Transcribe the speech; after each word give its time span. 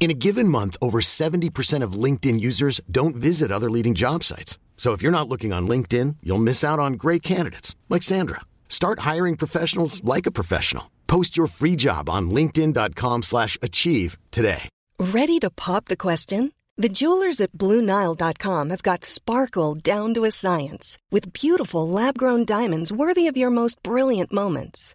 In 0.00 0.10
a 0.10 0.14
given 0.14 0.48
month, 0.48 0.78
over 0.80 1.02
70% 1.02 1.82
of 1.82 1.92
LinkedIn 1.92 2.40
users 2.40 2.80
don't 2.90 3.14
visit 3.14 3.52
other 3.52 3.70
leading 3.70 3.94
job 3.94 4.24
sites. 4.24 4.58
So 4.78 4.92
if 4.92 5.02
you're 5.02 5.12
not 5.12 5.28
looking 5.28 5.52
on 5.52 5.68
LinkedIn, 5.68 6.16
you'll 6.22 6.38
miss 6.38 6.64
out 6.64 6.78
on 6.78 6.94
great 6.94 7.22
candidates 7.22 7.76
like 7.90 8.02
Sandra. 8.02 8.40
Start 8.70 9.00
hiring 9.00 9.36
professionals 9.36 10.02
like 10.02 10.24
a 10.24 10.30
professional. 10.30 10.90
Post 11.06 11.36
your 11.36 11.48
free 11.48 11.76
job 11.76 12.08
on 12.08 12.30
linkedin.com/achieve 12.30 14.16
today. 14.30 14.62
Ready 14.98 15.38
to 15.40 15.50
pop 15.50 15.84
the 15.86 15.96
question? 15.96 16.52
The 16.76 16.88
jewelers 16.88 17.40
at 17.42 17.52
BlueNile.com 17.52 18.70
have 18.70 18.82
got 18.82 19.04
sparkle 19.04 19.74
down 19.74 20.14
to 20.14 20.24
a 20.24 20.30
science 20.30 20.96
with 21.10 21.34
beautiful 21.34 21.86
lab-grown 21.86 22.46
diamonds 22.46 22.90
worthy 22.90 23.26
of 23.28 23.36
your 23.36 23.50
most 23.50 23.82
brilliant 23.82 24.32
moments. 24.32 24.94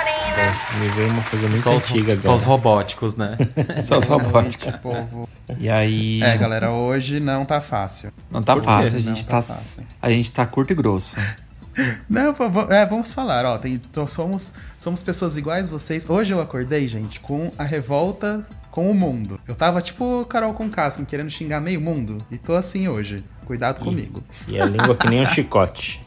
Lorena. 0.31 0.51
Me 0.79 0.89
veio 0.89 1.09
uma 1.09 1.23
coisa 1.23 1.49
muito 1.49 1.61
Só 1.63 1.75
os, 1.75 1.83
antiga 1.83 2.19
só 2.19 2.35
os 2.35 2.43
agora. 2.43 2.57
robóticos, 2.57 3.15
né? 3.15 3.37
Só 3.83 3.99
os 3.99 4.07
robóticos. 4.07 4.75
Povo. 4.77 5.29
E 5.59 5.69
aí. 5.69 6.21
É, 6.23 6.37
galera, 6.37 6.71
hoje 6.71 7.19
não 7.19 7.45
tá 7.45 7.61
fácil. 7.61 8.11
Não 8.29 8.41
tá 8.41 8.53
Por 8.53 8.61
quê? 8.61 8.65
fácil, 8.65 8.97
a 8.97 9.01
Não 9.01 9.15
gente 9.15 9.25
tá 9.25 9.31
tá. 9.31 9.41
fácil. 9.41 9.83
A 10.01 10.09
gente 10.09 10.31
tá 10.31 10.45
curto 10.45 10.71
e 10.71 10.75
grosso. 10.75 11.15
Não, 12.09 12.35
é, 12.69 12.85
vamos 12.85 13.13
falar, 13.13 13.45
ó. 13.45 13.57
Tem, 13.57 13.75
então 13.75 14.05
somos, 14.05 14.53
somos 14.77 15.01
pessoas 15.01 15.37
iguais 15.37 15.69
vocês. 15.69 16.07
Hoje 16.09 16.33
eu 16.33 16.41
acordei, 16.41 16.85
gente, 16.85 17.21
com 17.21 17.49
a 17.57 17.63
revolta 17.63 18.45
com 18.69 18.91
o 18.91 18.93
mundo. 18.93 19.39
Eu 19.47 19.55
tava 19.55 19.81
tipo 19.81 20.25
Carol 20.25 20.53
com 20.53 20.69
assim, 20.77 21.05
querendo 21.05 21.29
xingar 21.29 21.61
meio 21.61 21.79
mundo. 21.79 22.17
E 22.29 22.37
tô 22.37 22.53
assim 22.55 22.89
hoje. 22.89 23.23
Cuidado 23.45 23.79
comigo. 23.81 24.21
E 24.47 24.59
a 24.59 24.65
língua 24.65 24.95
que 24.95 25.09
nem 25.09 25.21
um 25.21 25.25
chicote. 25.27 26.05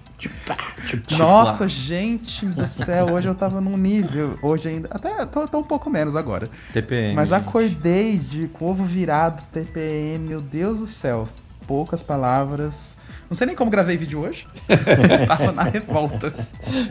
Nossa, 1.19 1.69
gente 1.69 2.47
do 2.47 2.67
céu, 2.67 3.13
hoje 3.13 3.29
eu 3.29 3.35
tava 3.35 3.61
num 3.61 3.77
nível. 3.77 4.39
Hoje 4.43 4.69
ainda. 4.69 4.89
Até 4.91 5.25
tô, 5.27 5.47
tô 5.49 5.59
um 5.59 5.65
pouco 5.65 5.89
menos 5.91 6.17
agora. 6.17 6.49
TPM. 6.73 7.15
Mas 7.15 7.31
gente. 7.31 7.41
acordei 7.41 8.19
de 8.19 8.49
com 8.49 8.67
ovo 8.71 8.85
virado, 8.85 9.43
TPM, 9.53 10.29
meu 10.29 10.41
Deus 10.41 10.81
do 10.81 10.87
céu. 10.87 11.29
Poucas 11.67 12.03
palavras. 12.03 12.99
Não 13.29 13.37
sei 13.37 13.47
nem 13.47 13.57
como 13.57 13.71
gravei 13.71 13.97
vídeo 13.97 14.21
hoje. 14.21 14.47
Eu 14.69 15.27
tava 15.27 15.51
na 15.51 15.63
revolta. 15.63 16.35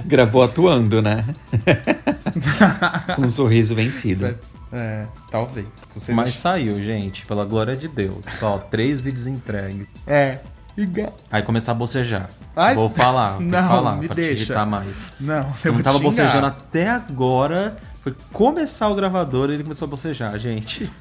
Gravou 0.06 0.42
atuando, 0.42 1.02
né? 1.02 1.24
Com 3.16 3.22
um 3.22 3.32
sorriso 3.32 3.76
vencido. 3.76 4.36
É, 4.72 5.06
talvez. 5.30 5.68
Vocês 5.94 6.16
Mas 6.16 6.36
saiu, 6.36 6.76
gente, 6.78 7.26
pela 7.28 7.46
glória 7.46 7.76
de 7.76 7.88
Deus. 7.88 8.26
Só 8.40 8.58
três 8.58 9.00
vídeos 9.00 9.28
entregues. 9.28 9.88
É. 10.08 10.40
Aí 11.32 11.42
começar 11.44 11.72
a 11.72 11.76
bocejar. 11.76 12.30
Ai, 12.56 12.74
Vou 12.76 12.90
falar, 12.90 13.38
que 13.38 13.44
não, 13.44 13.68
falar 13.68 13.96
me 13.98 14.08
pra 14.08 14.16
deixa. 14.16 14.36
te 14.36 14.42
irritar 14.44 14.66
mais. 14.66 15.12
Não, 15.20 15.52
você 15.54 15.68
Eu 15.68 15.72
não 15.74 15.78
vou 15.80 15.84
tava 15.84 15.98
xingar. 15.98 16.10
bocejando 16.10 16.46
até 16.48 16.90
agora. 16.90 17.78
Foi 18.02 18.14
começar 18.34 18.90
o 18.90 18.96
gravador 18.96 19.50
e 19.50 19.54
ele 19.54 19.64
começou 19.64 19.86
a 19.88 19.90
bocejar, 19.90 20.38
gente. 20.38 20.92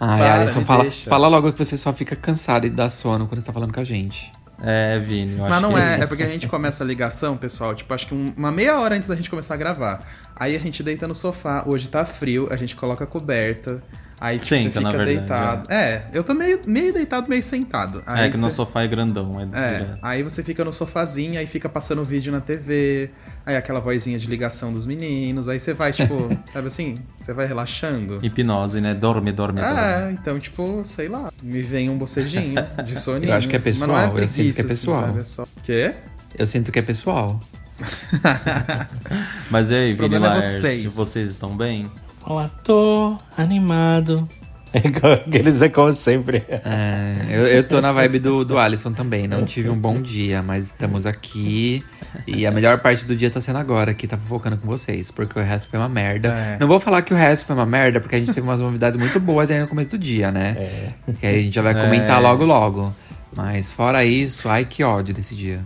Ai, 0.00 0.18
Para, 0.18 0.40
Alisson, 0.42 0.64
fala, 0.64 0.82
deixa. 0.82 1.08
fala 1.10 1.28
logo 1.28 1.52
que 1.52 1.64
você 1.64 1.76
só 1.78 1.92
fica 1.92 2.16
cansado 2.16 2.66
e 2.66 2.70
dá 2.70 2.90
sono 2.90 3.26
quando 3.28 3.40
você 3.40 3.46
tá 3.46 3.52
falando 3.52 3.72
com 3.72 3.80
a 3.80 3.84
gente. 3.84 4.30
É, 4.62 4.98
Vini, 4.98 5.32
eu 5.34 5.38
Mas 5.40 5.52
acho 5.52 5.62
não 5.62 5.72
que 5.74 5.78
é, 5.78 5.82
é 5.82 5.98
isso. 5.98 6.08
porque 6.08 6.22
a 6.22 6.26
gente 6.28 6.48
começa 6.48 6.82
a 6.82 6.86
ligação, 6.86 7.36
pessoal, 7.36 7.74
tipo, 7.74 7.92
acho 7.92 8.06
que 8.06 8.14
um- 8.14 8.32
uma 8.36 8.50
meia 8.50 8.78
hora 8.80 8.94
antes 8.96 9.08
da 9.08 9.14
gente 9.14 9.28
começar 9.28 9.54
a 9.54 9.56
gravar. 9.56 10.02
Aí 10.34 10.56
a 10.56 10.58
gente 10.58 10.82
deita 10.82 11.06
no 11.06 11.14
sofá, 11.14 11.64
hoje 11.66 11.88
tá 11.88 12.04
frio, 12.04 12.48
a 12.50 12.56
gente 12.56 12.74
coloca 12.74 13.04
a 13.04 13.06
coberta, 13.06 13.82
aí 14.24 14.36
tipo, 14.38 14.48
Senta, 14.48 14.72
você 14.72 14.80
na 14.80 14.90
fica 14.90 15.04
verdade, 15.04 15.18
deitado. 15.28 15.72
É. 15.72 16.02
eu 16.12 16.24
tô 16.24 16.34
meio, 16.34 16.60
meio 16.66 16.92
deitado, 16.92 17.28
meio 17.28 17.42
sentado. 17.42 18.02
Aí 18.06 18.26
É 18.26 18.30
que 18.30 18.36
no 18.36 18.48
você- 18.48 18.56
sofá 18.56 18.82
é 18.82 18.88
grandão. 18.88 19.38
É, 19.40 19.44
É, 19.58 19.86
aí 20.02 20.22
você 20.22 20.42
fica 20.42 20.64
no 20.64 20.72
sofazinho, 20.72 21.38
aí 21.38 21.46
fica 21.46 21.68
passando 21.68 22.02
vídeo 22.04 22.32
na 22.32 22.40
TV, 22.40 23.10
aí 23.44 23.56
aquela 23.56 23.80
vozinha 23.80 24.18
de 24.18 24.26
ligação 24.26 24.72
dos 24.72 24.86
meninos, 24.86 25.48
aí 25.48 25.58
você 25.60 25.74
vai, 25.74 25.92
tipo, 25.92 26.28
sabe 26.52 26.66
assim, 26.68 26.94
você 27.18 27.32
vai 27.34 27.46
relaxando. 27.46 28.18
Hipnose, 28.22 28.80
né? 28.80 28.94
Dorme, 28.94 29.32
dorme, 29.32 29.60
dorme. 29.60 29.78
É, 29.80 30.10
então, 30.12 30.38
tipo, 30.38 30.82
sei 30.84 31.08
lá, 31.08 31.30
me 31.42 31.62
vem 31.62 31.90
um 31.90 31.98
bocejinho 31.98 32.54
de 32.84 32.96
soninho. 32.98 33.30
Eu 33.32 33.36
acho 33.36 33.48
que 33.48 33.56
é 33.56 33.58
Mas 33.64 33.78
não 33.80 33.86
pessoal, 33.88 34.18
eu 34.18 34.28
sinto 34.28 34.54
que 34.54 34.60
é 34.60 34.62
preguiça, 34.62 34.62
assim, 34.62 34.68
pessoal. 34.68 35.06
sabe? 35.06 35.20
É 35.20 35.24
só... 35.24 35.46
Quê? 35.62 35.92
Eu 36.38 36.46
sinto 36.46 36.72
que 36.72 36.78
é 36.78 36.82
pessoal. 36.82 37.40
Mas 39.50 39.70
e 39.70 39.74
aí, 39.74 39.86
Vini 39.88 39.96
problema 39.98 40.36
é 40.38 40.60
vocês. 40.60 40.94
vocês 40.94 41.30
estão 41.30 41.56
bem? 41.56 41.90
Olá, 42.26 42.50
tô 42.62 43.18
animado. 43.36 44.26
É 44.72 44.78
igual 44.88 45.12
Aqueles 45.12 45.60
é 45.60 45.68
como 45.68 45.92
sempre. 45.92 46.42
É, 46.48 47.26
eu, 47.28 47.46
eu 47.46 47.68
tô 47.68 47.82
na 47.82 47.92
vibe 47.92 48.18
do, 48.18 48.44
do 48.46 48.58
Alisson 48.58 48.92
também. 48.92 49.28
Não 49.28 49.44
tive 49.44 49.68
um 49.68 49.78
bom 49.78 50.00
dia, 50.00 50.42
mas 50.42 50.66
estamos 50.66 51.04
aqui. 51.04 51.84
E 52.26 52.46
a 52.46 52.50
melhor 52.50 52.80
parte 52.80 53.04
do 53.04 53.14
dia 53.14 53.30
tá 53.30 53.42
sendo 53.42 53.58
agora, 53.58 53.92
que 53.92 54.08
tá 54.08 54.16
focando 54.16 54.56
com 54.56 54.66
vocês, 54.66 55.10
porque 55.10 55.38
o 55.38 55.42
resto 55.42 55.68
foi 55.68 55.78
uma 55.78 55.88
merda. 55.88 56.30
É. 56.30 56.56
Não 56.58 56.66
vou 56.66 56.80
falar 56.80 57.02
que 57.02 57.12
o 57.12 57.16
resto 57.16 57.46
foi 57.46 57.54
uma 57.54 57.66
merda, 57.66 58.00
porque 58.00 58.16
a 58.16 58.18
gente 58.18 58.32
teve 58.32 58.46
umas 58.46 58.60
novidades 58.60 58.98
muito 58.98 59.20
boas 59.20 59.50
aí 59.50 59.60
no 59.60 59.68
começo 59.68 59.90
do 59.90 59.98
dia, 59.98 60.32
né? 60.32 60.56
É. 60.58 61.12
Que 61.20 61.26
aí 61.26 61.36
a 61.36 61.42
gente 61.42 61.54
já 61.54 61.62
vai 61.62 61.74
comentar 61.74 62.22
logo 62.22 62.44
logo. 62.44 62.92
Mas 63.36 63.70
fora 63.70 64.02
isso, 64.02 64.48
ai 64.48 64.64
que 64.64 64.82
ódio 64.82 65.14
desse 65.14 65.34
dia. 65.34 65.62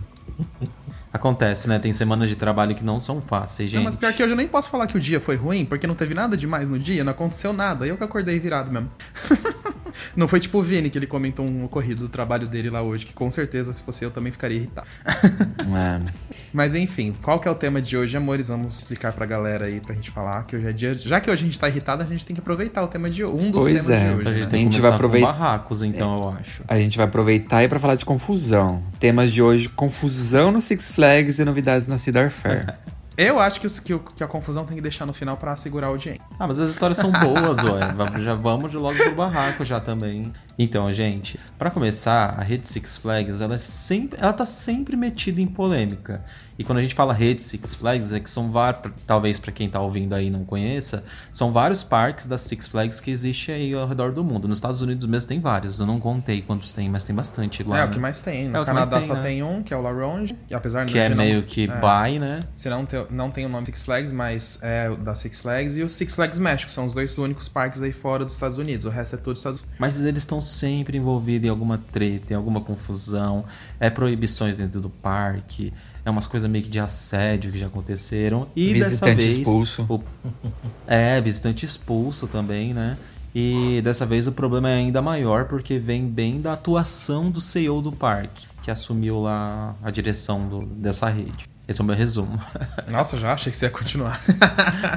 Acontece, 1.11 1.67
né? 1.67 1.79
Tem 1.79 1.91
semanas 1.91 2.29
de 2.29 2.35
trabalho 2.35 2.75
que 2.75 2.83
não 2.83 3.01
são 3.01 3.19
fáceis, 3.19 3.69
gente. 3.69 3.79
Não, 3.79 3.85
mas 3.85 3.95
pior 3.95 4.13
que 4.13 4.21
hoje 4.21 4.33
eu 4.33 4.37
nem 4.37 4.47
posso 4.47 4.69
falar 4.69 4.85
que 4.85 4.95
o 4.95 4.99
dia 4.99 5.19
foi 5.19 5.35
ruim, 5.35 5.65
porque 5.65 5.87
não 5.87 5.95
teve 5.95 6.13
nada 6.13 6.37
demais 6.37 6.69
no 6.69 6.77
dia, 6.77 7.03
não 7.03 7.11
aconteceu 7.11 7.51
nada. 7.51 7.87
Eu 7.87 7.97
que 7.97 8.03
acordei 8.03 8.39
virado 8.39 8.71
mesmo. 8.71 8.91
não 10.15 10.27
foi 10.27 10.39
tipo 10.39 10.57
o 10.59 10.61
Vini, 10.63 10.89
que 10.89 10.97
ele 10.97 11.07
comentou 11.07 11.49
um 11.49 11.65
ocorrido 11.65 12.01
do 12.01 12.09
trabalho 12.09 12.47
dele 12.47 12.69
lá 12.69 12.81
hoje, 12.81 13.05
que 13.05 13.13
com 13.13 13.29
certeza, 13.29 13.71
se 13.73 13.83
fosse 13.83 14.03
eu, 14.03 14.11
também 14.11 14.31
ficaria 14.31 14.57
irritado. 14.57 14.87
É. 15.07 16.11
Mas 16.51 16.73
enfim, 16.73 17.13
qual 17.21 17.39
que 17.39 17.47
é 17.47 17.51
o 17.51 17.55
tema 17.55 17.79
de 17.79 17.95
hoje, 17.95 18.17
amores? 18.17 18.47
Vamos 18.47 18.79
explicar 18.79 19.13
pra 19.13 19.25
galera 19.25 19.65
aí, 19.65 19.79
pra 19.79 19.93
gente 19.93 20.09
falar, 20.09 20.43
que 20.45 20.55
hoje 20.55 20.67
é 20.67 20.73
dia... 20.73 20.93
Já 20.95 21.19
que 21.19 21.29
hoje 21.29 21.43
a 21.43 21.45
gente 21.45 21.59
tá 21.59 21.69
irritado, 21.69 22.01
a 22.01 22.05
gente 22.05 22.25
tem 22.25 22.33
que 22.33 22.39
aproveitar 22.41 22.83
o 22.83 22.87
tema 22.87 23.07
de 23.09 23.23
Um 23.23 23.51
dos 23.51 23.61
Pois 23.61 23.85
temas 23.85 23.89
é, 23.89 24.09
de 24.09 24.15
hoje, 24.15 24.27
A 24.29 24.33
gente 24.33 24.43
né? 24.45 24.49
tem 24.49 24.61
A 24.63 24.67
que 24.67 24.73
gente 24.73 24.81
vai 24.81 24.91
aproveitar- 24.91 25.27
com 25.33 25.39
barracos, 25.39 25.83
então, 25.83 26.21
eu 26.23 26.29
acho. 26.29 26.63
A 26.67 26.77
gente 26.77 26.97
vai 26.97 27.05
aproveitar 27.05 27.57
aí 27.57 27.67
pra 27.67 27.77
falar 27.79 27.95
de 27.95 28.05
confusão. 28.05 28.83
Temas 28.99 29.31
de 29.31 29.41
hoje: 29.43 29.69
confusão 29.69 30.51
no 30.51 30.59
Six 30.61 30.89
Flags 30.89 31.37
e 31.39 31.45
novidades 31.45 31.85
na 31.87 31.97
Cedar 31.99 32.31
Fair. 32.31 32.65
Eu 33.21 33.37
acho 33.39 33.59
que, 33.59 33.67
os- 33.67 33.79
que 33.79 33.93
o- 33.93 33.99
que 33.99 34.23
a 34.23 34.27
confusão 34.27 34.63
tem 34.65 34.75
que 34.77 34.81
deixar 34.81 35.05
no 35.05 35.13
final 35.13 35.35
pra 35.35 35.53
segurar 35.55 35.87
a 35.87 35.89
audiência. 35.89 36.21
Ah, 36.39 36.47
mas 36.47 36.57
as 36.59 36.69
histórias 36.69 36.97
são 36.97 37.11
boas, 37.11 37.57
ué. 37.63 38.21
Já 38.21 38.33
vamos 38.33 38.71
de 38.71 38.77
logo 38.77 38.97
pro 38.97 39.13
barraco 39.15 39.65
já 39.65 39.79
também. 39.79 40.31
Então, 40.57 40.91
gente, 40.93 41.37
pra 41.57 41.69
começar, 41.69 42.35
a 42.39 42.41
rede 42.43 42.67
Six 42.67 42.97
Flags, 42.97 43.41
ela 43.41 43.55
é 43.55 43.57
sempre, 43.57 44.17
ela 44.21 44.31
tá 44.31 44.45
sempre 44.45 44.95
metida 44.95 45.41
em 45.41 45.47
polêmica. 45.47 46.23
E 46.59 46.63
quando 46.65 46.79
a 46.79 46.81
gente 46.81 46.93
fala 46.93 47.13
rede 47.13 47.41
Six 47.41 47.73
Flags, 47.75 48.11
é 48.11 48.19
que 48.19 48.29
são 48.29 48.51
vários, 48.51 48.91
talvez 49.07 49.39
pra 49.39 49.49
quem 49.49 49.69
tá 49.69 49.79
ouvindo 49.79 50.13
aí 50.13 50.27
e 50.27 50.29
não 50.29 50.43
conheça, 50.43 51.05
são 51.31 51.53
vários 51.53 51.83
parques 51.83 52.27
da 52.27 52.37
Six 52.37 52.67
Flags 52.67 52.99
que 52.99 53.09
existem 53.09 53.55
aí 53.55 53.73
ao 53.73 53.87
redor 53.87 54.11
do 54.11 54.25
mundo. 54.25 54.45
Nos 54.45 54.57
Estados 54.57 54.81
Unidos 54.81 55.05
mesmo 55.07 55.29
tem 55.29 55.39
vários. 55.39 55.79
Eu 55.79 55.85
não 55.85 56.01
contei 56.01 56.41
quantos 56.41 56.73
tem, 56.73 56.89
mas 56.89 57.05
tem 57.05 57.15
bastante 57.15 57.63
lá. 57.63 57.79
é 57.79 57.83
o 57.85 57.87
né? 57.87 57.93
que 57.93 57.99
mais 57.99 58.19
tem. 58.19 58.49
No 58.49 58.57
É 58.57 58.61
o 58.61 58.65
Canadá 58.65 58.99
tem, 58.99 59.07
só 59.07 59.13
né? 59.13 59.21
tem 59.21 59.41
um, 59.41 59.63
que 59.63 59.73
é 59.73 59.77
o 59.77 59.81
La 59.81 59.89
Ronge. 59.91 60.35
E 60.49 60.53
apesar 60.53 60.85
de 60.85 60.91
Que 60.91 60.99
é 60.99 61.07
não- 61.07 61.15
meio 61.15 61.43
que 61.43 61.63
é. 61.63 61.67
buy, 61.67 62.19
né? 62.19 62.41
Se 62.57 62.69
não 62.69 62.85
tem, 62.85 63.07
não 63.09 63.31
tem 63.31 63.45
o 63.45 63.49
nome 63.49 63.65
Six 63.67 63.83
Flags, 63.83 64.11
mas 64.11 64.59
é 64.61 64.89
o 64.89 64.97
da 64.97 65.15
Six 65.15 65.39
Flags 65.39 65.77
e 65.77 65.83
o 65.83 65.89
Six 65.89 66.13
Flags 66.13 66.37
México. 66.39 66.69
São 66.71 66.85
os 66.85 66.93
dois 66.93 67.17
únicos 67.17 67.47
parques 67.47 67.81
aí 67.81 67.93
fora 67.93 68.25
dos 68.25 68.33
Estados 68.33 68.57
Unidos. 68.57 68.85
O 68.85 68.89
resto 68.89 69.15
é 69.15 69.17
tudo 69.17 69.37
Estados 69.37 69.61
Unidos. 69.61 69.77
Mas 69.79 69.97
eles 70.03 70.23
estão 70.23 70.41
sempre 70.41 70.97
envolvidos 70.97 71.47
em 71.47 71.49
alguma 71.49 71.77
treta, 71.77 72.33
em 72.33 72.35
alguma 72.35 72.59
confusão, 72.59 73.45
é 73.79 73.89
proibições 73.89 74.57
dentro 74.57 74.81
do 74.81 74.89
parque, 74.89 75.71
é 76.05 76.09
umas 76.09 76.25
coisas 76.27 76.49
meio 76.49 76.63
que 76.63 76.69
de 76.69 76.79
assédio 76.79 77.51
que 77.51 77.57
já 77.59 77.67
aconteceram. 77.67 78.47
E 78.55 78.73
dessa 78.73 78.89
Visitante 78.89 79.15
vez. 79.21 79.37
expulso. 79.37 79.85
o- 79.89 80.03
É, 80.87 81.19
visitante 81.21 81.65
expulso 81.65 82.27
também, 82.27 82.73
né? 82.73 82.97
E 83.35 83.79
dessa 83.83 84.05
vez 84.05 84.25
o 84.27 84.31
problema 84.31 84.69
é 84.69 84.75
ainda 84.75 85.01
maior 85.01 85.45
porque 85.45 85.77
vem 85.77 86.07
bem 86.07 86.41
da 86.41 86.53
atuação 86.53 87.29
do 87.29 87.39
CEO 87.39 87.79
do 87.81 87.91
parque, 87.91 88.47
que 88.63 88.71
assumiu 88.71 89.21
lá 89.21 89.75
a 89.83 89.91
direção 89.91 90.47
do- 90.47 90.65
dessa 90.65 91.07
rede. 91.09 91.47
Esse 91.67 91.79
é 91.79 91.83
o 91.83 91.85
meu 91.85 91.95
resumo. 91.95 92.41
Nossa, 92.89 93.19
já 93.19 93.31
achei 93.33 93.51
que 93.51 93.57
você 93.57 93.65
ia 93.65 93.69
continuar. 93.71 94.19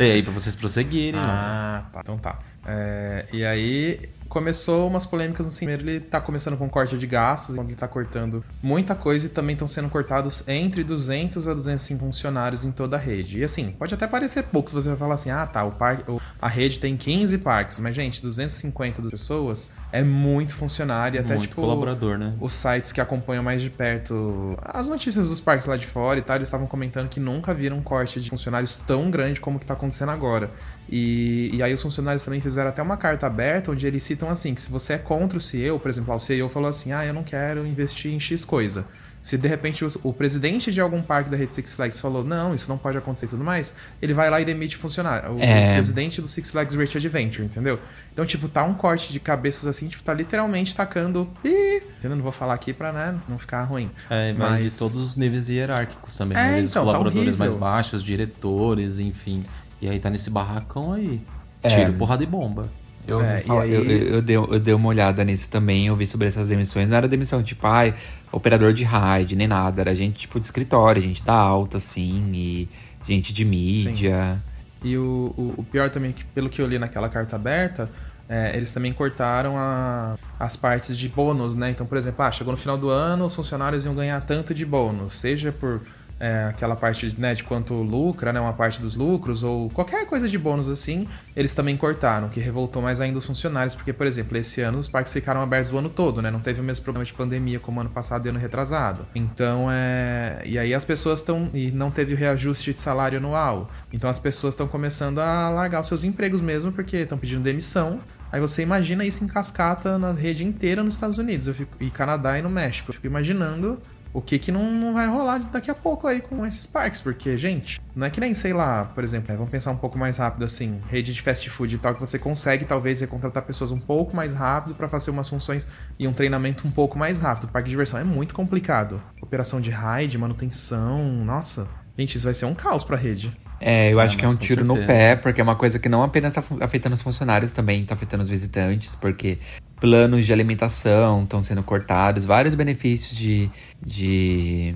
e 0.00 0.02
aí, 0.10 0.22
pra 0.22 0.32
vocês 0.32 0.54
prosseguirem. 0.54 1.20
né? 1.20 1.26
Ah, 1.26 1.82
tá. 1.92 2.00
Então 2.00 2.16
tá. 2.16 2.38
É, 2.66 3.26
e 3.34 3.44
aí 3.44 4.00
começou 4.32 4.88
umas 4.88 5.04
polêmicas 5.04 5.44
no 5.44 5.52
primeiro 5.52 5.82
ele 5.82 6.00
tá 6.00 6.18
começando 6.18 6.56
com 6.56 6.66
corte 6.66 6.96
de 6.96 7.06
gastos, 7.06 7.58
ele 7.58 7.74
tá 7.74 7.86
cortando 7.86 8.42
muita 8.62 8.94
coisa 8.94 9.26
e 9.26 9.28
também 9.28 9.52
estão 9.52 9.68
sendo 9.68 9.90
cortados 9.90 10.42
entre 10.48 10.82
200 10.82 11.46
a 11.46 11.52
205 11.52 12.00
funcionários 12.00 12.64
em 12.64 12.72
toda 12.72 12.96
a 12.96 12.98
rede. 12.98 13.40
E 13.40 13.44
assim, 13.44 13.72
pode 13.78 13.92
até 13.92 14.06
parecer 14.06 14.44
pouco 14.44 14.70
se 14.70 14.74
você 14.74 14.88
vai 14.88 14.96
falar 14.96 15.14
assim: 15.16 15.30
"Ah, 15.30 15.44
tá, 15.46 15.62
o 15.64 15.72
parque, 15.72 16.10
o- 16.10 16.18
a 16.42 16.48
rede 16.48 16.78
tem 16.78 16.96
15 16.96 17.38
parques", 17.38 17.78
mas 17.78 17.94
gente, 17.94 18.20
250 18.20 19.00
pessoas 19.08 19.70
é 19.92 20.02
muito 20.02 20.54
funcionário 20.54 21.16
e 21.16 21.20
até 21.20 21.34
Muito 21.34 21.50
tipo 21.50 21.60
colaborador, 21.60 22.18
né? 22.18 22.34
os 22.40 22.52
sites 22.52 22.92
que 22.92 23.00
acompanham 23.00 23.42
mais 23.42 23.62
de 23.62 23.70
perto 23.70 24.58
as 24.62 24.88
notícias 24.88 25.28
dos 25.28 25.40
parques 25.40 25.66
lá 25.66 25.76
de 25.76 25.86
fora 25.86 26.18
e 26.18 26.22
tal, 26.22 26.36
eles 26.36 26.48
estavam 26.48 26.66
comentando 26.66 27.08
que 27.08 27.20
nunca 27.20 27.54
viram 27.54 27.78
um 27.78 27.82
corte 27.82 28.20
de 28.20 28.28
funcionários 28.28 28.76
tão 28.76 29.10
grande 29.10 29.40
como 29.40 29.58
que 29.58 29.66
tá 29.66 29.74
acontecendo 29.74 30.10
agora. 30.10 30.50
E, 30.90 31.50
e 31.54 31.62
aí 31.62 31.72
os 31.72 31.80
funcionários 31.80 32.22
também 32.22 32.40
fizeram 32.40 32.70
até 32.70 32.82
uma 32.82 32.96
carta 32.96 33.26
aberta 33.26 33.70
onde 33.70 33.86
eles 33.86 34.02
citam 34.02 34.28
assim, 34.28 34.54
que 34.54 34.60
se 34.60 34.70
você 34.70 34.94
é 34.94 34.98
contra 34.98 35.38
o 35.38 35.40
CEO, 35.40 35.78
por 35.78 35.88
exemplo, 35.88 36.14
o 36.14 36.18
CEO 36.18 36.48
falou 36.48 36.68
assim, 36.68 36.92
ah, 36.92 37.04
eu 37.04 37.14
não 37.14 37.22
quero 37.22 37.66
investir 37.66 38.12
em 38.12 38.18
X 38.18 38.44
coisa. 38.44 38.84
Se 39.22 39.38
de 39.38 39.46
repente 39.46 39.84
o, 39.84 39.88
o 40.02 40.12
presidente 40.12 40.72
de 40.72 40.80
algum 40.80 41.00
parque 41.00 41.30
da 41.30 41.36
rede 41.36 41.54
Six 41.54 41.74
Flags 41.74 42.00
falou, 42.00 42.24
não, 42.24 42.54
isso 42.56 42.68
não 42.68 42.76
pode 42.76 42.98
acontecer 42.98 43.26
e 43.26 43.28
tudo 43.28 43.44
mais, 43.44 43.72
ele 44.02 44.12
vai 44.12 44.28
lá 44.28 44.40
e 44.40 44.44
demite 44.44 44.76
funcionário. 44.76 45.34
O, 45.34 45.40
É. 45.40 45.70
o 45.70 45.74
presidente 45.74 46.20
do 46.20 46.28
Six 46.28 46.50
Flags 46.50 46.74
Rich 46.74 46.96
Adventure, 46.96 47.44
entendeu? 47.44 47.78
Então, 48.12 48.26
tipo, 48.26 48.48
tá 48.48 48.64
um 48.64 48.74
corte 48.74 49.12
de 49.12 49.20
cabeças 49.20 49.66
assim, 49.68 49.86
tipo, 49.86 50.02
tá 50.02 50.12
literalmente 50.12 50.74
tacando. 50.74 51.30
Ih, 51.44 51.76
entendeu? 51.98 52.16
Não 52.16 52.22
vou 52.22 52.32
falar 52.32 52.54
aqui 52.54 52.72
pra 52.72 52.92
né, 52.92 53.14
não 53.28 53.38
ficar 53.38 53.62
ruim. 53.62 53.88
É, 54.10 54.32
mas 54.32 54.72
de 54.72 54.78
todos 54.78 54.96
os 54.96 55.16
níveis 55.16 55.48
hierárquicos 55.48 56.16
também. 56.16 56.36
É, 56.36 56.40
né? 56.42 56.58
Eles 56.58 56.70
então, 56.70 56.82
tá 56.82 56.86
colaboradores 56.86 57.36
mais 57.36 57.52
horrível. 57.52 57.58
baixos, 57.58 58.02
diretores, 58.02 58.98
enfim. 58.98 59.44
E 59.80 59.88
aí 59.88 60.00
tá 60.00 60.10
nesse 60.10 60.30
barracão 60.30 60.92
aí. 60.92 61.20
É. 61.62 61.68
Tiro, 61.68 61.92
porrada 61.92 62.24
e 62.24 62.26
bomba. 62.26 62.68
Eu, 63.06 63.20
É, 63.20 63.40
falar- 63.40 63.62
aí- 63.62 63.72
eu, 63.72 63.82
eu, 63.84 63.98
eu 64.16 64.22
dei, 64.22 64.36
eu 64.36 64.60
dei 64.60 64.74
uma 64.74 64.88
olhada 64.88 65.24
nisso 65.24 65.48
também, 65.48 65.86
eu 65.88 65.96
vi 65.96 66.06
sobre 66.06 66.28
essas 66.28 66.48
demissões. 66.48 66.88
Não 66.88 66.96
era 66.96 67.08
demissão 67.08 67.42
tipo, 67.42 67.66
ai, 67.66 67.94
operador 68.30 68.72
de 68.72 68.84
raid, 68.84 69.34
nem 69.36 69.48
nada. 69.48 69.80
Era 69.80 69.94
gente 69.94 70.20
tipo 70.20 70.38
de 70.38 70.46
escritório, 70.46 71.02
gente 71.02 71.22
da 71.24 71.34
alta, 71.34 71.78
assim, 71.78 72.30
e 72.32 72.68
gente 73.06 73.32
de 73.32 73.44
mídia. 73.44 74.38
E 74.84 74.96
o, 74.96 75.32
o, 75.36 75.54
o 75.58 75.64
pior 75.64 75.90
também, 75.90 76.10
é 76.10 76.12
que 76.14 76.24
pelo 76.24 76.48
que 76.48 76.60
eu 76.62 76.66
li 76.66 76.78
naquela 76.78 77.08
carta 77.08 77.36
aberta, 77.36 77.88
é, 78.28 78.56
eles 78.56 78.72
também 78.72 78.92
cortaram 78.92 79.56
a- 79.58 80.14
as 80.38 80.56
partes 80.56 80.96
de 80.96 81.08
bônus, 81.08 81.54
né? 81.54 81.70
Então, 81.70 81.84
por 81.86 81.98
exemplo, 81.98 82.24
ah, 82.24 82.32
chegou 82.32 82.52
no 82.52 82.56
final 82.58 82.78
do 82.78 82.88
ano, 82.88 83.26
os 83.26 83.34
funcionários 83.34 83.84
iam 83.84 83.94
ganhar 83.94 84.20
tanto 84.24 84.54
de 84.54 84.64
bônus, 84.64 85.18
seja 85.18 85.52
por 85.52 85.82
é, 86.22 86.44
aquela 86.44 86.76
parte 86.76 87.12
né, 87.18 87.34
de 87.34 87.42
quanto 87.42 87.74
lucra, 87.74 88.32
né? 88.32 88.38
Uma 88.38 88.52
parte 88.52 88.80
dos 88.80 88.94
lucros, 88.94 89.42
ou 89.42 89.68
qualquer 89.70 90.06
coisa 90.06 90.28
de 90.28 90.38
bônus 90.38 90.68
assim, 90.68 91.08
eles 91.34 91.52
também 91.52 91.76
cortaram, 91.76 92.28
que 92.28 92.38
revoltou 92.38 92.80
mais 92.80 93.00
ainda 93.00 93.18
os 93.18 93.26
funcionários, 93.26 93.74
porque, 93.74 93.92
por 93.92 94.06
exemplo, 94.06 94.38
esse 94.38 94.60
ano 94.60 94.78
os 94.78 94.88
parques 94.88 95.12
ficaram 95.12 95.42
abertos 95.42 95.72
o 95.72 95.78
ano 95.78 95.88
todo, 95.88 96.22
né? 96.22 96.30
Não 96.30 96.38
teve 96.38 96.60
o 96.60 96.64
mesmo 96.64 96.84
problema 96.84 97.04
de 97.04 97.12
pandemia 97.12 97.58
como 97.58 97.80
ano 97.80 97.90
passado 97.90 98.24
e 98.24 98.28
ano 98.28 98.38
retrasado. 98.38 99.04
Então, 99.16 99.66
é. 99.68 100.42
E 100.46 100.56
aí 100.56 100.72
as 100.72 100.84
pessoas 100.84 101.18
estão. 101.18 101.50
E 101.52 101.72
não 101.72 101.90
teve 101.90 102.14
o 102.14 102.16
reajuste 102.16 102.72
de 102.72 102.78
salário 102.78 103.18
anual. 103.18 103.68
Então 103.92 104.08
as 104.08 104.20
pessoas 104.20 104.54
estão 104.54 104.68
começando 104.68 105.18
a 105.18 105.50
largar 105.50 105.80
os 105.80 105.88
seus 105.88 106.04
empregos 106.04 106.40
mesmo, 106.40 106.70
porque 106.70 106.98
estão 106.98 107.18
pedindo 107.18 107.42
demissão. 107.42 107.98
Aí 108.30 108.40
você 108.40 108.62
imagina 108.62 109.04
isso 109.04 109.22
em 109.22 109.26
cascata 109.26 109.98
na 109.98 110.10
rede 110.10 110.42
inteira 110.42 110.82
nos 110.82 110.94
Estados 110.94 111.18
Unidos 111.18 111.48
eu 111.48 111.54
fico, 111.54 111.76
e 111.78 111.90
Canadá 111.90 112.38
e 112.38 112.42
no 112.42 112.48
México. 112.48 112.90
Eu 112.90 112.94
fico 112.94 113.06
imaginando 113.06 113.78
o 114.12 114.20
que 114.20 114.38
que 114.38 114.52
não, 114.52 114.70
não 114.70 114.92
vai 114.92 115.06
rolar 115.06 115.38
daqui 115.38 115.70
a 115.70 115.74
pouco 115.74 116.06
aí 116.06 116.20
com 116.20 116.44
esses 116.44 116.66
parques, 116.66 117.00
porque, 117.00 117.36
gente, 117.38 117.80
não 117.94 118.06
é 118.06 118.10
que 118.10 118.20
nem, 118.20 118.34
sei 118.34 118.52
lá, 118.52 118.84
por 118.84 119.02
exemplo, 119.02 119.32
é, 119.32 119.36
vamos 119.36 119.50
pensar 119.50 119.70
um 119.70 119.76
pouco 119.76 119.98
mais 119.98 120.18
rápido 120.18 120.44
assim, 120.44 120.80
rede 120.88 121.12
de 121.12 121.22
fast 121.22 121.48
food 121.48 121.74
e 121.74 121.78
tal, 121.78 121.94
que 121.94 122.00
você 122.00 122.18
consegue 122.18 122.64
talvez 122.64 123.04
contratar 123.06 123.42
pessoas 123.42 123.72
um 123.72 123.80
pouco 123.80 124.14
mais 124.14 124.34
rápido 124.34 124.74
pra 124.74 124.88
fazer 124.88 125.10
umas 125.10 125.28
funções 125.28 125.66
e 125.98 126.06
um 126.06 126.12
treinamento 126.12 126.66
um 126.66 126.70
pouco 126.70 126.98
mais 126.98 127.20
rápido. 127.20 127.48
Parque 127.48 127.66
de 127.66 127.70
diversão 127.70 127.98
é 127.98 128.04
muito 128.04 128.34
complicado. 128.34 129.02
Operação 129.20 129.60
de 129.60 129.70
raid, 129.70 130.16
manutenção, 130.18 131.02
nossa. 131.24 131.68
Gente, 131.98 132.16
isso 132.16 132.24
vai 132.24 132.34
ser 132.34 132.46
um 132.46 132.54
caos 132.54 132.84
pra 132.84 132.96
rede. 132.96 133.36
É, 133.64 133.92
eu 133.92 134.00
Ah, 134.00 134.04
acho 134.04 134.16
que 134.16 134.24
é 134.24 134.28
um 134.28 134.34
tiro 134.34 134.64
no 134.64 134.74
certeza. 134.74 134.92
pé, 134.92 135.16
porque 135.16 135.40
é 135.40 135.44
uma 135.44 135.54
coisa 135.54 135.78
que 135.78 135.88
não 135.88 136.02
apenas 136.02 136.34
tá 136.34 136.42
fu- 136.42 136.58
afetando 136.60 136.94
os 136.94 137.00
funcionários, 137.02 137.52
também 137.52 137.84
tá 137.84 137.94
afetando 137.94 138.22
os 138.24 138.28
visitantes, 138.28 138.96
porque 138.96 139.38
planos 139.80 140.26
de 140.26 140.32
alimentação 140.32 141.22
estão 141.22 141.42
sendo 141.42 141.62
cortados, 141.62 142.24
vários 142.24 142.54
benefícios 142.56 143.16
de, 143.16 143.48
de, 143.84 144.74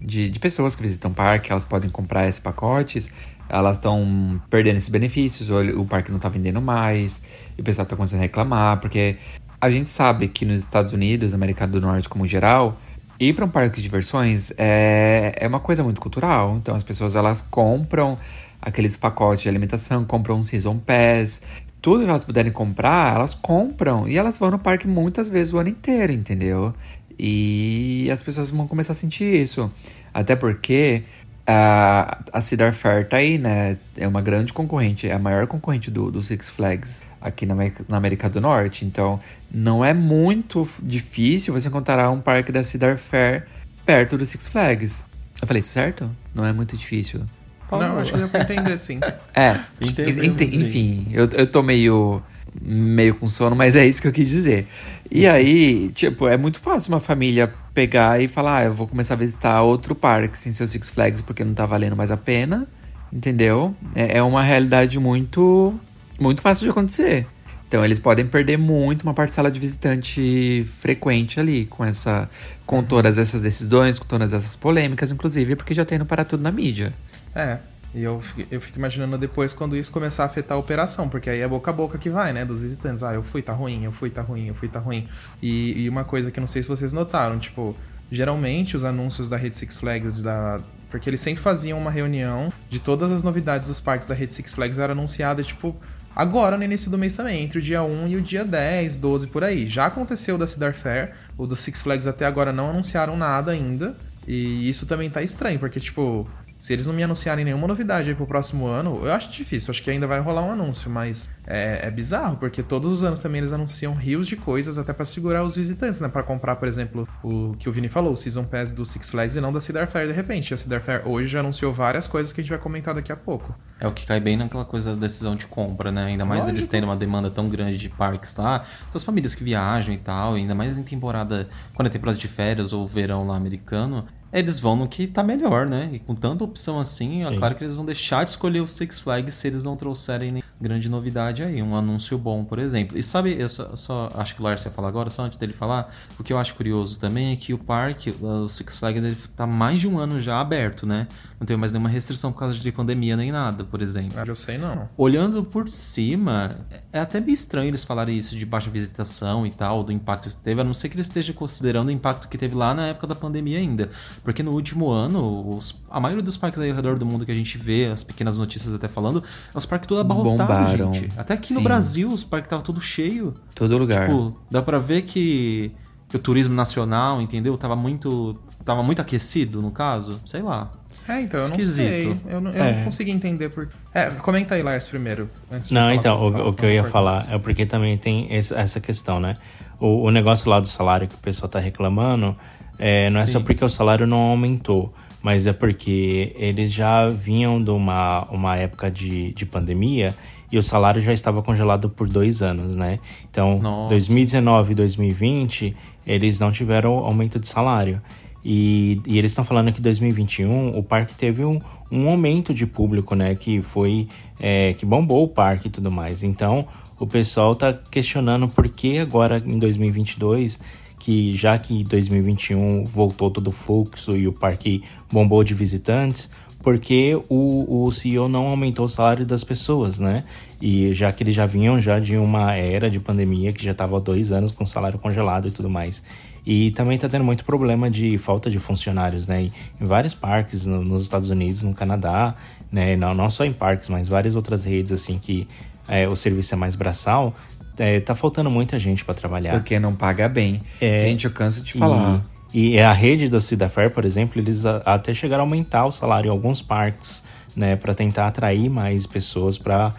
de, 0.00 0.30
de 0.30 0.38
pessoas 0.40 0.76
que 0.76 0.82
visitam 0.82 1.10
o 1.10 1.14
parque, 1.14 1.50
elas 1.50 1.64
podem 1.64 1.90
comprar 1.90 2.28
esses 2.28 2.40
pacotes, 2.40 3.10
elas 3.48 3.76
estão 3.76 4.40
perdendo 4.48 4.76
esses 4.76 4.88
benefícios, 4.88 5.50
ou 5.50 5.60
o 5.80 5.84
parque 5.84 6.10
não 6.12 6.18
tá 6.18 6.28
vendendo 6.28 6.60
mais, 6.60 7.20
e 7.58 7.60
o 7.60 7.64
pessoal 7.64 7.86
tá 7.86 7.96
começando 7.96 8.20
a 8.20 8.22
reclamar, 8.22 8.78
porque 8.80 9.16
a 9.60 9.68
gente 9.70 9.90
sabe 9.90 10.28
que 10.28 10.44
nos 10.44 10.62
Estados 10.62 10.92
Unidos, 10.92 11.32
na 11.32 11.36
América 11.36 11.66
do 11.66 11.80
Norte 11.80 12.08
como 12.08 12.26
geral, 12.26 12.80
ir 13.28 13.34
para 13.34 13.44
um 13.44 13.48
parque 13.48 13.76
de 13.76 13.82
diversões 13.82 14.52
é, 14.58 15.34
é 15.36 15.46
uma 15.46 15.60
coisa 15.60 15.82
muito 15.82 16.00
cultural. 16.00 16.56
Então 16.56 16.74
as 16.74 16.82
pessoas 16.82 17.14
elas 17.14 17.42
compram 17.42 18.18
aqueles 18.60 18.96
pacotes 18.96 19.42
de 19.42 19.48
alimentação, 19.48 20.04
compram 20.04 20.36
um 20.36 20.42
season 20.42 20.78
pass, 20.78 21.42
tudo 21.80 22.04
que 22.04 22.10
elas 22.10 22.24
puderem 22.24 22.52
comprar, 22.52 23.14
elas 23.14 23.34
compram 23.34 24.08
e 24.08 24.16
elas 24.16 24.38
vão 24.38 24.50
no 24.50 24.58
parque 24.58 24.86
muitas 24.86 25.28
vezes 25.28 25.52
o 25.52 25.58
ano 25.58 25.68
inteiro, 25.68 26.12
entendeu? 26.12 26.74
E 27.18 28.08
as 28.10 28.22
pessoas 28.22 28.50
vão 28.50 28.66
começar 28.66 28.92
a 28.92 28.96
sentir 28.96 29.42
isso. 29.42 29.70
Até 30.14 30.36
porque 30.36 31.02
a, 31.46 32.22
a 32.32 32.40
Cedar 32.40 32.72
Fair 32.72 33.08
tá 33.08 33.16
aí, 33.16 33.38
né? 33.38 33.78
É 33.96 34.06
uma 34.06 34.20
grande 34.20 34.52
concorrente, 34.52 35.08
é 35.08 35.12
a 35.12 35.18
maior 35.18 35.46
concorrente 35.46 35.90
do, 35.90 36.10
do 36.10 36.22
Six 36.22 36.50
Flags 36.50 37.02
aqui 37.22 37.46
na, 37.46 37.54
América- 37.54 37.84
na 37.88 37.96
América 37.96 38.28
do 38.28 38.40
Norte. 38.40 38.84
Então, 38.84 39.20
não 39.50 39.84
é 39.84 39.92
muito 39.94 40.68
difícil 40.82 41.52
você 41.54 41.68
encontrar 41.68 42.10
um 42.10 42.20
parque 42.20 42.50
da 42.52 42.62
Cedar 42.64 42.96
Fair 42.98 43.46
perto 43.86 44.16
do 44.16 44.24
Six 44.26 44.48
Flags. 44.48 45.04
Eu 45.40 45.46
falei 45.46 45.60
isso 45.60 45.70
certo? 45.70 46.10
Não 46.34 46.44
é 46.44 46.52
muito 46.52 46.76
difícil. 46.76 47.22
Não, 47.70 47.98
acho 47.98 48.12
que 48.12 48.18
deu 48.18 48.28
pra 48.28 48.42
entender 48.42 48.76
sim. 48.78 49.00
É, 49.34 49.58
ente- 49.80 50.46
sim. 50.46 50.62
enfim, 50.62 51.06
eu, 51.10 51.26
eu 51.32 51.46
tô 51.46 51.62
meio, 51.62 52.22
meio 52.60 53.14
com 53.14 53.26
sono, 53.30 53.56
mas 53.56 53.74
é 53.74 53.86
isso 53.86 54.02
que 54.02 54.06
eu 54.08 54.12
quis 54.12 54.28
dizer. 54.28 54.66
E 55.10 55.26
aí, 55.26 55.88
tipo, 55.94 56.28
é 56.28 56.36
muito 56.36 56.60
fácil 56.60 56.92
uma 56.92 57.00
família 57.00 57.50
pegar 57.72 58.20
e 58.20 58.28
falar, 58.28 58.58
ah, 58.58 58.64
eu 58.64 58.74
vou 58.74 58.86
começar 58.86 59.14
a 59.14 59.16
visitar 59.16 59.62
outro 59.62 59.94
parque 59.94 60.36
sem 60.36 60.52
ser 60.52 60.64
o 60.64 60.68
Six 60.68 60.90
Flags 60.90 61.22
porque 61.22 61.42
não 61.42 61.54
tá 61.54 61.64
valendo 61.64 61.96
mais 61.96 62.10
a 62.10 62.16
pena, 62.16 62.68
entendeu? 63.10 63.74
É, 63.94 64.18
é 64.18 64.22
uma 64.22 64.42
realidade 64.42 64.98
muito, 65.00 65.74
muito 66.22 66.40
fácil 66.40 66.64
de 66.64 66.70
acontecer. 66.70 67.26
Então 67.68 67.84
eles 67.84 67.98
podem 67.98 68.26
perder 68.26 68.58
muito 68.58 69.02
uma 69.02 69.14
parcela 69.14 69.50
de 69.50 69.58
visitante 69.58 70.64
frequente 70.80 71.40
ali, 71.40 71.64
com 71.66 71.82
essa, 71.84 72.28
com 72.66 72.82
todas 72.82 73.16
essas 73.16 73.40
decisões, 73.40 73.98
com 73.98 74.04
todas 74.04 74.32
essas 74.32 74.54
polêmicas, 74.56 75.10
inclusive, 75.10 75.56
porque 75.56 75.74
já 75.74 75.84
tem 75.84 75.98
no 75.98 76.04
para 76.04 76.24
tudo 76.24 76.42
na 76.42 76.52
mídia. 76.52 76.92
É. 77.34 77.58
E 77.94 78.02
eu, 78.02 78.20
fico- 78.20 78.46
eu 78.50 78.60
fico 78.60 78.78
imaginando 78.78 79.18
depois 79.18 79.52
quando 79.52 79.76
isso 79.76 79.90
começar 79.90 80.22
a 80.22 80.26
afetar 80.26 80.56
a 80.56 80.60
operação, 80.60 81.08
porque 81.08 81.28
aí 81.28 81.40
é 81.40 81.48
boca 81.48 81.70
a 81.70 81.74
boca 81.74 81.98
que 81.98 82.08
vai, 82.08 82.32
né? 82.32 82.44
Dos 82.44 82.60
visitantes. 82.60 83.02
Ah, 83.02 83.12
eu 83.14 83.22
fui, 83.22 83.42
tá 83.42 83.52
ruim, 83.52 83.84
eu 83.84 83.92
fui, 83.92 84.08
tá 84.10 84.22
ruim, 84.22 84.46
eu 84.48 84.54
fui, 84.54 84.68
tá 84.68 84.78
ruim. 84.78 85.06
E, 85.42 85.82
e 85.82 85.88
uma 85.88 86.04
coisa 86.04 86.30
que 86.30 86.38
eu 86.38 86.42
não 86.42 86.48
sei 86.48 86.62
se 86.62 86.68
vocês 86.68 86.92
notaram, 86.92 87.38
tipo, 87.38 87.76
geralmente 88.10 88.76
os 88.76 88.84
anúncios 88.84 89.28
da 89.28 89.36
rede 89.36 89.56
Six 89.56 89.78
Flags 89.78 90.22
da, 90.22 90.60
Porque 90.90 91.08
eles 91.08 91.20
sempre 91.20 91.42
faziam 91.42 91.78
uma 91.78 91.90
reunião 91.90 92.50
de 92.68 92.78
todas 92.78 93.10
as 93.12 93.22
novidades 93.22 93.68
dos 93.68 93.80
parques 93.80 94.06
da 94.06 94.14
rede 94.14 94.32
Six 94.32 94.54
Flags 94.54 94.78
era 94.78 94.92
anunciada, 94.92 95.42
tipo, 95.42 95.74
agora 96.14 96.56
no 96.56 96.64
início 96.64 96.90
do 96.90 96.98
mês 96.98 97.14
também, 97.14 97.42
entre 97.42 97.58
o 97.58 97.62
dia 97.62 97.82
1 97.82 98.08
e 98.08 98.16
o 98.16 98.20
dia 98.20 98.44
10, 98.44 98.96
12 98.96 99.26
por 99.28 99.44
aí. 99.44 99.66
Já 99.66 99.86
aconteceu 99.86 100.36
da 100.36 100.46
Cedar 100.46 100.74
Fair, 100.74 101.12
o 101.36 101.46
do 101.46 101.56
Six 101.56 101.82
Flags 101.82 102.06
até 102.06 102.26
agora 102.26 102.52
não 102.52 102.70
anunciaram 102.70 103.16
nada 103.16 103.52
ainda. 103.52 103.94
E 104.26 104.68
isso 104.68 104.86
também 104.86 105.10
tá 105.10 105.20
estranho, 105.22 105.58
porque, 105.58 105.80
tipo, 105.80 106.28
se 106.62 106.72
eles 106.72 106.86
não 106.86 106.94
me 106.94 107.02
anunciarem 107.02 107.44
nenhuma 107.44 107.66
novidade 107.66 108.08
aí 108.08 108.14
pro 108.14 108.24
próximo 108.24 108.68
ano, 108.68 109.00
eu 109.02 109.12
acho 109.12 109.32
difícil, 109.32 109.72
acho 109.72 109.82
que 109.82 109.90
ainda 109.90 110.06
vai 110.06 110.20
rolar 110.20 110.44
um 110.44 110.52
anúncio, 110.52 110.88
mas 110.88 111.28
é, 111.44 111.80
é 111.82 111.90
bizarro, 111.90 112.36
porque 112.36 112.62
todos 112.62 112.92
os 112.92 113.02
anos 113.02 113.18
também 113.18 113.40
eles 113.40 113.52
anunciam 113.52 113.94
rios 113.94 114.28
de 114.28 114.36
coisas 114.36 114.78
até 114.78 114.92
pra 114.92 115.04
segurar 115.04 115.42
os 115.42 115.56
visitantes, 115.56 115.98
né? 115.98 116.06
Pra 116.06 116.22
comprar, 116.22 116.54
por 116.54 116.68
exemplo, 116.68 117.08
o 117.20 117.56
que 117.58 117.68
o 117.68 117.72
Vini 117.72 117.88
falou, 117.88 118.12
o 118.12 118.16
Season 118.16 118.44
Pass 118.44 118.70
do 118.70 118.86
Six 118.86 119.10
Flags 119.10 119.34
e 119.34 119.40
não 119.40 119.52
da 119.52 119.60
Cedar 119.60 119.88
Fair 119.88 120.06
de 120.06 120.12
repente. 120.12 120.54
A 120.54 120.56
Cedar 120.56 120.80
Fair 120.80 121.02
hoje 121.04 121.26
já 121.26 121.40
anunciou 121.40 121.72
várias 121.72 122.06
coisas 122.06 122.32
que 122.32 122.40
a 122.40 122.44
gente 122.44 122.50
vai 122.50 122.60
comentar 122.60 122.94
daqui 122.94 123.10
a 123.10 123.16
pouco. 123.16 123.52
É 123.80 123.88
o 123.88 123.90
que 123.90 124.06
cai 124.06 124.20
bem 124.20 124.36
naquela 124.36 124.64
coisa 124.64 124.90
da 124.94 125.00
decisão 125.00 125.34
de 125.34 125.46
compra, 125.46 125.90
né? 125.90 126.04
Ainda 126.04 126.24
mais 126.24 126.42
Lógico. 126.42 126.58
eles 126.58 126.68
tendo 126.68 126.84
uma 126.84 126.94
demanda 126.94 127.28
tão 127.28 127.48
grande 127.48 127.76
de 127.76 127.88
parques 127.88 128.36
lá. 128.36 128.64
Essas 128.88 129.02
famílias 129.02 129.34
que 129.34 129.42
viajam 129.42 129.92
e 129.92 129.98
tal, 129.98 130.34
ainda 130.34 130.54
mais 130.54 130.78
em 130.78 130.84
temporada, 130.84 131.48
quando 131.74 131.88
é 131.88 131.90
temporada 131.90 132.16
de 132.16 132.28
férias 132.28 132.72
ou 132.72 132.86
verão 132.86 133.26
lá 133.26 133.34
americano, 133.34 134.06
eles 134.32 134.58
vão 134.58 134.74
no 134.74 134.88
que 134.88 135.06
tá 135.06 135.22
melhor, 135.22 135.66
né? 135.66 135.90
E 135.92 135.98
com 135.98 136.14
tanta 136.14 136.42
opção 136.42 136.80
assim, 136.80 137.22
é 137.22 137.28
Sim. 137.28 137.36
claro 137.36 137.54
que 137.54 137.62
eles 137.62 137.74
vão 137.74 137.84
deixar 137.84 138.24
de 138.24 138.30
escolher 138.30 138.60
os 138.60 138.72
Six 138.72 138.98
Flags 138.98 139.34
se 139.34 139.46
eles 139.46 139.62
não 139.62 139.76
trouxerem 139.76 140.42
grande 140.60 140.88
novidade 140.88 141.42
aí, 141.42 141.60
um 141.60 141.76
anúncio 141.76 142.16
bom, 142.16 142.44
por 142.44 142.58
exemplo. 142.58 142.96
E 142.96 143.02
sabe, 143.02 143.36
eu 143.38 143.48
só, 143.48 143.74
só 143.74 144.10
acho 144.14 144.34
que 144.34 144.40
o 144.40 144.44
Lars 144.44 144.64
ia 144.64 144.70
falar 144.70 144.88
agora, 144.88 145.10
só 145.10 145.22
antes 145.22 145.36
dele 145.36 145.52
falar, 145.52 145.92
o 146.18 146.22
que 146.22 146.32
eu 146.32 146.38
acho 146.38 146.54
curioso 146.54 146.98
também 146.98 147.32
é 147.32 147.36
que 147.36 147.52
o 147.52 147.58
parque, 147.58 148.14
o 148.20 148.48
Six 148.48 148.76
Flags, 148.76 149.04
ele 149.04 149.16
tá 149.36 149.46
mais 149.46 149.80
de 149.80 149.88
um 149.88 149.98
ano 149.98 150.20
já 150.20 150.40
aberto, 150.40 150.86
né? 150.86 151.08
Não 151.38 151.46
teve 151.46 151.58
mais 151.58 151.72
nenhuma 151.72 151.88
restrição 151.88 152.30
por 152.30 152.38
causa 152.38 152.56
de 152.56 152.72
pandemia 152.72 153.16
nem 153.16 153.32
nada, 153.32 153.64
por 153.64 153.82
exemplo. 153.82 154.12
Ah, 154.16 154.24
Eu 154.24 154.36
sei 154.36 154.56
não. 154.56 154.88
Olhando 154.96 155.42
por 155.42 155.68
cima, 155.68 156.56
é 156.92 157.00
até 157.00 157.20
meio 157.20 157.34
estranho 157.34 157.68
eles 157.68 157.84
falarem 157.84 158.16
isso 158.16 158.36
de 158.36 158.46
baixa 158.46 158.70
visitação 158.70 159.44
e 159.44 159.50
tal, 159.50 159.82
do 159.82 159.90
impacto 159.90 160.28
que 160.28 160.36
teve, 160.36 160.60
a 160.60 160.64
não 160.64 160.72
ser 160.72 160.88
que 160.88 160.94
eles 160.94 161.06
estejam 161.06 161.34
considerando 161.34 161.88
o 161.88 161.90
impacto 161.90 162.28
que 162.28 162.38
teve 162.38 162.54
lá 162.54 162.72
na 162.72 162.86
época 162.86 163.08
da 163.08 163.14
pandemia 163.16 163.58
ainda. 163.58 163.90
Porque 164.24 164.42
no 164.42 164.52
último 164.52 164.88
ano, 164.90 165.56
os- 165.56 165.82
a 165.90 165.98
maioria 165.98 166.22
dos 166.22 166.36
parques 166.36 166.60
aí 166.60 166.70
ao 166.70 166.76
redor 166.76 166.96
do 166.96 167.04
mundo 167.04 167.26
que 167.26 167.32
a 167.32 167.34
gente 167.34 167.58
vê, 167.58 167.86
as 167.86 168.04
pequenas 168.04 168.36
notícias 168.36 168.72
até 168.74 168.86
falando, 168.88 169.22
é 169.52 169.58
os 169.58 169.66
parques 169.66 169.88
todos 169.88 170.00
abarrotados, 170.02 170.70
Bombaram. 170.70 170.94
gente. 170.94 171.08
Até 171.18 171.34
aqui 171.34 171.52
no 171.52 171.58
Sim. 171.58 171.64
Brasil, 171.64 172.12
os 172.12 172.22
parques 172.22 172.46
estavam 172.46 172.64
tudo 172.64 172.80
cheio. 172.80 173.34
Todo 173.54 173.76
lugar. 173.76 174.08
Tipo, 174.08 174.36
dá 174.50 174.62
pra 174.62 174.78
ver 174.78 175.02
que, 175.02 175.72
que 176.08 176.14
o 176.16 176.18
turismo 176.20 176.54
nacional, 176.54 177.20
entendeu? 177.20 177.56
Tava 177.56 177.74
muito, 177.74 178.38
tava 178.64 178.82
muito 178.82 179.02
aquecido, 179.02 179.60
no 179.60 179.70
caso. 179.72 180.20
Sei 180.24 180.40
lá. 180.42 180.70
É, 181.08 181.20
então, 181.20 181.40
eu 181.40 181.46
Esquisito. 181.46 181.82
não 182.08 182.20
sei. 182.20 182.20
Eu 182.32 182.40
não, 182.40 182.50
eu 182.52 182.62
É. 182.64 182.76
não 182.76 182.84
consegui 182.84 183.10
entender 183.10 183.48
por. 183.48 183.68
É, 183.92 184.06
comenta 184.10 184.54
aí, 184.54 184.62
Lars, 184.62 184.86
primeiro. 184.86 185.28
eu 185.50 185.60
Não, 185.72 185.92
então, 185.92 186.24
o, 186.24 186.30
falar 186.30 186.46
o 186.48 186.52
que 186.52 186.64
eu 186.64 186.70
ia 186.70 186.84
falar 186.84 187.26
é 187.28 187.38
porque 187.38 187.66
também 187.66 187.98
tem 187.98 188.32
esse- 188.32 188.54
essa 188.54 188.78
questão, 188.78 189.18
né? 189.18 189.36
O, 189.80 190.04
o 190.06 190.10
negócio 190.12 190.48
lá 190.48 190.60
do 190.60 190.68
salário 190.68 191.08
que 191.08 191.14
o 191.16 191.18
pessoal 191.18 191.48
tá 191.48 191.58
reclamando, 191.58 192.36
é, 192.84 193.08
não 193.10 193.20
é 193.20 193.26
só 193.26 193.38
porque 193.38 193.64
o 193.64 193.68
salário 193.68 194.08
não 194.08 194.18
aumentou, 194.18 194.92
mas 195.22 195.46
é 195.46 195.52
porque 195.52 196.34
eles 196.34 196.72
já 196.72 197.08
vinham 197.08 197.62
de 197.62 197.70
uma, 197.70 198.24
uma 198.28 198.56
época 198.56 198.90
de, 198.90 199.32
de 199.34 199.46
pandemia 199.46 200.12
e 200.50 200.58
o 200.58 200.62
salário 200.64 201.00
já 201.00 201.12
estava 201.12 201.40
congelado 201.44 201.88
por 201.88 202.08
dois 202.08 202.42
anos, 202.42 202.74
né? 202.74 202.98
Então, 203.30 203.60
Nossa. 203.60 203.90
2019 203.90 204.72
e 204.72 204.74
2020, 204.74 205.76
eles 206.04 206.40
não 206.40 206.50
tiveram 206.50 206.94
aumento 206.98 207.38
de 207.38 207.46
salário. 207.46 208.02
E, 208.44 209.00
e 209.06 209.16
eles 209.16 209.30
estão 209.30 209.44
falando 209.44 209.70
que 209.70 209.78
em 209.78 209.82
2021 209.82 210.76
o 210.76 210.82
parque 210.82 211.14
teve 211.14 211.44
um, 211.44 211.60
um 211.88 212.08
aumento 212.08 212.52
de 212.52 212.66
público, 212.66 213.14
né? 213.14 213.36
Que 213.36 213.62
foi. 213.62 214.08
é, 214.40 214.72
que 214.72 214.84
bombou 214.84 215.22
o 215.22 215.28
parque 215.28 215.68
e 215.68 215.70
tudo 215.70 215.88
mais. 215.88 216.24
Então 216.24 216.66
o 216.98 217.06
pessoal 217.06 217.54
tá 217.54 217.72
questionando 217.72 218.48
por 218.48 218.68
que 218.68 218.98
agora 218.98 219.40
em 219.46 219.56
2022, 219.56 220.58
que 221.02 221.34
já 221.34 221.58
que 221.58 221.74
em 221.80 221.82
2021 221.82 222.84
voltou 222.84 223.28
todo 223.28 223.48
o 223.48 223.50
fluxo 223.50 224.16
e 224.16 224.28
o 224.28 224.32
parque 224.32 224.84
bombou 225.10 225.42
de 225.42 225.52
visitantes, 225.52 226.30
porque 226.62 227.20
o, 227.28 227.84
o 227.86 227.90
CEO 227.90 228.28
não 228.28 228.46
aumentou 228.46 228.84
o 228.84 228.88
salário 228.88 229.26
das 229.26 229.42
pessoas, 229.42 229.98
né? 229.98 230.22
E 230.60 230.94
já 230.94 231.10
que 231.10 231.24
eles 231.24 231.34
já 231.34 231.44
vinham 231.44 231.80
já 231.80 231.98
de 231.98 232.16
uma 232.16 232.54
era 232.54 232.88
de 232.88 233.00
pandemia 233.00 233.52
que 233.52 233.64
já 233.64 233.72
estava 233.72 234.00
dois 234.00 234.30
anos 234.30 234.52
com 234.52 234.64
salário 234.64 234.96
congelado 234.96 235.48
e 235.48 235.50
tudo 235.50 235.68
mais. 235.68 236.04
E 236.46 236.70
também 236.70 236.96
tá 236.98 237.08
tendo 237.08 237.24
muito 237.24 237.44
problema 237.44 237.90
de 237.90 238.16
falta 238.16 238.48
de 238.48 238.60
funcionários, 238.60 239.26
né? 239.26 239.42
Em, 239.42 239.52
em 239.80 239.84
vários 239.84 240.14
parques 240.14 240.64
no- 240.66 240.84
nos 240.84 241.02
Estados 241.02 241.30
Unidos, 241.30 241.64
no 241.64 241.74
Canadá, 241.74 242.36
né? 242.70 242.94
Não, 242.94 243.12
não 243.12 243.28
só 243.28 243.44
em 243.44 243.52
parques, 243.52 243.88
mas 243.88 244.06
várias 244.06 244.36
outras 244.36 244.62
redes 244.64 244.92
assim 244.92 245.18
que 245.18 245.48
é, 245.88 246.06
o 246.06 246.14
serviço 246.14 246.54
é 246.54 246.56
mais 246.56 246.76
braçal. 246.76 247.34
É, 247.78 248.00
tá 248.00 248.14
faltando 248.14 248.50
muita 248.50 248.78
gente 248.78 249.04
para 249.04 249.14
trabalhar. 249.14 249.52
Porque 249.52 249.78
não 249.78 249.94
paga 249.94 250.28
bem. 250.28 250.62
É, 250.80 251.06
Gente, 251.08 251.24
eu 251.24 251.30
canso 251.30 251.62
de 251.62 251.72
falar. 251.74 252.22
E, 252.52 252.74
e 252.74 252.80
a 252.80 252.92
rede 252.92 253.28
da 253.28 253.40
Cida 253.40 253.68
Fair, 253.68 253.90
por 253.90 254.04
exemplo, 254.04 254.38
eles 254.40 254.66
a- 254.66 254.82
até 254.84 255.14
chegaram 255.14 255.44
a 255.44 255.46
aumentar 255.46 255.86
o 255.86 255.90
salário 255.92 256.28
em 256.28 256.30
alguns 256.30 256.60
parques, 256.60 257.22
né, 257.56 257.76
para 257.76 257.94
tentar 257.94 258.26
atrair 258.26 258.68
mais 258.68 259.06
pessoas 259.06 259.56
para 259.58 259.92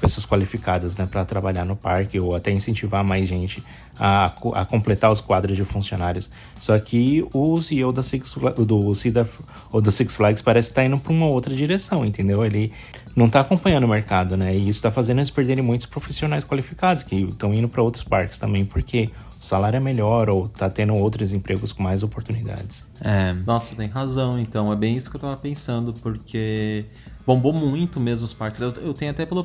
pessoas 0.00 0.24
qualificadas, 0.24 0.96
né, 0.96 1.06
para 1.10 1.22
trabalhar 1.26 1.62
no 1.66 1.76
parque 1.76 2.18
ou 2.18 2.34
até 2.34 2.50
incentivar 2.50 3.04
mais 3.04 3.28
gente 3.28 3.62
a, 4.00 4.32
a 4.54 4.64
completar 4.64 5.10
os 5.12 5.20
quadros 5.20 5.56
de 5.58 5.64
funcionários. 5.64 6.30
Só 6.58 6.78
que 6.78 7.22
o 7.34 7.60
CEO 7.60 7.92
da 7.92 8.02
Six, 8.02 8.34
do 8.66 8.94
Cida 8.94 9.28
ou 9.70 9.82
da 9.82 9.90
Six 9.90 10.16
Flags 10.16 10.40
parece 10.40 10.70
estar 10.70 10.84
indo 10.86 10.96
para 10.98 11.12
uma 11.12 11.26
outra 11.26 11.54
direção, 11.54 12.02
entendeu? 12.06 12.42
Ele 12.46 12.72
não 13.18 13.26
está 13.26 13.40
acompanhando 13.40 13.84
o 13.84 13.88
mercado, 13.88 14.36
né? 14.36 14.54
E 14.54 14.68
isso 14.68 14.78
está 14.78 14.90
fazendo 14.90 15.18
eles 15.18 15.28
perderem 15.28 15.62
muitos 15.62 15.86
profissionais 15.86 16.44
qualificados 16.44 17.02
que 17.02 17.16
estão 17.16 17.52
indo 17.52 17.68
para 17.68 17.82
outros 17.82 18.04
parques 18.04 18.38
também, 18.38 18.64
porque 18.64 19.10
o 19.40 19.44
salário 19.44 19.76
é 19.76 19.80
melhor 19.80 20.30
ou 20.30 20.48
tá 20.48 20.70
tendo 20.70 20.94
outros 20.94 21.32
empregos 21.32 21.72
com 21.72 21.82
mais 21.82 22.04
oportunidades. 22.04 22.84
É. 23.00 23.32
Nossa, 23.44 23.74
tem 23.74 23.88
razão, 23.88 24.38
então. 24.38 24.72
É 24.72 24.76
bem 24.76 24.94
isso 24.94 25.10
que 25.10 25.16
eu 25.16 25.20
tava 25.20 25.36
pensando, 25.36 25.92
porque 25.94 26.84
bombou 27.26 27.52
muito 27.52 28.00
mesmo 28.00 28.24
os 28.24 28.32
parques. 28.32 28.60
Eu, 28.60 28.70
eu 28.82 28.94
tenho 28.94 29.10
até 29.10 29.26
pelo, 29.26 29.44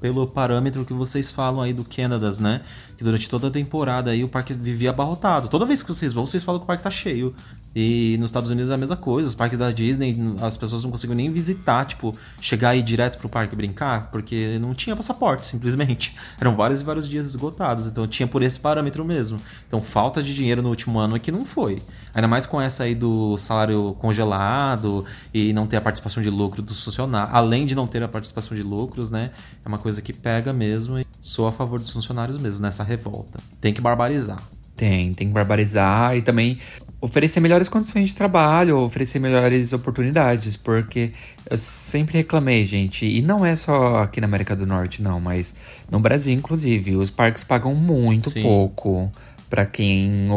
pelo 0.00 0.26
parâmetro 0.26 0.84
que 0.84 0.92
vocês 0.92 1.30
falam 1.30 1.60
aí 1.60 1.72
do 1.72 1.84
Canadas, 1.84 2.38
né? 2.38 2.60
Que 2.96 3.04
durante 3.04 3.28
toda 3.28 3.48
a 3.48 3.50
temporada 3.50 4.10
aí 4.10 4.22
o 4.22 4.28
parque 4.28 4.52
vivia 4.54 4.90
abarrotado. 4.90 5.48
Toda 5.48 5.66
vez 5.66 5.82
que 5.82 5.88
vocês 5.88 6.12
vão, 6.12 6.26
vocês 6.26 6.44
falam 6.44 6.58
que 6.58 6.64
o 6.64 6.66
parque 6.66 6.82
tá 6.82 6.90
cheio. 6.90 7.34
E 7.74 8.16
nos 8.18 8.30
Estados 8.30 8.50
Unidos 8.50 8.70
é 8.70 8.74
a 8.74 8.78
mesma 8.78 8.96
coisa. 8.96 9.28
Os 9.28 9.34
parques 9.34 9.58
da 9.58 9.70
Disney, 9.70 10.16
as 10.42 10.56
pessoas 10.56 10.82
não 10.82 10.90
conseguiam 10.90 11.16
nem 11.16 11.30
visitar, 11.30 11.84
tipo, 11.84 12.12
chegar 12.40 12.70
aí 12.70 12.82
direto 12.82 13.18
pro 13.18 13.28
parque 13.28 13.54
brincar, 13.54 14.10
porque 14.10 14.58
não 14.60 14.74
tinha 14.74 14.96
passaporte, 14.96 15.46
simplesmente. 15.46 16.14
Eram 16.40 16.56
vários 16.56 16.80
e 16.80 16.84
vários 16.84 17.08
dias 17.08 17.26
esgotados. 17.26 17.86
Então 17.86 18.06
tinha 18.08 18.26
por 18.26 18.42
esse 18.42 18.58
parâmetro 18.58 19.04
mesmo. 19.04 19.40
Então 19.68 19.80
falta 19.80 20.22
de 20.22 20.34
dinheiro 20.34 20.62
no 20.62 20.68
último 20.68 20.98
ano 20.98 21.14
é 21.14 21.18
que 21.18 21.30
não 21.30 21.44
foi. 21.44 21.80
Ainda 22.12 22.26
mais 22.26 22.44
com 22.44 22.60
essa 22.60 22.82
aí 22.82 22.94
do 22.94 23.38
salário 23.38 23.94
congelado 24.00 25.04
e 25.32 25.52
não 25.52 25.66
ter 25.66 25.76
a 25.76 25.80
participação 25.80 26.20
de 26.22 26.28
lucro 26.28 26.60
dos 26.60 26.82
funcionários. 26.82 27.32
Além 27.32 27.66
de 27.66 27.76
não 27.76 27.86
ter 27.86 28.02
a 28.02 28.08
participação 28.08 28.56
de 28.56 28.64
lucros, 28.64 29.10
né? 29.10 29.30
É 29.64 29.68
uma 29.68 29.78
coisa 29.78 30.02
que 30.02 30.12
pega 30.12 30.52
mesmo 30.52 30.98
e 30.98 31.06
sou 31.20 31.46
a 31.46 31.52
favor 31.52 31.78
dos 31.78 31.90
funcionários 31.90 32.36
mesmo 32.36 32.62
nessa 32.62 32.82
revolta. 32.82 33.38
Tem 33.60 33.72
que 33.72 33.80
barbarizar. 33.80 34.42
Tem, 34.74 35.12
tem 35.12 35.28
que 35.28 35.34
barbarizar 35.34 36.16
e 36.16 36.22
também 36.22 36.58
oferecer 37.00 37.40
melhores 37.40 37.68
condições 37.68 38.10
de 38.10 38.16
trabalho, 38.16 38.78
oferecer 38.78 39.18
melhores 39.18 39.72
oportunidades, 39.72 40.56
porque 40.56 41.12
eu 41.48 41.56
sempre 41.56 42.18
reclamei, 42.18 42.66
gente, 42.66 43.06
e 43.06 43.22
não 43.22 43.44
é 43.44 43.56
só 43.56 44.02
aqui 44.02 44.20
na 44.20 44.26
América 44.26 44.54
do 44.54 44.66
Norte, 44.66 45.02
não, 45.02 45.18
mas 45.18 45.54
no 45.90 45.98
Brasil, 45.98 46.34
inclusive, 46.34 46.96
os 46.96 47.08
parques 47.08 47.42
pagam 47.42 47.74
muito 47.74 48.30
Sim. 48.30 48.42
pouco 48.42 49.10
pra 49.48 49.64
quem 49.64 50.28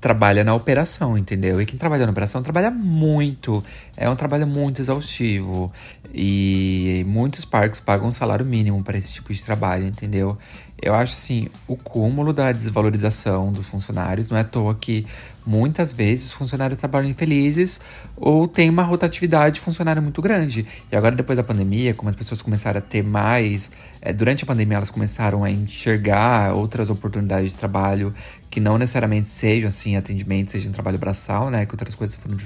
trabalha 0.00 0.44
na 0.44 0.54
operação, 0.54 1.18
entendeu? 1.18 1.60
E 1.60 1.66
quem 1.66 1.78
trabalha 1.78 2.06
na 2.06 2.12
operação 2.12 2.42
trabalha 2.42 2.70
muito, 2.70 3.62
é 3.96 4.08
um 4.08 4.16
trabalho 4.16 4.46
muito 4.46 4.80
exaustivo, 4.80 5.70
e 6.14 7.04
muitos 7.06 7.44
parques 7.44 7.80
pagam 7.80 8.08
um 8.08 8.12
salário 8.12 8.46
mínimo 8.46 8.82
para 8.82 8.96
esse 8.96 9.12
tipo 9.12 9.34
de 9.34 9.42
trabalho, 9.42 9.86
entendeu? 9.86 10.38
Eu 10.80 10.94
acho 10.94 11.14
assim, 11.14 11.48
o 11.66 11.76
cúmulo 11.76 12.32
da 12.32 12.52
desvalorização 12.52 13.50
dos 13.50 13.66
funcionários, 13.66 14.28
não 14.28 14.36
é 14.36 14.40
à 14.40 14.44
toa 14.44 14.74
que 14.74 15.06
muitas 15.46 15.92
vezes 15.92 16.26
os 16.26 16.32
funcionários 16.32 16.78
trabalham 16.78 17.08
infelizes 17.08 17.80
ou 18.16 18.48
tem 18.48 18.68
uma 18.68 18.82
rotatividade 18.82 19.56
de 19.56 19.60
funcionário 19.60 20.02
muito 20.02 20.20
grande. 20.20 20.66
E 20.90 20.96
agora, 20.96 21.14
depois 21.14 21.36
da 21.36 21.44
pandemia, 21.44 21.94
como 21.94 22.08
as 22.10 22.16
pessoas 22.16 22.42
começaram 22.42 22.78
a 22.78 22.82
ter 22.82 23.02
mais. 23.02 23.70
eh, 24.02 24.12
durante 24.12 24.44
a 24.44 24.46
pandemia, 24.46 24.78
elas 24.78 24.90
começaram 24.90 25.44
a 25.44 25.50
enxergar 25.50 26.52
outras 26.54 26.90
oportunidades 26.90 27.52
de 27.52 27.56
trabalho 27.56 28.12
que 28.50 28.60
não 28.60 28.78
necessariamente 28.78 29.28
sejam 29.28 29.68
assim, 29.68 29.96
atendimento, 29.96 30.50
seja 30.50 30.68
um 30.68 30.72
trabalho 30.72 30.98
braçal, 30.98 31.50
né? 31.50 31.66
Que 31.66 31.74
outras 31.74 31.94
coisas 31.94 32.16
foram, 32.16 32.38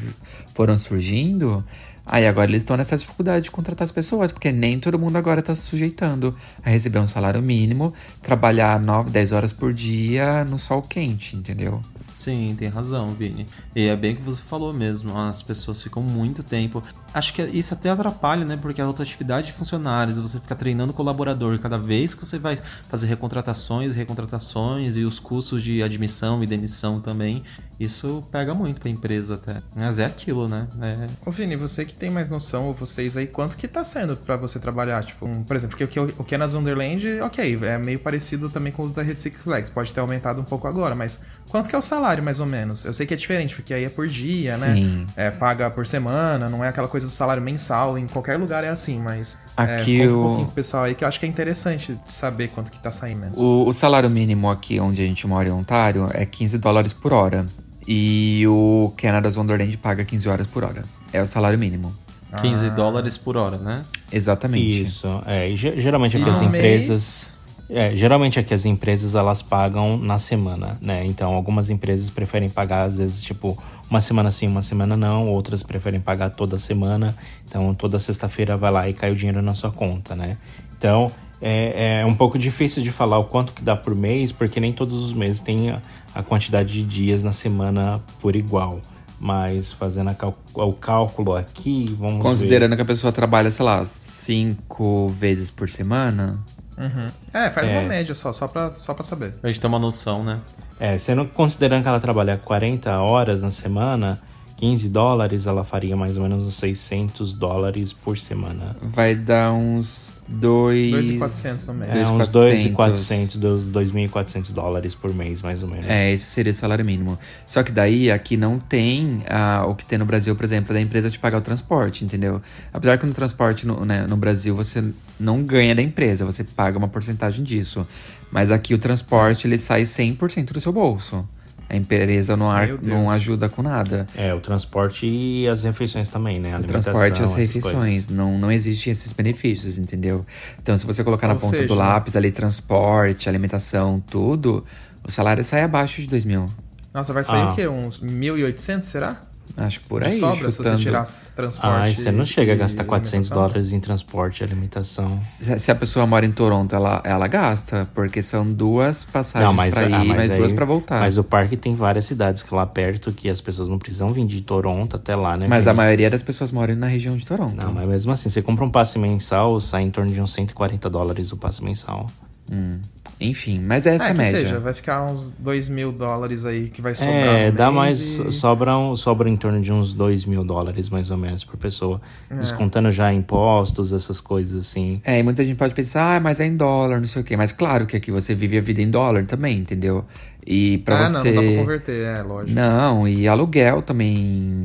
foram 0.55 0.79
surgindo. 0.79 1.65
Aí 2.05 2.27
agora 2.27 2.51
eles 2.51 2.63
estão 2.63 2.77
nessa 2.77 2.97
dificuldade 2.97 3.45
de 3.45 3.51
contratar 3.53 3.85
as 3.85 3.93
pessoas, 3.93 4.33
porque 4.33 4.51
nem 4.51 4.81
todo 4.81 4.99
mundo 4.99 5.17
agora 5.17 5.39
está 5.39 5.55
se 5.55 5.63
sujeitando 5.63 6.35
a 6.65 6.71
receber 6.71 6.99
um 6.99 7.07
salário 7.07 7.41
mínimo, 7.41 7.95
trabalhar 8.21 8.81
9, 8.81 9.11
10 9.11 9.31
horas 9.31 9.53
por 9.53 9.73
dia 9.73 10.45
no 10.45 10.59
sol 10.59 10.83
quente, 10.83 11.37
entendeu? 11.37 11.81
Sim, 12.21 12.55
tem 12.59 12.69
razão, 12.69 13.15
Vini. 13.15 13.47
E 13.75 13.87
é 13.87 13.97
bem 13.97 14.15
que 14.15 14.21
você 14.21 14.43
falou 14.43 14.75
mesmo, 14.75 15.19
as 15.19 15.43
pessoas 15.43 15.81
ficam 15.81 16.03
muito 16.03 16.43
tempo. 16.43 16.83
Acho 17.15 17.33
que 17.33 17.41
isso 17.43 17.73
até 17.73 17.89
atrapalha, 17.89 18.45
né? 18.45 18.59
Porque 18.61 18.79
a 18.83 18.85
rotatividade 18.85 19.47
de 19.47 19.53
funcionários, 19.55 20.19
você 20.19 20.39
fica 20.39 20.55
treinando 20.55 20.93
colaborador 20.93 21.59
cada 21.59 21.79
vez 21.79 22.13
que 22.13 22.27
você 22.27 22.39
vai 22.39 22.59
fazer 22.91 23.07
recontratações, 23.07 23.95
recontratações 23.95 24.99
e 24.99 25.01
os 25.05 25.19
custos 25.19 25.63
de 25.63 25.83
admissão 25.83 26.43
e 26.45 26.47
demissão 26.47 27.01
também, 27.01 27.43
isso 27.81 28.23
pega 28.31 28.53
muito 28.53 28.83
pra 28.83 28.91
empresa 28.91 29.37
até. 29.37 29.63
Mas 29.75 29.99
é 29.99 30.05
aquilo, 30.05 30.47
né? 30.47 30.69
É... 30.83 31.09
Ô 31.25 31.31
Vini, 31.31 31.57
você 31.57 31.87
que 31.87 31.95
tem 31.95 32.11
mais 32.11 32.29
noção, 32.29 32.67
ou 32.67 32.75
vocês 32.75 33.17
aí, 33.17 33.27
quanto 33.27 33.57
que 33.57 33.67
tá 33.67 33.83
sendo 33.83 34.15
pra 34.15 34.37
você 34.37 34.59
trabalhar? 34.59 35.03
Tipo, 35.03 35.25
um, 35.25 35.43
por 35.43 35.57
exemplo, 35.57 35.79
porque 35.79 35.99
o 35.99 36.23
que 36.23 36.35
é 36.35 36.39
na 36.39 36.45
Wonderland, 36.45 37.23
ok, 37.23 37.59
é 37.63 37.79
meio 37.79 37.99
parecido 37.99 38.51
também 38.51 38.71
com 38.71 38.83
os 38.83 38.93
da 38.93 39.01
Red 39.01 39.17
Six 39.17 39.43
Flags, 39.43 39.71
pode 39.71 39.91
ter 39.95 40.01
aumentado 40.01 40.39
um 40.43 40.45
pouco 40.45 40.69
agora, 40.69 40.95
mas 40.95 41.19
quanto 41.51 41.69
que 41.69 41.75
é 41.75 41.79
o 41.79 41.83
salário, 41.83 42.23
mais 42.23 42.41
ou 42.41 42.47
menos? 42.47 42.85
Eu 42.85 42.93
sei 42.93 43.07
que 43.07 43.13
é 43.15 43.17
diferente, 43.17 43.55
porque 43.55 43.75
aí 43.75 43.85
é 43.85 43.89
por 43.89 44.07
dia, 44.09 44.57
né? 44.57 44.75
Sim. 44.75 45.07
É, 45.17 45.31
paga 45.31 45.71
por 45.71 45.87
semana, 45.87 46.49
não 46.49 46.65
é 46.65 46.69
aquela 46.69 46.89
coisa 46.89 47.07
do 47.07 47.13
salário 47.13 47.43
mensal, 47.43 47.99
em 47.99 48.07
qualquer 48.07 48.39
lugar 48.39 48.65
é 48.65 48.69
assim, 48.69 48.99
mas 48.99 49.37
Aqui 49.57 50.01
é, 50.01 50.05
conta 50.07 50.15
o- 50.17 50.19
um 50.21 50.23
pouquinho 50.23 50.47
pro 50.47 50.55
pessoal 50.55 50.85
aí, 50.85 50.95
que 50.95 51.05
eu 51.05 51.09
acho 51.09 51.19
que 51.21 51.27
é 51.27 51.29
interessante 51.29 51.97
saber 52.09 52.49
quanto 52.49 52.71
que 52.71 52.79
tá 52.79 52.91
saindo 52.91 53.21
mesmo. 53.21 53.37
O, 53.39 53.69
o 53.69 53.73
salário 53.73 54.09
mínimo 54.09 54.49
aqui 54.51 54.79
onde 54.81 55.03
a 55.03 55.07
gente 55.07 55.27
mora 55.27 55.49
em 55.49 55.53
Ontário 55.53 56.09
é 56.15 56.25
15 56.25 56.57
dólares 56.59 56.93
por 56.93 57.13
hora. 57.13 57.45
E 57.87 58.45
o 58.47 58.93
Canada's 58.97 59.37
Wonderland 59.37 59.77
paga 59.79 60.05
15 60.05 60.29
horas 60.29 60.47
por 60.47 60.63
hora. 60.63 60.85
É 61.13 61.21
o 61.21 61.27
salário 61.27 61.59
mínimo. 61.59 61.93
15 62.41 62.71
dólares 62.71 63.19
por 63.19 63.37
hora, 63.37 63.57
né? 63.57 63.83
Exatamente. 64.13 64.83
Isso. 64.83 65.09
É, 65.27 65.49
e 65.49 65.57
ge- 65.57 65.81
geralmente 65.81 66.17
aqui 66.17 66.27
E 66.27 66.31
as 66.31 66.41
no 66.41 66.47
empresas. 66.47 67.33
É, 67.73 67.93
geralmente 67.95 68.39
aqui 68.39 68.53
as 68.53 68.65
empresas 68.65 69.15
elas 69.15 69.43
pagam 69.43 69.97
na 69.97 70.19
semana, 70.19 70.77
né? 70.83 71.05
Então 71.07 71.33
algumas 71.33 71.71
empresas 71.71 72.11
preferem 72.11 72.49
pagar 72.49 72.83
às 72.83 72.99
vezes 72.99 73.23
tipo 73.23 73.57
uma 73.89 74.01
semana 74.01 74.31
sim, 74.33 74.49
uma 74.49 74.63
semana 74.63 74.97
não, 74.97 75.29
outras 75.29 75.63
preferem 75.63 76.01
pagar 76.01 76.31
toda 76.31 76.59
semana. 76.59 77.15
Então 77.49 77.73
toda 77.73 78.01
sexta-feira 78.01 78.57
vai 78.57 78.73
lá 78.73 78.89
e 78.89 78.93
cai 78.93 79.13
o 79.13 79.15
dinheiro 79.15 79.41
na 79.41 79.55
sua 79.55 79.71
conta, 79.71 80.17
né? 80.17 80.37
Então 80.77 81.13
é, 81.41 82.01
é 82.01 82.07
um 82.07 82.15
pouco 82.15 82.37
difícil 82.37 82.83
de 82.83 82.91
falar 82.91 83.19
o 83.19 83.25
quanto 83.25 83.53
que 83.53 83.63
dá 83.63 83.77
por 83.77 83.95
mês, 83.95 84.33
porque 84.33 84.59
nem 84.59 84.73
todos 84.73 84.93
os 84.93 85.13
meses 85.13 85.41
tem 85.41 85.71
a, 86.13 86.23
quantidade 86.25 86.73
de 86.73 86.83
dias 86.83 87.23
na 87.23 87.33
semana 87.33 88.01
por 88.21 88.35
igual. 88.35 88.81
Mas 89.19 89.71
fazendo 89.71 90.11
o 90.55 90.73
cálculo 90.73 91.37
aqui, 91.37 91.95
vamos 91.99 92.17
ver. 92.17 92.23
Considerando 92.23 92.75
que 92.75 92.83
a 92.83 92.87
pessoa 92.87 93.13
trabalha, 93.13 93.51
sei 93.51 93.65
lá, 93.65 93.85
cinco 93.85 95.09
vezes 95.09 95.51
por 95.51 95.69
semana. 95.69 96.43
Uhum. 96.81 97.09
É, 97.33 97.51
faz 97.51 97.69
É. 97.69 97.79
uma 97.79 97.87
média 97.89 98.15
só, 98.15 98.33
só 98.33 98.49
pra, 98.49 98.73
só 98.73 98.95
pra 98.95 99.05
saber. 99.05 99.33
Pra 99.33 99.51
gente 99.51 99.61
ter 99.61 99.67
uma 99.67 99.79
noção, 99.79 100.25
né? 100.25 100.41
É, 100.79 100.97
sendo 100.97 101.27
considerando 101.27 101.83
que 101.83 101.89
ela 101.89 102.01
trabalha 102.01 102.39
40 102.39 102.99
horas 103.01 103.43
na 103.43 103.51
semana, 103.51 104.19
15 104.57 104.89
dólares, 104.89 105.47
ela 105.47 105.63
faria 105.65 105.97
mais 105.97 106.17
ou 106.17 106.23
menos 106.23 106.47
uns 106.47 106.55
600 106.55 107.33
dólares 107.35 107.93
por 107.93 108.17
semana. 108.19 108.77
Vai 108.83 109.15
dar 109.15 109.53
uns 109.53 110.10
dois... 110.31 110.91
2,400 110.93 111.67
no 111.67 111.75
mês. 111.75 111.95
É, 111.95 112.07
uns 112.07 112.29
2.400. 112.29 112.75
2.400, 112.75 113.39
dos 113.39 113.71
2.400 113.71 114.53
dólares 114.53 114.95
por 114.95 115.15
mês, 115.15 115.43
mais 115.43 115.63
ou 115.63 115.69
menos. 115.69 115.87
É, 115.87 116.13
esse 116.13 116.25
seria 116.25 116.53
o 116.53 116.55
salário 116.55 116.85
mínimo. 116.85 117.19
Só 117.47 117.63
que 117.63 117.73
daí 117.73 118.11
aqui 118.11 118.37
não 118.37 118.59
tem 118.59 119.23
ah, 119.29 119.65
o 119.67 119.75
que 119.75 119.85
tem 119.85 119.99
no 119.99 120.05
Brasil, 120.05 120.35
por 120.37 120.45
exemplo, 120.45 120.73
da 120.73 120.81
empresa 120.81 121.11
te 121.11 121.19
pagar 121.19 121.39
o 121.39 121.41
transporte, 121.41 122.05
entendeu? 122.05 122.41
Apesar 122.73 122.97
que 122.99 123.07
no 123.07 123.13
transporte 123.13 123.67
no, 123.67 123.85
né, 123.85 124.07
no 124.07 124.17
Brasil 124.17 124.55
você 124.55 124.85
não 125.19 125.43
ganha 125.43 125.75
da 125.75 125.83
empresa, 125.83 126.25
você 126.25 126.45
paga 126.45 126.79
uma 126.79 126.89
porcentagem 126.89 127.45
disso. 127.45 127.87
Mas 128.31 128.51
aqui 128.51 128.75
o 128.75 128.79
transporte 128.79 129.47
ele 129.47 129.59
sai 129.59 129.83
100% 129.83 130.53
do 130.53 130.61
seu 130.61 130.73
bolso. 130.73 131.27
A 131.71 131.77
empresa 131.77 132.37
não, 132.37 132.51
ar- 132.51 132.83
não 132.83 133.09
ajuda 133.09 133.49
com 133.49 133.63
nada. 133.63 134.05
É, 134.17 134.35
o 134.35 134.41
transporte 134.41 135.07
e 135.07 135.47
as 135.47 135.63
refeições 135.63 136.09
também, 136.09 136.41
né? 136.41 136.53
A 136.55 136.59
O 136.59 136.65
transporte 136.65 137.21
e 137.21 137.25
as 137.25 137.33
refeições. 137.35 138.09
Não, 138.09 138.37
não 138.37 138.51
existem 138.51 138.91
esses 138.91 139.13
benefícios, 139.13 139.79
entendeu? 139.79 140.27
Então, 140.61 140.77
se 140.77 140.85
você 140.85 141.05
colocar 141.05 141.29
na 141.29 141.35
Ou 141.35 141.39
ponta 141.41 141.57
seja, 141.57 141.69
do 141.69 141.75
lápis 141.75 142.17
ali 142.17 142.33
transporte, 142.33 143.29
alimentação, 143.29 144.03
tudo, 144.11 144.65
o 145.07 145.11
salário 145.13 145.45
sai 145.45 145.63
abaixo 145.63 146.03
de 146.03 146.09
2 146.09 146.25
mil. 146.25 146.47
Nossa, 146.93 147.13
vai 147.13 147.23
sair 147.23 147.43
Ah. 147.43 147.53
o 147.53 147.55
quê? 147.55 147.69
Uns 147.69 148.01
1.800, 148.03 148.83
será? 148.85 149.23
Acho 149.57 149.81
que 149.81 149.89
por 149.89 150.03
De 150.03 150.09
aí, 150.09 150.19
sobra, 150.19 150.51
se 150.51 150.57
você 150.57 150.63
chutando. 150.63 150.79
tirar 150.79 151.05
transporte 151.35 151.91
Ah, 151.91 151.95
você 151.95 152.11
não 152.13 152.25
chega 152.25 152.53
a 152.53 152.57
gastar 152.57 152.85
400 152.85 153.31
alimentação? 153.31 153.37
dólares 153.49 153.73
em 153.73 153.81
transporte 153.81 154.41
e 154.41 154.45
alimentação. 154.45 155.21
Se 155.21 155.59
se 155.59 155.71
a 155.71 155.75
pessoa 155.75 156.07
mora 156.07 156.25
em 156.25 156.33
Toronto, 156.33 156.75
ela, 156.75 157.01
ela 157.05 157.27
gasta, 157.27 157.89
porque 157.95 158.23
são 158.23 158.45
duas 158.47 159.05
passagens 159.05 159.55
pra 159.75 159.83
ir, 159.89 159.93
ah, 159.95 160.05
mais 160.05 160.31
aí- 160.31 160.39
duas 160.39 160.53
pra 160.53 160.65
voltar. 160.65 161.01
Mas 161.01 161.19
o 161.19 161.25
parque 161.25 161.57
tem 161.57 161.75
várias 161.75 162.05
cidades 162.07 162.43
que 162.43 162.55
lá 162.55 162.65
perto 162.67 163.13
que 163.13 163.29
as 163.29 163.41
pessoas 163.41 163.69
não 163.69 163.79
precisam 163.79 164.13
vir 164.13 164.27
de 164.27 164.41
Toronto 164.41 164.97
até 164.97 165.15
lá, 165.17 165.37
né? 165.37 165.47
Mas 165.49 165.67
a 165.67 165.75
maioria 165.75 166.09
das 166.09 166.23
pessoas 166.23 166.51
moram 166.53 166.75
na 166.77 166.87
região 166.87 167.17
de 167.17 167.27
Toronto. 167.27 167.55
Não, 167.57 167.73
mas 167.73 167.87
mesmo 167.87 168.13
assim, 168.13 168.29
você 168.29 168.41
compra 168.41 168.65
um 168.65 168.71
passe 168.71 168.99
mensal, 168.99 169.61
sai 169.61 169.83
em 169.83 169.91
torno 169.91 170.13
de 170.13 170.21
uns 170.21 170.33
140 170.33 170.89
dólares 170.89 171.33
o 171.33 171.37
passe 171.37 171.63
mensal. 171.63 172.07
Hum, 172.51 172.79
Enfim, 173.21 173.61
mas 173.61 173.87
é 173.87 173.97
essa 173.97 174.09
É, 174.09 174.15
média. 174.15 174.39
seja, 174.41 174.59
vai 174.59 174.73
ficar 174.73 175.03
uns 175.05 175.33
2 175.33 175.69
mil 175.69 175.93
dólares 175.93 176.47
aí 176.47 176.69
que 176.71 176.81
vai 176.81 176.95
sobrar 176.95 177.15
É, 177.15 177.51
no 177.51 177.57
dá 177.57 177.67
mês 177.67 177.77
mais. 177.77 178.01
e- 178.01 178.33
Sobra, 178.33 178.79
um- 178.79 178.97
sobra 178.97 179.29
em 179.29 179.37
torno 179.37 179.61
de 179.61 179.71
uns 179.71 179.93
2 179.93 180.25
mil 180.25 180.43
dólares, 180.43 180.89
mais 180.89 181.11
ou 181.11 181.19
menos, 181.19 181.45
por 181.45 181.59
pessoa. 181.59 182.01
É. 182.31 182.35
Descontando 182.37 182.91
já 182.91 183.13
impostos, 183.13 183.93
essas 183.93 184.23
coisas 184.23 184.63
assim. 184.67 185.03
É, 185.05 185.19
e 185.19 185.23
muita 185.23 185.45
gente 185.45 185.59
pode 185.59 185.75
pensar, 185.75 186.17
ah, 186.17 186.21
mas 186.21 186.41
é 186.41 186.47
em 186.47 186.57
dólar, 186.57 186.99
não 186.99 187.07
sei 187.07 187.21
o 187.21 187.25
quê. 187.25 187.37
Mas 187.37 187.53
claro 187.53 187.87
que 187.87 187.95
aqui 187.95 188.11
você 188.11 188.35
vive 188.35 188.57
a 188.57 188.63
vida 188.63 188.81
em 188.81 188.91
dólar 188.91 189.27
também, 189.27 189.59
entendeu? 189.59 190.05
E 190.47 190.79
pra 190.79 191.01
ah, 191.05 191.07
você. 191.07 191.13
não, 191.31 191.35
não 191.35 191.43
dá 191.45 191.51
pra 191.53 191.61
converter, 191.61 192.07
é, 192.07 192.23
lógico. 192.23 192.55
Não, 192.59 193.07
e 193.07 193.29
aluguel 193.29 193.83
também 193.83 194.17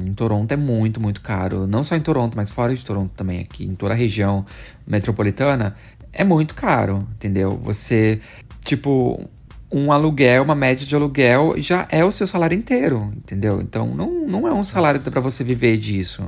em 0.08 0.14
Toronto 0.14 0.50
é 0.50 0.56
muito, 0.56 1.02
muito 1.02 1.20
caro. 1.20 1.68
Não 1.68 1.84
só 1.84 1.98
em 1.98 2.00
Toronto, 2.02 2.36
mas 2.38 2.50
fora 2.50 2.74
de 2.74 2.86
Toronto 2.86 3.12
também, 3.18 3.42
aqui 3.42 3.66
em 3.66 3.76
toda 3.76 3.94
a 3.94 3.98
região 3.98 4.46
metropolitana, 4.88 5.76
é 6.14 6.24
muito 6.24 6.56
caro, 6.56 7.06
entendeu? 7.16 7.60
Você, 7.64 8.22
tipo, 8.66 9.24
um 9.72 9.92
aluguel, 9.92 10.44
uma 10.44 10.56
média 10.56 10.86
de 10.86 10.94
aluguel 10.96 11.54
já 11.58 11.88
é 11.90 12.04
o 12.04 12.12
seu 12.12 12.28
salário 12.28 12.58
inteiro, 12.58 13.12
entendeu? 13.16 13.62
Então 13.62 13.88
não, 13.96 14.28
não 14.28 14.48
é 14.48 14.54
um 14.54 14.64
salário 14.64 15.00
pra 15.02 15.22
você 15.22 15.44
viver 15.44 15.78
disso. 15.78 16.24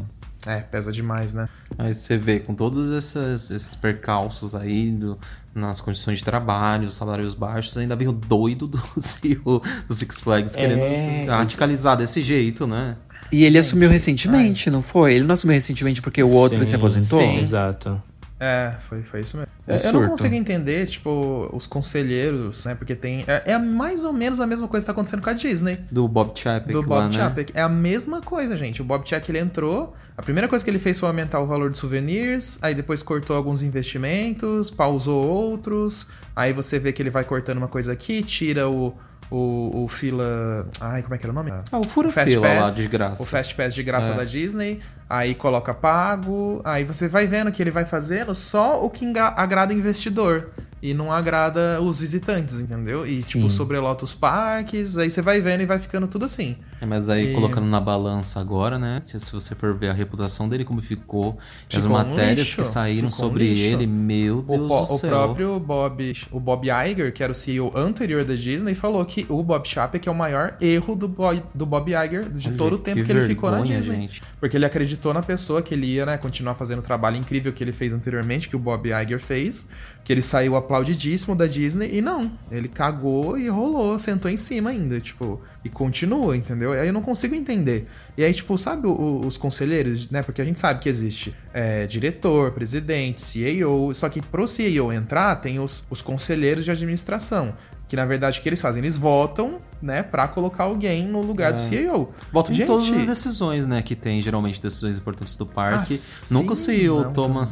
É, 0.45 0.61
pesa 0.61 0.91
demais, 0.93 1.33
né? 1.33 1.49
Aí 1.77 1.93
você 1.93 2.15
vê, 2.15 2.39
com 2.39 2.55
todos 2.55 2.89
esses, 2.91 3.49
esses 3.51 3.75
percalços 3.75 4.55
aí 4.55 4.91
do- 4.91 5.17
nas 5.53 5.81
condições 5.81 6.19
de 6.19 6.23
trabalho, 6.23 6.87
os 6.87 6.93
salários 6.93 7.33
baixos, 7.33 7.75
ainda 7.77 7.95
vem 7.97 8.07
o 8.07 8.13
doido 8.13 8.65
do 8.67 8.79
CEO 9.01 9.61
do 9.87 9.93
Six 9.93 10.21
Flags 10.21 10.55
querendo 10.55 10.83
É. 10.83 11.25
radicalizar 11.25 11.97
desse 11.97 12.21
jeito, 12.21 12.65
né? 12.65 12.95
E 13.29 13.43
ele 13.43 13.57
assumiu 13.57 13.89
recentemente, 13.89 14.69
não 14.69 14.81
foi? 14.81 15.15
Ele 15.15 15.25
não 15.25 15.33
assumiu 15.33 15.55
recentemente 15.55 16.01
porque 16.01 16.23
o 16.23 16.29
outro 16.29 16.59
Sim, 16.59 16.65
se 16.65 16.75
aposentou? 16.75 17.19
sim. 17.19 17.39
Exato. 17.39 18.01
É, 18.39 18.73
foi, 18.81 19.01
foi 19.01 19.21
isso 19.21 19.35
mesmo. 19.37 19.51
Um 19.67 19.73
eu 19.75 19.93
não 19.93 20.07
consigo 20.07 20.33
entender, 20.33 20.85
tipo, 20.85 21.49
os 21.51 21.67
conselheiros, 21.67 22.65
né? 22.65 22.75
Porque 22.75 22.95
tem. 22.95 23.25
É, 23.27 23.51
é 23.51 23.57
mais 23.57 24.03
ou 24.03 24.13
menos 24.13 24.39
a 24.39 24.47
mesma 24.47 24.67
coisa 24.67 24.83
que 24.83 24.85
tá 24.85 24.91
acontecendo 24.93 25.21
com 25.21 25.29
a 25.29 25.33
Disney. 25.33 25.79
Do 25.91 26.07
Bob 26.07 26.37
Chapek 26.39 26.71
Do 26.71 26.81
lá, 26.81 26.87
Bob 26.87 27.07
né? 27.07 27.13
Chapek. 27.13 27.51
É 27.53 27.61
a 27.61 27.69
mesma 27.69 28.21
coisa, 28.21 28.55
gente. 28.55 28.81
O 28.81 28.85
Bob 28.85 29.07
Chapek 29.07 29.29
ele 29.29 29.39
entrou. 29.39 29.93
A 30.15 30.21
primeira 30.21 30.47
coisa 30.47 30.63
que 30.63 30.71
ele 30.71 30.79
fez 30.79 30.97
foi 30.97 31.09
aumentar 31.09 31.41
o 31.41 31.47
valor 31.47 31.69
de 31.69 31.77
souvenirs. 31.77 32.59
Aí 32.61 32.73
depois 32.73 33.03
cortou 33.03 33.35
alguns 33.35 33.61
investimentos, 33.61 34.69
pausou 34.69 35.25
outros. 35.27 36.07
Aí 36.35 36.53
você 36.53 36.79
vê 36.79 36.93
que 36.93 37.01
ele 37.01 37.09
vai 37.09 37.23
cortando 37.23 37.57
uma 37.57 37.67
coisa 37.67 37.91
aqui, 37.91 38.23
tira 38.23 38.69
o. 38.69 38.93
O, 39.29 39.83
o 39.83 39.87
fila. 39.89 40.67
Ai, 40.79 41.01
como 41.03 41.13
é 41.15 41.17
que 41.17 41.25
era 41.25 41.31
o 41.31 41.35
nome? 41.35 41.51
Ah, 41.71 41.79
o 41.79 41.83
fura 41.83 42.09
Fast 42.11 42.29
fila 42.31 42.47
lá 42.47 42.61
Pass, 42.63 42.75
de 42.75 42.87
graça. 42.87 43.23
O 43.23 43.25
Fast 43.25 43.55
Pass 43.55 43.73
de 43.75 43.83
graça 43.83 44.11
É. 44.11 44.15
da 44.15 44.23
Disney. 44.23 44.79
Aí 45.09 45.35
coloca 45.35 45.73
pago. 45.73 46.61
Aí 46.63 46.83
você 46.83 47.07
vai 47.07 47.27
vendo 47.27 47.51
que 47.51 47.61
ele 47.61 47.71
vai 47.71 47.85
fazendo 47.85 48.33
só 48.33 48.83
o 48.83 48.89
que 48.89 49.05
agrada 49.17 49.73
o 49.73 49.77
investidor. 49.77 50.49
E 50.79 50.93
não 50.93 51.11
agrada 51.11 51.81
os 51.81 51.99
visitantes, 52.01 52.59
entendeu? 52.61 53.03
E, 53.03 53.17
Sim. 53.17 53.39
tipo, 53.39 53.49
sobrelota 53.49 54.05
os 54.05 54.13
parques. 54.13 54.95
Aí 54.95 55.09
você 55.09 55.23
vai 55.23 55.41
vendo 55.41 55.61
e 55.61 55.65
vai 55.65 55.79
ficando 55.79 56.05
tudo 56.07 56.25
assim. 56.25 56.55
É, 56.79 56.85
mas 56.85 57.09
aí 57.09 57.31
E- 57.31 57.33
colocando 57.33 57.65
na 57.65 57.81
balança 57.81 58.39
agora, 58.39 58.77
né? 58.77 59.01
Se 59.03 59.17
você 59.33 59.55
for 59.55 59.73
ver 59.75 59.89
a 59.89 59.93
reputação 59.93 60.47
dele, 60.47 60.63
como 60.63 60.79
ficou, 60.79 61.35
as 61.75 61.81
Ficou 61.83 61.89
um 61.89 61.99
matérias 61.99 62.37
lixo, 62.39 62.57
que 62.57 62.63
saíram 62.63 63.09
ficou 63.09 63.25
um 63.25 63.29
sobre 63.31 63.49
lixo. 63.49 63.63
ele, 63.63 63.87
meu 63.87 64.37
O, 64.39 64.41
Deus 64.43 64.67
do 64.67 64.73
o 64.75 64.85
céu. 64.99 65.09
próprio 65.09 65.59
Bob, 65.59 66.15
o 66.31 66.39
Bob 66.39 66.67
Iger, 66.69 67.11
que 67.11 67.23
era 67.23 67.31
o 67.31 67.35
CEO 67.35 67.75
anterior 67.75 68.23
da 68.23 68.35
Disney, 68.35 68.75
falou 68.75 69.03
que 69.03 69.16
que 69.25 69.25
o 69.33 69.41
Bob 69.41 69.67
Chapek 69.67 70.07
é 70.07 70.11
o 70.11 70.15
maior 70.15 70.55
erro 70.61 70.95
do, 70.95 71.07
Boy, 71.07 71.41
do 71.55 71.65
Bob 71.65 71.89
Iger 71.91 72.29
de 72.29 72.51
todo 72.51 72.73
o 72.73 72.77
tempo 72.77 73.03
que, 73.03 73.11
ele 73.11 73.27
ficou 73.27 73.49
na 73.49 73.61
Disney. 73.61 73.95
gente. 74.01 74.21
Porque 74.39 74.55
ele 74.55 74.65
acreditou 74.65 75.13
na 75.13 75.23
pessoa 75.23 75.61
que 75.61 75.73
ele 75.73 75.87
ia, 75.87 76.05
né, 76.05 76.17
continuar 76.17 76.53
fazendo 76.55 76.79
o 76.79 76.81
trabalho 76.83 77.17
incrível 77.17 77.51
que 77.51 77.63
ele 77.63 77.71
fez 77.71 77.93
anteriormente, 77.93 78.47
que 78.47 78.55
o 78.55 78.59
Bob 78.59 78.87
Iger 78.89 79.19
fez, 79.19 79.69
que 80.03 80.13
ele 80.13 80.21
saiu 80.21 80.55
aplaudidíssimo 80.55 81.35
da 81.35 81.47
Disney 81.47 81.89
e 81.97 82.01
não, 82.01 82.31
ele 82.51 82.67
cagou 82.67 83.37
e 83.39 83.47
rolou, 83.49 83.97
sentou 83.97 84.29
em 84.29 84.37
cima 84.37 84.69
ainda, 84.69 84.99
tipo, 84.99 85.41
e 85.65 85.69
continua, 85.69 86.37
entendeu? 86.37 86.73
Aí 86.73 86.87
eu 86.87 86.93
não 86.93 87.01
consigo 87.01 87.33
entender. 87.33 87.87
E 88.17 88.23
aí, 88.23 88.33
tipo, 88.33 88.57
sabe 88.57 88.87
o- 88.87 89.25
os 89.25 89.37
conselheiros, 89.37 90.09
né? 90.09 90.21
Porque 90.21 90.41
a 90.41 90.45
gente 90.45 90.59
sabe 90.59 90.79
que 90.79 90.87
existe 90.89 91.33
é, 91.53 91.87
diretor, 91.87 92.51
presidente, 92.51 93.19
CEO, 93.21 93.91
só 93.95 94.07
que 94.09 94.21
pro 94.21 94.47
CEO 94.47 94.93
entrar, 94.93 95.35
tem 95.37 95.59
os, 95.59 95.85
os 95.89 96.01
conselheiros 96.03 96.63
de 96.65 96.69
administração. 96.71 97.53
Que 97.87 97.95
na 97.95 98.05
verdade 98.05 98.39
o 98.39 98.41
que 98.43 98.49
eles 98.49 98.61
fazem? 98.61 98.81
Eles 98.81 98.97
votam, 98.97 99.57
né, 99.81 100.03
pra 100.03 100.27
colocar 100.27 100.65
alguém 100.65 101.07
no 101.07 101.21
lugar 101.21 101.53
do 101.53 101.59
CEO. 101.59 102.11
Votam 102.31 102.53
em 102.53 102.65
todas 102.65 102.89
as 102.89 103.05
decisões, 103.05 103.65
né, 103.65 103.81
que 103.81 103.95
tem, 103.95 104.21
geralmente, 104.21 104.61
decisões 104.61 104.97
importantes 104.97 105.35
do 105.35 105.45
parque. 105.45 105.93
Ah, 105.93 106.33
Nunca 106.33 106.53
o 106.53 106.55
CEO 106.55 107.03
não, 107.03 107.13
toma... 107.13 107.43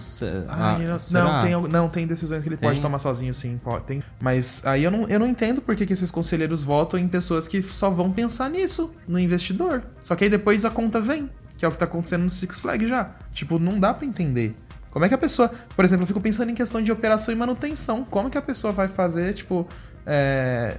Ai, 0.49 0.85
ah, 0.85 0.87
não, 0.87 0.99
será? 0.99 1.41
tem, 1.41 1.51
não, 1.69 1.89
tem 1.89 2.05
decisões 2.05 2.43
que 2.43 2.49
ele 2.49 2.57
pode 2.57 2.73
Tem? 2.73 2.81
tomar 2.81 2.99
sozinho, 2.99 3.33
sim, 3.33 3.57
pode, 3.63 3.85
tem. 3.85 4.03
Mas 4.21 4.61
aí 4.65 4.83
eu 4.83 4.91
não, 4.91 5.07
eu 5.07 5.19
não 5.19 5.27
entendo 5.27 5.61
por 5.61 5.75
que, 5.75 5.85
que 5.85 5.93
esses 5.93 6.11
conselheiros 6.11 6.63
votam 6.63 6.99
em 6.99 7.07
pessoas 7.07 7.47
que 7.47 7.61
só 7.63 7.89
vão 7.89 8.11
pensar 8.11 8.49
nisso, 8.49 8.91
no 9.07 9.17
investidor. 9.17 9.83
Só 10.03 10.15
que 10.15 10.25
aí 10.25 10.29
depois 10.29 10.65
a 10.65 10.69
conta 10.69 10.99
vem, 10.99 11.29
que 11.57 11.63
é 11.63 11.67
o 11.67 11.71
que 11.71 11.77
tá 11.77 11.85
acontecendo 11.85 12.23
no 12.23 12.29
Six 12.29 12.59
Flags 12.59 12.89
já. 12.89 13.15
Tipo, 13.31 13.57
não 13.57 13.79
dá 13.79 13.93
pra 13.93 14.05
entender. 14.05 14.55
Como 14.95 15.03
é 15.03 15.09
que 15.09 15.13
a 15.13 15.17
pessoa. 15.17 15.51
Por 15.75 15.83
exemplo, 15.83 16.03
eu 16.03 16.07
fico 16.07 16.21
pensando 16.21 16.49
em 16.51 16.55
questão 16.55 16.81
de 16.81 16.89
operação 16.89 17.33
e 17.33 17.37
manutenção. 17.37 18.05
Como 18.05 18.29
que 18.29 18.37
a 18.37 18.41
pessoa 18.41 18.71
vai 18.71 18.87
fazer, 18.87 19.33
tipo. 19.33 19.67
é, 20.05 20.77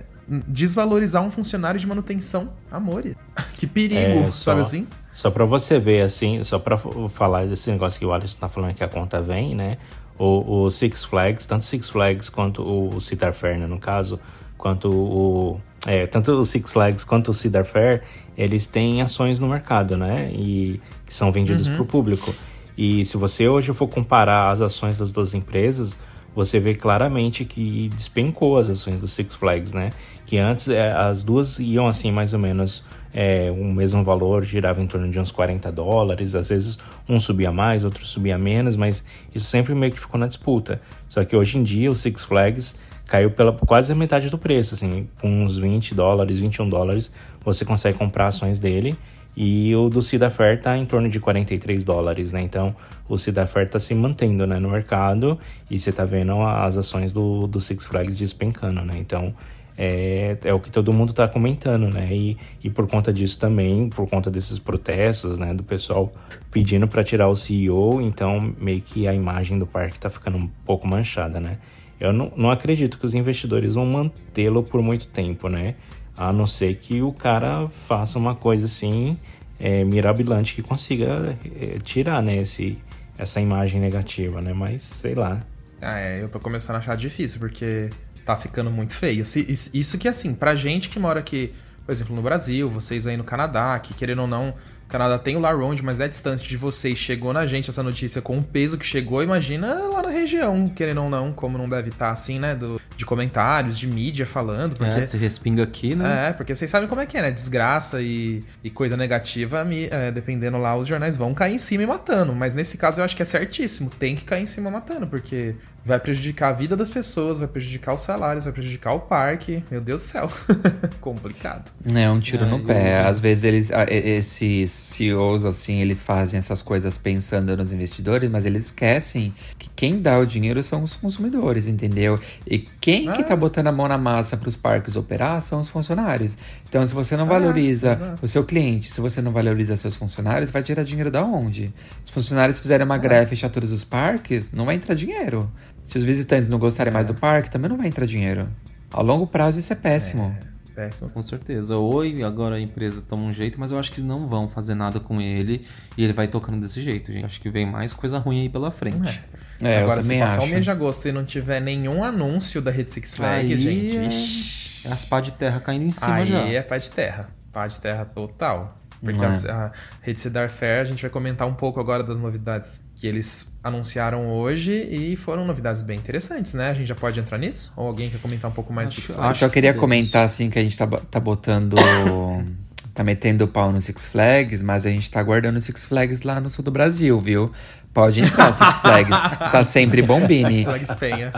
desvalorizar 0.48 1.22
um 1.22 1.28
funcionário 1.30 1.78
de 1.78 1.86
manutenção? 1.86 2.48
Amore. 2.70 3.14
Que 3.58 3.66
perigo, 3.66 4.00
É, 4.00 4.22
só- 4.30 4.50
sabe 4.52 4.60
assim? 4.62 4.86
Só 5.12 5.30
pra 5.30 5.44
você 5.44 5.78
ver, 5.78 6.00
assim, 6.00 6.42
só 6.44 6.58
pra 6.58 6.76
f- 6.76 6.88
falar 7.10 7.46
desse 7.46 7.70
negócio 7.70 7.98
que 8.00 8.04
o 8.06 8.12
Alisson 8.12 8.38
tá 8.38 8.48
falando 8.48 8.74
que 8.74 8.82
a 8.84 8.88
conta 8.88 9.20
vem, 9.20 9.54
né? 9.54 9.76
O, 10.18 10.62
o 10.64 10.70
Six 10.70 11.04
Flags, 11.04 11.46
tanto 11.46 11.64
Six 11.64 11.88
Flags 11.90 12.28
quanto 12.30 12.62
o 12.62 12.98
Cedar 13.02 13.32
Fair, 13.34 13.58
né, 13.58 13.66
no 13.66 13.78
caso, 13.78 14.18
quanto 14.58 14.90
o... 14.90 15.60
É, 15.86 16.06
tanto 16.06 16.32
o 16.32 16.44
Six 16.44 16.72
Flags 16.72 17.04
quanto 17.04 17.30
o 17.30 17.34
Cedar 17.34 17.64
Fair, 17.64 18.02
eles 18.36 18.66
têm 18.66 19.00
ações 19.02 19.38
no 19.38 19.46
mercado, 19.48 19.96
né? 19.96 20.30
E 20.32 20.80
que 21.06 21.14
são 21.14 21.30
vendidos 21.30 21.68
pro 21.68 21.84
público. 21.86 22.34
E 22.76 23.04
se 23.04 23.16
você 23.16 23.48
hoje 23.48 23.72
for 23.72 23.88
comparar 23.88 24.50
as 24.50 24.60
ações 24.60 24.98
das 24.98 25.10
duas 25.10 25.34
empresas, 25.34 25.98
você 26.34 26.60
vê 26.60 26.74
claramente 26.74 27.44
que 27.44 27.88
despencou 27.94 28.58
as 28.58 28.68
ações 28.68 29.00
do 29.00 29.08
Six 29.08 29.34
Flags, 29.34 29.72
né? 29.72 29.90
Que 30.26 30.38
antes 30.38 30.68
é, 30.68 30.92
as 30.92 31.22
duas 31.22 31.58
iam 31.58 31.88
assim 31.88 32.12
mais 32.12 32.34
ou 32.34 32.38
menos 32.38 32.84
é, 33.14 33.50
o 33.50 33.64
mesmo 33.64 34.04
valor, 34.04 34.44
girava 34.44 34.82
em 34.82 34.86
torno 34.86 35.10
de 35.10 35.18
uns 35.18 35.30
40 35.30 35.72
dólares, 35.72 36.34
às 36.34 36.50
vezes 36.50 36.78
um 37.08 37.18
subia 37.18 37.50
mais, 37.50 37.82
outro 37.82 38.04
subia 38.04 38.36
menos, 38.36 38.76
mas 38.76 39.02
isso 39.34 39.46
sempre 39.46 39.74
meio 39.74 39.90
que 39.90 39.98
ficou 39.98 40.20
na 40.20 40.26
disputa. 40.26 40.78
Só 41.08 41.24
que 41.24 41.34
hoje 41.34 41.56
em 41.56 41.62
dia 41.62 41.90
o 41.90 41.96
Six 41.96 42.24
Flags 42.24 42.76
caiu 43.06 43.30
pela 43.30 43.52
quase 43.52 43.92
a 43.92 43.94
metade 43.94 44.28
do 44.28 44.36
preço, 44.36 44.74
assim, 44.74 45.08
com 45.18 45.42
uns 45.42 45.56
20 45.56 45.94
dólares, 45.94 46.36
21 46.36 46.68
dólares, 46.68 47.10
você 47.42 47.64
consegue 47.64 47.96
comprar 47.96 48.26
ações 48.26 48.58
dele. 48.58 48.98
E 49.36 49.76
o 49.76 49.90
do 49.90 50.00
Cedar 50.00 50.30
Fair 50.30 50.58
tá 50.60 50.78
em 50.78 50.86
torno 50.86 51.10
de 51.10 51.20
43 51.20 51.84
dólares, 51.84 52.32
né? 52.32 52.40
Então, 52.40 52.74
o 53.06 53.18
Cedar 53.18 53.46
Fair 53.46 53.68
tá 53.68 53.78
se 53.78 53.94
mantendo, 53.94 54.46
né, 54.46 54.58
no 54.58 54.70
mercado 54.70 55.38
e 55.70 55.78
você 55.78 55.92
tá 55.92 56.04
vendo 56.04 56.40
as 56.40 56.78
ações 56.78 57.12
do, 57.12 57.46
do 57.46 57.60
Six 57.60 57.86
Flags 57.86 58.16
despencando, 58.16 58.82
né? 58.82 58.94
Então, 58.96 59.34
é, 59.76 60.38
é 60.42 60.54
o 60.54 60.58
que 60.58 60.70
todo 60.70 60.90
mundo 60.92 61.12
tá 61.12 61.28
comentando, 61.28 61.92
né? 61.92 62.08
E, 62.10 62.38
e 62.64 62.70
por 62.70 62.88
conta 62.88 63.12
disso 63.12 63.38
também, 63.38 63.90
por 63.90 64.08
conta 64.08 64.30
desses 64.30 64.58
protestos, 64.58 65.38
né, 65.38 65.52
do 65.52 65.62
pessoal 65.62 66.10
pedindo 66.50 66.88
para 66.88 67.04
tirar 67.04 67.28
o 67.28 67.36
CEO, 67.36 68.00
então 68.00 68.54
meio 68.58 68.80
que 68.80 69.06
a 69.06 69.14
imagem 69.14 69.58
do 69.58 69.66
parque 69.66 69.98
tá 69.98 70.08
ficando 70.08 70.38
um 70.38 70.48
pouco 70.64 70.88
manchada, 70.88 71.38
né? 71.38 71.58
Eu 72.00 72.12
não, 72.12 72.32
não 72.36 72.50
acredito 72.50 72.98
que 72.98 73.06
os 73.06 73.14
investidores 73.14 73.74
vão 73.74 73.86
mantê-lo 73.86 74.62
por 74.62 74.82
muito 74.82 75.06
tempo, 75.08 75.48
né? 75.48 75.74
A 76.16 76.32
não 76.32 76.46
ser 76.46 76.76
que 76.76 77.02
o 77.02 77.12
cara 77.12 77.66
faça 77.66 78.18
uma 78.18 78.34
coisa 78.34 78.66
assim 78.66 79.16
é, 79.58 79.84
mirabilante 79.84 80.54
que 80.54 80.62
consiga 80.62 81.36
é, 81.60 81.78
tirar, 81.78 82.22
né, 82.22 82.36
esse, 82.36 82.78
essa 83.18 83.40
imagem 83.40 83.80
negativa, 83.80 84.40
né? 84.40 84.52
Mas 84.52 84.82
sei 84.82 85.14
lá. 85.14 85.40
Ah, 85.80 85.98
é, 85.98 86.22
eu 86.22 86.28
tô 86.28 86.40
começando 86.40 86.76
a 86.76 86.78
achar 86.78 86.96
difícil, 86.96 87.38
porque 87.38 87.90
tá 88.24 88.36
ficando 88.36 88.70
muito 88.70 88.96
feio. 88.96 89.24
Isso 89.24 89.98
que, 89.98 90.08
assim, 90.08 90.34
pra 90.34 90.56
gente 90.56 90.88
que 90.88 90.98
mora 90.98 91.20
aqui, 91.20 91.52
por 91.84 91.92
exemplo, 91.92 92.16
no 92.16 92.22
Brasil, 92.22 92.68
vocês 92.68 93.06
aí 93.06 93.16
no 93.16 93.24
Canadá, 93.24 93.78
que 93.78 93.94
querendo 93.94 94.22
ou 94.22 94.28
não, 94.28 94.54
o 94.86 94.88
Canadá 94.88 95.18
tem 95.18 95.34
o 95.36 95.40
Laronde, 95.40 95.82
mas 95.82 95.98
é 96.00 96.06
distante 96.08 96.48
de 96.48 96.56
vocês. 96.56 96.96
Chegou 96.96 97.32
na 97.32 97.44
gente 97.46 97.68
essa 97.70 97.82
notícia 97.82 98.22
com 98.22 98.38
o 98.38 98.42
peso 98.42 98.78
que 98.78 98.86
chegou, 98.86 99.22
imagina 99.22 99.74
lá 99.88 100.00
na 100.02 100.10
região, 100.10 100.66
querendo 100.68 101.02
ou 101.02 101.10
não, 101.10 101.32
como 101.32 101.58
não 101.58 101.68
deve 101.68 101.88
estar 101.90 102.10
assim, 102.10 102.38
né? 102.38 102.54
do- 102.54 102.80
de 102.96 103.04
comentários, 103.04 103.78
de 103.78 103.86
mídia 103.86 104.24
falando, 104.24 104.76
porque. 104.78 104.94
É, 105.00 105.02
se 105.02 105.16
respinga 105.16 105.62
aqui, 105.64 105.94
né? 105.94 106.28
É, 106.28 106.32
porque 106.32 106.54
vocês 106.54 106.70
sabem 106.70 106.88
como 106.88 107.00
é 107.00 107.06
que 107.06 107.18
é, 107.18 107.22
né? 107.22 107.30
Desgraça 107.30 108.00
e, 108.00 108.44
e 108.64 108.70
coisa 108.70 108.96
negativa, 108.96 109.64
me- 109.64 109.88
é, 109.90 110.10
dependendo 110.10 110.56
lá, 110.56 110.76
os 110.76 110.86
jornais 110.86 111.16
vão 111.16 111.34
cair 111.34 111.54
em 111.54 111.58
cima 111.58 111.82
e 111.82 111.86
matando. 111.86 112.34
Mas 112.34 112.54
nesse 112.54 112.78
caso 112.78 113.00
eu 113.00 113.04
acho 113.04 113.16
que 113.16 113.22
é 113.22 113.26
certíssimo. 113.26 113.90
Tem 113.90 114.14
que 114.16 114.24
cair 114.24 114.42
em 114.44 114.46
cima 114.46 114.70
matando, 114.70 115.06
porque 115.06 115.54
vai 115.86 116.00
prejudicar 116.00 116.48
a 116.48 116.52
vida 116.52 116.76
das 116.76 116.90
pessoas, 116.90 117.38
vai 117.38 117.46
prejudicar 117.48 117.94
os 117.94 118.00
salários, 118.00 118.44
vai 118.44 118.52
prejudicar 118.52 118.92
o 118.92 119.00
parque. 119.00 119.62
Meu 119.70 119.80
Deus 119.80 120.02
do 120.02 120.06
céu. 120.08 120.30
Complicado. 121.00 121.70
É 121.94 122.10
um 122.10 122.18
tiro 122.18 122.44
É, 122.44 122.48
no 122.48 122.56
eu- 122.58 122.64
pé. 122.64 123.00
Às 123.06 123.20
vezes 123.20 123.44
eles, 123.44 123.70
esses 123.88 124.70
CEOs, 124.70 125.44
assim, 125.44 125.80
eles 125.80 126.02
fazem 126.02 126.38
essas 126.38 126.60
coisas 126.62 126.98
pensando 126.98 127.56
nos 127.56 127.72
investidores, 127.72 128.30
mas 128.30 128.44
eles 128.44 128.66
esquecem 128.66 129.32
que 129.58 129.68
quem 129.76 130.00
dá 130.00 130.18
o 130.18 130.26
dinheiro 130.26 130.62
são 130.62 130.82
os 130.82 130.96
consumidores, 130.96 131.66
entendeu? 131.68 132.18
E 132.46 132.58
quem 132.58 133.04
que 133.12 133.22
Ah. 133.22 133.24
tá 133.24 133.36
botando 133.36 133.68
a 133.68 133.72
mão 133.72 133.86
na 133.86 133.96
massa 133.98 134.36
para 134.36 134.48
os 134.48 134.56
parques 134.56 134.96
operar 134.96 135.40
são 135.42 135.60
os 135.60 135.68
funcionários. 135.68 136.36
Então, 136.68 136.86
se 136.86 136.92
você 136.94 137.16
não 137.16 137.24
Ah, 137.24 137.28
valoriza 137.28 137.92
exato. 137.92 138.24
o 138.24 138.28
seu 138.28 138.42
cliente, 138.44 138.90
se 138.90 139.00
você 139.00 139.22
não 139.22 139.30
valoriza 139.32 139.76
seus 139.76 139.94
funcionários, 139.96 140.50
vai 140.50 140.62
tirar 140.62 140.82
dinheiro 140.82 141.10
da 141.10 141.22
onde? 141.22 141.66
Se 141.66 141.72
os 142.06 142.10
funcionários 142.10 142.58
fizerem 142.58 142.82
Ah. 142.82 142.86
uma 142.86 142.98
greve 142.98 143.26
e 143.26 143.28
fechar 143.28 143.48
todos 143.50 143.70
os 143.72 143.84
parques, 143.84 144.50
não 144.52 144.64
vai 144.64 144.74
entrar 144.74 144.94
dinheiro. 144.94 145.48
Se 145.86 145.98
os 145.98 146.04
visitantes 146.04 146.48
não 146.48 146.58
gostarem 146.58 146.92
mais 146.92 147.06
do 147.06 147.12
É. 147.12 147.16
parque, 147.16 147.50
também 147.50 147.68
não 147.70 147.76
vai 147.76 147.86
entrar 147.88 148.06
dinheiro. 148.06 148.48
A 148.92 149.00
longo 149.02 149.26
prazo 149.26 149.58
isso 149.60 149.72
é 149.72 149.76
péssimo. 149.76 150.36
Péssimo. 150.74 151.08
Com 151.10 151.22
certeza. 151.22 151.76
Oi, 151.78 152.22
agora 152.22 152.56
a 152.56 152.60
empresa 152.60 153.00
toma 153.00 153.22
um 153.22 153.32
jeito, 153.32 153.58
mas 153.58 153.70
eu 153.72 153.78
acho 153.78 153.90
que 153.92 154.00
não 154.02 154.28
vão 154.28 154.46
fazer 154.46 154.74
nada 154.74 155.00
com 155.00 155.20
ele 155.20 155.64
e 155.96 156.04
ele 156.04 156.12
vai 156.12 156.28
tocando 156.28 156.60
desse 156.60 156.82
jeito, 156.82 157.10
gente. 157.12 157.24
Acho 157.24 157.40
que 157.40 157.48
vem 157.48 157.64
mais 157.64 157.92
coisa 157.94 158.18
ruim 158.18 158.42
aí 158.42 158.48
pela 158.48 158.70
frente. 158.70 159.22
É, 159.62 159.78
Agora, 159.78 160.02
se 160.02 160.18
passar 160.18 160.34
acho. 160.40 160.46
o 160.46 160.48
mês 160.48 160.64
de 160.64 160.70
agosto 160.70 161.08
e 161.08 161.12
não 161.12 161.24
tiver 161.24 161.60
nenhum 161.60 162.04
anúncio 162.04 162.60
da 162.60 162.70
Rede 162.70 162.90
Six 162.90 163.16
Flags, 163.16 163.50
Aí 163.52 163.56
gente, 163.56 163.96
é- 163.96 164.00
vixi. 164.08 164.86
É 164.86 164.92
as 164.92 165.04
pá 165.06 165.20
de 165.20 165.32
terra 165.32 165.60
caindo 165.60 165.84
em 165.86 165.90
cima 165.90 166.14
Aí 166.16 166.26
já. 166.26 166.40
é 166.40 166.60
pá 166.62 166.76
de 166.76 166.90
terra. 166.90 167.30
Pá 167.52 167.66
de 167.66 167.78
terra 167.80 168.04
total. 168.04 168.76
Porque 169.02 169.24
É. 169.24 169.28
a, 169.50 169.66
a 169.66 169.72
Rede 170.02 170.20
Cedar 170.20 170.50
Fair, 170.50 170.82
a 170.82 170.84
gente 170.84 171.00
vai 171.00 171.10
comentar 171.10 171.48
um 171.48 171.54
pouco 171.54 171.80
agora 171.80 172.02
das 172.02 172.18
novidades 172.18 172.82
que 172.96 173.06
eles 173.06 173.46
anunciaram 173.62 174.30
hoje 174.30 174.72
e 174.72 175.16
foram 175.16 175.44
novidades 175.44 175.82
bem 175.82 175.98
interessantes, 175.98 176.54
né? 176.54 176.70
A 176.70 176.74
gente 176.74 176.86
já 176.88 176.94
pode 176.94 177.20
entrar 177.20 177.36
nisso? 177.38 177.72
Ou 177.76 177.86
alguém 177.86 178.08
quer 178.08 178.18
comentar 178.18 178.50
um 178.50 178.54
pouco 178.54 178.72
mais 178.72 178.90
Acho- 178.90 179.00
Six 179.02 179.10
Eu 179.10 179.16
Flags? 179.16 179.38
só 179.38 179.48
queria 179.50 179.72
Deus. 179.72 179.80
comentar 179.80 180.24
assim 180.24 180.48
que 180.48 180.58
a 180.58 180.62
gente 180.62 180.76
tá, 180.78 180.86
tá 180.86 181.20
botando. 181.20 181.76
tá 182.94 183.04
metendo 183.04 183.44
o 183.44 183.48
pau 183.48 183.70
no 183.70 183.78
Six 183.80 184.06
Flags, 184.06 184.62
mas 184.62 184.86
a 184.86 184.90
gente 184.90 185.10
tá 185.10 185.22
guardando 185.22 185.56
o 185.58 185.60
Six 185.60 185.84
Flags 185.84 186.22
lá 186.22 186.40
no 186.40 186.48
sul 186.48 186.64
do 186.64 186.70
Brasil, 186.70 187.20
viu? 187.20 187.52
Pode 187.92 188.20
entrar, 188.20 188.54
Six 188.54 188.76
Flags. 188.80 189.10
Tá 189.52 189.62
sempre 189.64 190.00
bombini. 190.00 190.56
Six 190.58 190.64
Flags 190.64 190.94
Penha. 190.94 191.32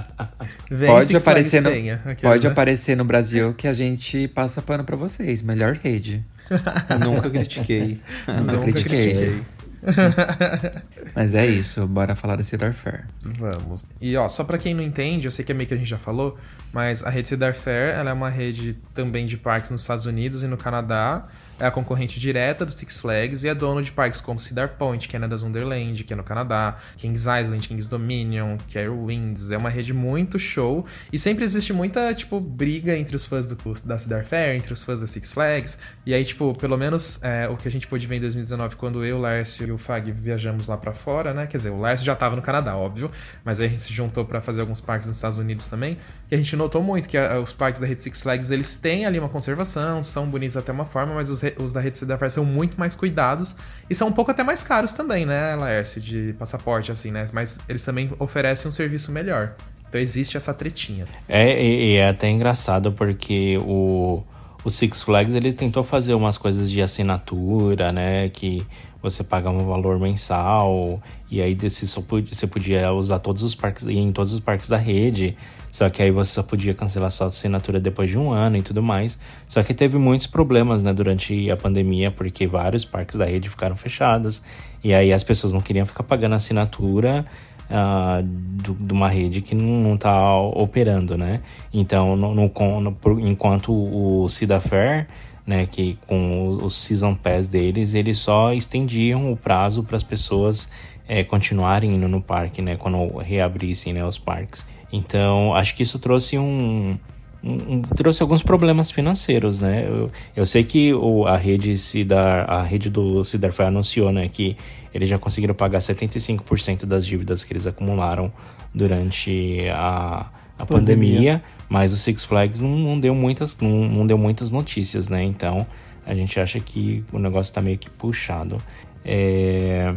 Vem 0.70 0.88
Pode 0.88 1.06
Six 1.06 1.22
aparecer, 1.22 1.60
no, 1.60 1.68
Flags 1.70 1.82
Penha. 1.82 1.94
Aqueles, 2.04 2.20
pode 2.20 2.44
né? 2.46 2.52
aparecer 2.52 2.96
no 2.96 3.04
Brasil 3.04 3.52
que 3.54 3.66
a 3.66 3.74
gente 3.74 4.28
passa 4.28 4.62
pano 4.62 4.84
pra 4.84 4.94
vocês. 4.96 5.42
Melhor 5.42 5.74
rede. 5.82 6.24
Nunca 7.04 7.28
critiquei. 7.28 7.98
Nunca 8.28 8.52
Nunca 8.52 8.62
critiquei. 8.72 9.12
critiquei. 9.14 9.42
Mas 11.14 11.34
é 11.34 11.46
isso, 11.46 11.86
bora 11.86 12.14
falar 12.16 12.36
da 12.36 12.44
Cedar 12.44 12.72
Fair. 12.72 13.06
Vamos. 13.22 13.84
E 14.00 14.16
ó, 14.16 14.28
só 14.28 14.44
pra 14.44 14.58
quem 14.58 14.74
não 14.74 14.82
entende, 14.82 15.26
eu 15.26 15.30
sei 15.30 15.44
que 15.44 15.52
é 15.52 15.54
meio 15.54 15.68
que 15.68 15.74
a 15.74 15.76
gente 15.76 15.88
já 15.88 15.98
falou, 15.98 16.38
mas 16.72 17.04
a 17.04 17.10
rede 17.10 17.28
Cedar 17.28 17.54
Fair, 17.54 17.94
ela 17.94 18.10
é 18.10 18.12
uma 18.12 18.28
rede 18.28 18.74
também 18.94 19.26
de 19.26 19.36
parques 19.36 19.70
nos 19.70 19.82
Estados 19.82 20.06
Unidos 20.06 20.42
e 20.42 20.46
no 20.46 20.56
Canadá. 20.56 21.26
É 21.58 21.66
a 21.66 21.70
concorrente 21.70 22.20
direta 22.20 22.64
do 22.64 22.76
Six 22.76 23.00
Flags 23.00 23.44
e 23.44 23.48
é 23.48 23.54
dono 23.54 23.82
de 23.82 23.92
parques 23.92 24.20
como 24.20 24.38
Cedar 24.38 24.76
Point, 24.76 25.08
Canada's 25.08 25.42
Wonderland, 25.42 26.04
que 26.04 26.12
é 26.12 26.16
no 26.16 26.22
Canadá, 26.22 26.76
Kings 26.96 27.28
Island, 27.28 27.66
Kings 27.66 27.88
Dominion, 27.88 28.56
Care 28.72 28.88
Winds. 28.88 29.52
É 29.52 29.56
uma 29.56 29.70
rede 29.70 29.92
muito 29.92 30.38
show 30.38 30.86
e 31.12 31.18
sempre 31.18 31.44
existe 31.44 31.72
muita, 31.72 32.14
tipo, 32.14 32.40
briga 32.40 32.96
entre 32.96 33.16
os 33.16 33.24
fãs 33.24 33.48
do, 33.48 33.56
da 33.84 33.98
Cedar 33.98 34.24
Fair, 34.24 34.56
entre 34.56 34.72
os 34.72 34.84
fãs 34.84 35.00
da 35.00 35.06
Six 35.06 35.32
Flags. 35.32 35.78
E 36.06 36.14
aí, 36.14 36.24
tipo, 36.24 36.54
pelo 36.54 36.76
menos 36.76 37.22
é, 37.22 37.48
o 37.48 37.56
que 37.56 37.68
a 37.68 37.70
gente 37.70 37.86
pôde 37.86 38.06
ver 38.06 38.16
em 38.16 38.20
2019, 38.20 38.76
quando 38.76 39.04
eu, 39.04 39.16
o 39.16 39.20
Lárcio 39.20 39.66
e 39.66 39.72
o 39.72 39.78
Fag 39.78 40.10
viajamos 40.12 40.68
lá 40.68 40.76
para 40.76 40.92
fora, 40.92 41.34
né? 41.34 41.46
Quer 41.46 41.56
dizer, 41.56 41.70
o 41.70 41.80
Lárcio 41.80 42.06
já 42.06 42.14
tava 42.14 42.36
no 42.36 42.42
Canadá, 42.42 42.76
óbvio, 42.76 43.10
mas 43.44 43.60
aí 43.60 43.66
a 43.66 43.68
gente 43.68 43.82
se 43.82 43.92
juntou 43.92 44.24
para 44.24 44.40
fazer 44.40 44.60
alguns 44.60 44.80
parques 44.80 45.08
nos 45.08 45.16
Estados 45.16 45.38
Unidos 45.38 45.68
também. 45.68 45.98
E 46.30 46.34
a 46.34 46.38
gente 46.38 46.54
notou 46.56 46.82
muito 46.82 47.08
que 47.08 47.16
a, 47.16 47.40
os 47.40 47.52
parques 47.52 47.80
da 47.80 47.86
rede 47.86 48.00
Six 48.00 48.22
Flags, 48.22 48.50
eles 48.50 48.76
têm 48.76 49.06
ali 49.06 49.18
uma 49.18 49.28
conservação, 49.28 50.04
são 50.04 50.26
bonitos 50.26 50.56
até 50.56 50.72
uma 50.72 50.84
forma, 50.84 51.14
mas 51.14 51.28
os, 51.30 51.42
os 51.58 51.72
da 51.72 51.80
rede 51.80 51.96
Cedar 51.96 52.30
são 52.30 52.44
muito 52.44 52.78
mais 52.78 52.94
cuidados 52.94 53.56
e 53.88 53.94
são 53.94 54.08
um 54.08 54.12
pouco 54.12 54.30
até 54.30 54.42
mais 54.42 54.62
caros 54.62 54.92
também, 54.92 55.24
né, 55.24 55.54
Laércio, 55.56 56.00
de 56.00 56.34
passaporte, 56.38 56.90
assim, 56.92 57.10
né? 57.10 57.24
Mas 57.32 57.58
eles 57.68 57.82
também 57.82 58.10
oferecem 58.18 58.68
um 58.68 58.72
serviço 58.72 59.12
melhor. 59.12 59.54
Então 59.88 60.00
existe 60.00 60.36
essa 60.36 60.52
tretinha. 60.52 61.06
É, 61.28 61.62
e, 61.62 61.92
e 61.92 61.96
é 61.96 62.08
até 62.08 62.28
engraçado 62.28 62.92
porque 62.92 63.58
o, 63.58 64.22
o 64.62 64.70
Six 64.70 65.02
Flags 65.02 65.34
ele 65.34 65.52
tentou 65.52 65.82
fazer 65.82 66.14
umas 66.14 66.36
coisas 66.36 66.70
de 66.70 66.82
assinatura, 66.82 67.90
né? 67.90 68.28
Que 68.28 68.66
você 69.10 69.24
paga 69.24 69.50
um 69.50 69.66
valor 69.66 69.98
mensal 69.98 71.00
e 71.30 71.40
aí 71.40 71.54
você, 71.54 72.46
podia, 72.46 72.92
usar 72.92 73.18
todos 73.18 73.42
os 73.42 73.54
parques 73.54 73.86
em 73.86 74.10
todos 74.12 74.32
os 74.32 74.40
parques 74.40 74.68
da 74.68 74.76
rede. 74.76 75.36
Só 75.70 75.88
que 75.90 76.02
aí 76.02 76.10
você 76.10 76.32
só 76.32 76.42
podia 76.42 76.74
cancelar 76.74 77.10
sua 77.10 77.26
assinatura 77.26 77.78
depois 77.78 78.10
de 78.10 78.18
um 78.18 78.30
ano 78.30 78.56
e 78.56 78.62
tudo 78.62 78.82
mais. 78.82 79.18
Só 79.48 79.62
que 79.62 79.74
teve 79.74 79.98
muitos 79.98 80.26
problemas, 80.26 80.82
né, 80.82 80.92
durante 80.92 81.50
a 81.50 81.56
pandemia, 81.56 82.10
porque 82.10 82.46
vários 82.46 82.84
parques 82.84 83.16
da 83.16 83.26
rede 83.26 83.50
ficaram 83.50 83.76
fechados. 83.76 84.42
E 84.82 84.94
aí 84.94 85.12
as 85.12 85.22
pessoas 85.22 85.52
não 85.52 85.60
queriam 85.60 85.84
ficar 85.84 86.04
pagando 86.04 86.34
assinatura 86.34 87.26
uh, 87.68 88.22
de 88.22 88.92
uma 88.92 89.08
rede 89.08 89.40
que 89.42 89.54
não 89.54 89.94
está 89.94 90.36
operando, 90.36 91.16
né? 91.16 91.40
Então, 91.72 92.16
no, 92.16 92.34
no, 92.34 92.50
no, 92.80 93.20
enquanto 93.20 93.72
o 93.72 94.28
Cida 94.28 94.58
Fair, 94.58 95.06
né, 95.48 95.64
que 95.64 95.96
com 96.06 96.46
o, 96.46 96.66
o 96.66 96.70
Season 96.70 97.14
Pass 97.14 97.48
deles, 97.48 97.94
eles 97.94 98.18
só 98.18 98.52
estendiam 98.52 99.32
o 99.32 99.36
prazo 99.36 99.82
para 99.82 99.96
as 99.96 100.02
pessoas 100.02 100.68
é, 101.08 101.24
continuarem 101.24 101.94
indo 101.94 102.06
no 102.06 102.20
parque, 102.20 102.60
né, 102.60 102.76
quando 102.76 103.16
reabrissem 103.16 103.94
né, 103.94 104.04
os 104.04 104.18
parques. 104.18 104.66
Então, 104.92 105.54
acho 105.54 105.74
que 105.74 105.82
isso 105.82 105.98
trouxe 105.98 106.36
um, 106.36 106.98
um, 107.42 107.80
trouxe 107.96 108.20
alguns 108.20 108.42
problemas 108.42 108.90
financeiros, 108.90 109.60
né? 109.60 109.86
Eu, 109.88 110.10
eu 110.36 110.44
sei 110.44 110.64
que 110.64 110.92
o, 110.92 111.26
a 111.26 111.36
rede 111.36 111.78
Cidar, 111.78 112.48
a 112.48 112.62
rede 112.62 112.90
do 112.90 113.24
Cidarfy 113.24 113.62
anunciou, 113.62 114.12
né, 114.12 114.28
que 114.28 114.54
eles 114.92 115.08
já 115.08 115.18
conseguiram 115.18 115.54
pagar 115.54 115.78
75% 115.78 116.84
das 116.84 117.06
dívidas 117.06 117.42
que 117.42 117.54
eles 117.54 117.66
acumularam 117.66 118.30
durante 118.74 119.66
a, 119.70 120.26
a 120.58 120.66
pandemia. 120.66 121.14
pandemia. 121.14 121.42
mas 121.68 121.92
o 121.92 121.96
Six 121.96 122.24
Flags 122.24 122.60
não, 122.60 122.76
não 122.76 123.00
deu 123.00 123.14
muitas 123.14 123.56
não, 123.58 123.88
não, 123.88 124.06
deu 124.06 124.18
muitas 124.18 124.50
notícias, 124.50 125.08
né? 125.08 125.22
Então, 125.22 125.66
a 126.04 126.14
gente 126.14 126.40
acha 126.40 126.58
que 126.58 127.04
o 127.12 127.18
negócio 127.18 127.52
tá 127.54 127.60
meio 127.60 127.78
que 127.78 127.88
puxado. 127.88 128.56
É... 129.04 129.94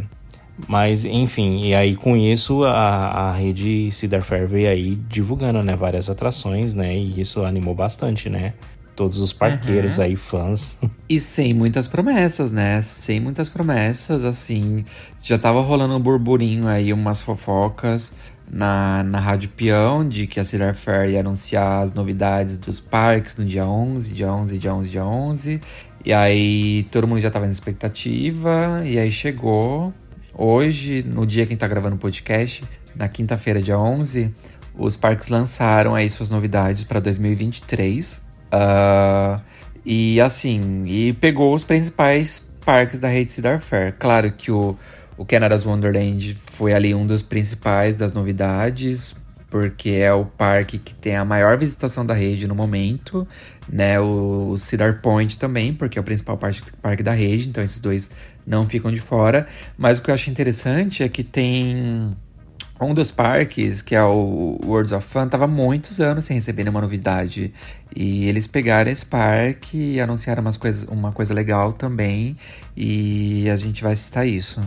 Mas, 0.68 1.06
enfim, 1.06 1.66
e 1.66 1.74
aí 1.74 1.96
com 1.96 2.16
isso 2.16 2.64
a, 2.64 3.30
a 3.30 3.32
rede 3.34 3.90
Cedar 3.92 4.22
Fair 4.22 4.48
veio 4.48 4.70
aí 4.70 4.96
divulgando, 4.96 5.64
né, 5.64 5.76
várias 5.76 6.08
atrações, 6.08 6.76
né, 6.76 6.96
e 6.96 7.20
isso 7.20 7.44
animou 7.44 7.74
bastante, 7.74 8.30
né, 8.30 8.54
todos 8.96 9.18
os 9.18 9.34
parqueiros 9.34 9.98
uhum. 9.98 10.04
aí, 10.04 10.16
fãs. 10.16 10.78
E 11.10 11.20
sem 11.20 11.54
muitas 11.54 11.88
promessas, 11.88 12.52
né, 12.52 12.82
sem 12.82 13.20
muitas 13.20 13.50
promessas, 13.50 14.24
assim, 14.24 14.86
já 15.22 15.40
tava 15.40 15.62
rolando 15.62 15.96
um 15.96 16.00
burburinho 16.00 16.68
aí, 16.68 16.94
umas 16.94 17.22
fofocas 17.22 18.14
na, 18.52 19.04
na 19.04 19.20
Rádio 19.20 19.50
Peão, 19.50 20.08
de 20.08 20.28
que 20.28 20.40
a 20.40 20.44
Cedar 20.44 20.76
Fair 20.76 21.10
ia 21.10 21.22
anunciar 21.22 21.84
as 21.84 21.94
novidades 21.94 22.58
dos 22.58 22.80
parques 22.80 23.38
no 23.38 23.46
dia 23.46 23.66
11, 23.66 24.12
dia 24.12 24.32
11, 24.32 24.58
dia 24.58 24.74
11, 24.74 24.90
dia 24.90 25.06
11, 25.06 25.62
e 26.04 26.14
aí 26.14 26.84
todo 26.92 27.08
mundo 27.08 27.22
já 27.22 27.32
tava 27.32 27.46
na 27.46 27.52
expectativa, 27.52 28.82
e 28.86 29.00
aí 29.00 29.12
chegou 29.12 29.94
Hoje, 30.34 31.04
no 31.04 31.26
dia 31.26 31.46
que 31.46 31.52
a 31.52 31.54
gente 31.54 31.60
tá 31.60 31.68
gravando 31.68 31.98
o 31.98 32.00
podcast, 32.00 32.64
na 32.96 33.08
quinta-feira, 33.08 33.62
dia 33.62 33.78
11, 33.78 34.34
os 34.76 34.96
parques 34.96 35.28
lançaram 35.28 35.94
aí 35.94 36.10
suas 36.10 36.30
novidades 36.30 36.84
para 36.84 37.00
2023. 37.00 38.22
Uh, 38.48 39.42
e 39.86 40.22
assim, 40.22 40.86
e 40.86 41.14
pegou 41.14 41.54
os 41.54 41.64
principais 41.64 42.42
parques 42.66 42.98
da 42.98 43.10
rede 43.10 43.32
Cedar 43.32 43.60
Fair. 43.60 43.94
Claro 44.00 44.32
que 44.32 44.52
o, 44.52 44.76
o 45.22 45.26
Canada's 45.26 45.68
Wonderland 45.68 46.36
foi 46.48 46.74
ali 46.74 46.96
um 46.96 47.06
dos 47.06 47.22
principais 47.22 47.96
das 47.96 48.12
novidades, 48.12 49.16
porque 49.52 49.92
é 49.92 50.12
o 50.12 50.26
parque 50.26 50.80
que 50.80 50.96
tem 50.96 51.16
a 51.16 51.24
maior 51.24 51.56
visitação 51.60 52.04
da 52.04 52.16
rede 52.16 52.48
no 52.48 52.56
momento, 52.56 53.28
né? 53.70 54.00
O 54.00 54.58
Cedar 54.58 55.00
Point 55.00 55.38
também, 55.38 55.76
porque 55.76 56.00
é 56.00 56.02
o 56.02 56.04
principal 56.04 56.40
parque, 56.40 57.04
da 57.04 57.12
rede, 57.12 57.50
então 57.50 57.64
esses 57.64 57.80
dois 57.80 58.10
não 58.48 58.68
ficam 58.68 58.92
de 58.92 59.00
fora. 59.00 59.46
Mas 59.78 60.00
o 60.00 60.02
que 60.02 60.10
eu 60.10 60.16
acho 60.16 60.32
interessante 60.32 61.04
é 61.04 61.08
que 61.08 61.24
tem 61.24 62.10
um 62.82 62.92
dos 62.92 63.12
parques, 63.12 63.84
que 63.84 63.94
é 63.94 64.02
o 64.02 64.58
Worlds 64.66 64.92
of 64.92 65.08
Fun, 65.08 65.28
tava 65.28 65.46
muitos 65.46 66.02
anos 66.02 66.26
sem 66.26 66.36
receber 66.36 66.64
nenhuma 66.64 66.82
novidade. 66.82 67.54
E 67.96 68.28
eles 68.28 68.48
pegaram 68.48 68.90
esse 68.90 69.06
parque 69.06 69.78
e 69.78 70.02
anunciaram 70.02 70.42
umas 70.42 70.58
coisas, 70.58 70.84
uma 70.90 71.12
coisa 71.12 71.32
legal 71.32 71.74
também. 71.74 72.36
E 72.76 73.48
a 73.52 73.56
gente 73.56 73.84
vai 73.84 73.96
citar 73.96 74.28
isso. 74.28 74.60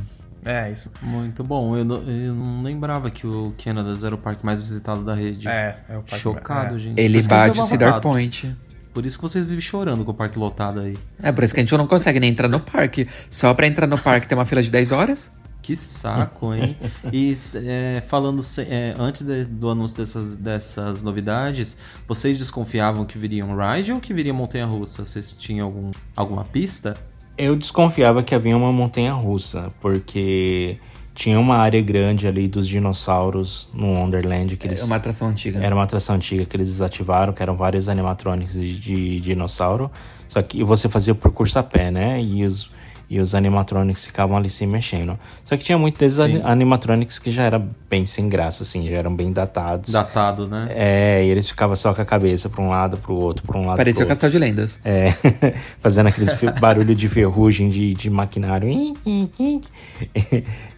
É, 0.45 0.71
isso. 0.71 0.91
Muito 1.03 1.43
bom. 1.43 1.77
Eu 1.77 1.85
não, 1.85 1.97
eu 2.03 2.35
não 2.35 2.63
lembrava 2.63 3.11
que 3.11 3.27
o 3.27 3.55
Canada 3.63 3.95
era 4.05 4.15
o 4.15 4.19
parque 4.19 4.45
mais 4.45 4.61
visitado 4.61 5.03
da 5.03 5.15
rede. 5.15 5.49
É, 5.49 5.79
é 5.89 5.97
o 5.97 6.03
parque 6.03 6.19
Chocado, 6.19 6.77
é. 6.77 6.79
gente. 6.79 7.01
Ele 7.01 7.23
bate 7.23 7.59
o 7.59 7.65
Cedar 7.65 8.01
Point. 8.01 8.55
Por 8.93 9.05
isso 9.05 9.19
que 9.19 9.23
vocês 9.23 9.45
vivem 9.45 9.61
chorando 9.61 10.05
com 10.05 10.13
o 10.13 10.15
parque 10.15 10.39
lotado 10.39 10.81
aí. 10.81 10.97
É 11.21 11.33
por 11.33 11.43
isso 11.43 11.53
que 11.53 11.61
a 11.61 11.63
gente 11.65 11.77
não 11.77 11.87
consegue 11.87 12.21
nem 12.21 12.31
entrar 12.31 12.49
no 12.49 12.61
parque. 12.61 13.09
Só 13.29 13.53
pra 13.53 13.67
entrar 13.67 13.89
no 13.89 13.99
parque 13.99 14.29
tem 14.29 14.39
uma 14.39 14.45
fila 14.45 14.63
de 14.63 14.71
10 14.71 14.93
horas. 14.93 15.31
Que 15.61 15.75
saco, 15.75 16.55
hein? 16.55 16.77
e 17.11 17.37
é, 17.55 18.03
falando 18.07 18.43
é, 18.59 18.95
antes 18.99 19.23
de, 19.23 19.47
do 19.47 19.71
anúncio 19.71 19.97
dessas, 19.97 20.37
dessas 20.37 21.03
novidades, 21.03 21.77
vocês 22.07 22.37
desconfiavam 22.37 23.07
que 23.07 23.17
viria 23.17 23.45
um 23.47 23.57
ride 23.57 23.91
ou 23.91 23.99
que 23.99 24.13
viria 24.13 24.35
montanha 24.35 24.67
russa? 24.67 25.07
Vocês 25.07 25.33
tinham 25.33 25.67
algum, 25.67 25.91
alguma 26.15 26.45
pista? 26.45 26.97
Eu 27.37 27.57
desconfiava 27.57 28.23
que 28.23 28.35
havia 28.35 28.57
uma 28.57 28.73
montanha 28.73 29.13
russa, 29.13 29.69
porque 29.81 30.79
tinha 31.15 31.39
uma 31.39 31.57
área 31.57 31.81
grande 31.81 32.27
ali 32.27 32.49
dos 32.49 32.67
dinossauros 32.67 33.69
no 33.73 33.93
Wonderland. 33.93 34.57
Que 34.57 34.67
eles, 34.67 34.83
é 34.83 34.85
uma 34.85 34.97
atração 34.97 35.29
antiga. 35.29 35.61
Era 35.61 35.75
uma 35.75 35.85
atração 35.85 36.17
antiga 36.17 36.45
que 36.45 36.57
eles 36.57 36.69
desativaram, 36.69 37.33
que 37.33 37.43
eram 37.43 37.57
vários 37.57 37.89
animatronics 37.89 38.55
de, 38.55 38.79
de 38.79 39.21
dinossauro. 39.21 39.91
Só 40.29 40.43
que 40.43 40.65
você 40.65 40.89
fazia 40.89 41.13
o 41.13 41.17
percurso 41.17 41.59
a 41.59 41.63
pé, 41.63 41.91
né? 41.91 42.21
E 42.21 42.45
os 42.45 42.69
e 43.09 43.21
os 43.21 43.35
animatronics 43.35 44.07
ficavam 44.07 44.37
ali 44.37 44.49
se 44.49 44.67
mexendo. 44.67 45.19
Só 45.45 45.57
que 45.57 45.65
tinha 45.65 45.77
muitos 45.77 45.99
desses 45.99 46.19
Sim. 46.19 46.41
animatronics 46.45 47.19
que 47.19 47.31
já 47.31 47.43
era 47.45 47.63
bem 47.89 48.07
sem 48.07 48.29
graça, 48.29 48.63
assim, 48.63 48.89
já 48.89 48.97
eram 48.97 49.15
bem 49.15 49.31
datados. 49.31 49.93
Datado, 49.93 50.49
né? 50.49 50.69
É, 50.71 51.25
e 51.25 51.29
eles 51.29 51.49
ficavam 51.49 51.77
só 51.77 51.95
com 51.95 52.03
a 52.03 52.05
cabeça 52.05 52.49
pra 52.49 52.63
um 52.63 52.69
lado, 52.69 52.97
pro 52.97 53.15
outro, 53.15 53.47
pra 53.47 53.59
um 53.59 53.67
lado. 53.67 53.77
Parecia 53.77 54.05
o 54.05 54.09
Castelo 54.09 54.33
de 54.33 54.39
Lendas. 54.39 54.79
É, 54.85 55.13
fazendo 55.81 56.09
aqueles 56.09 56.33
barulho 56.59 56.95
de 56.95 57.09
ferrugem 57.09 57.69
de, 57.69 57.95
de 57.95 58.11
maquinário. 58.11 58.69
e, 58.69 59.63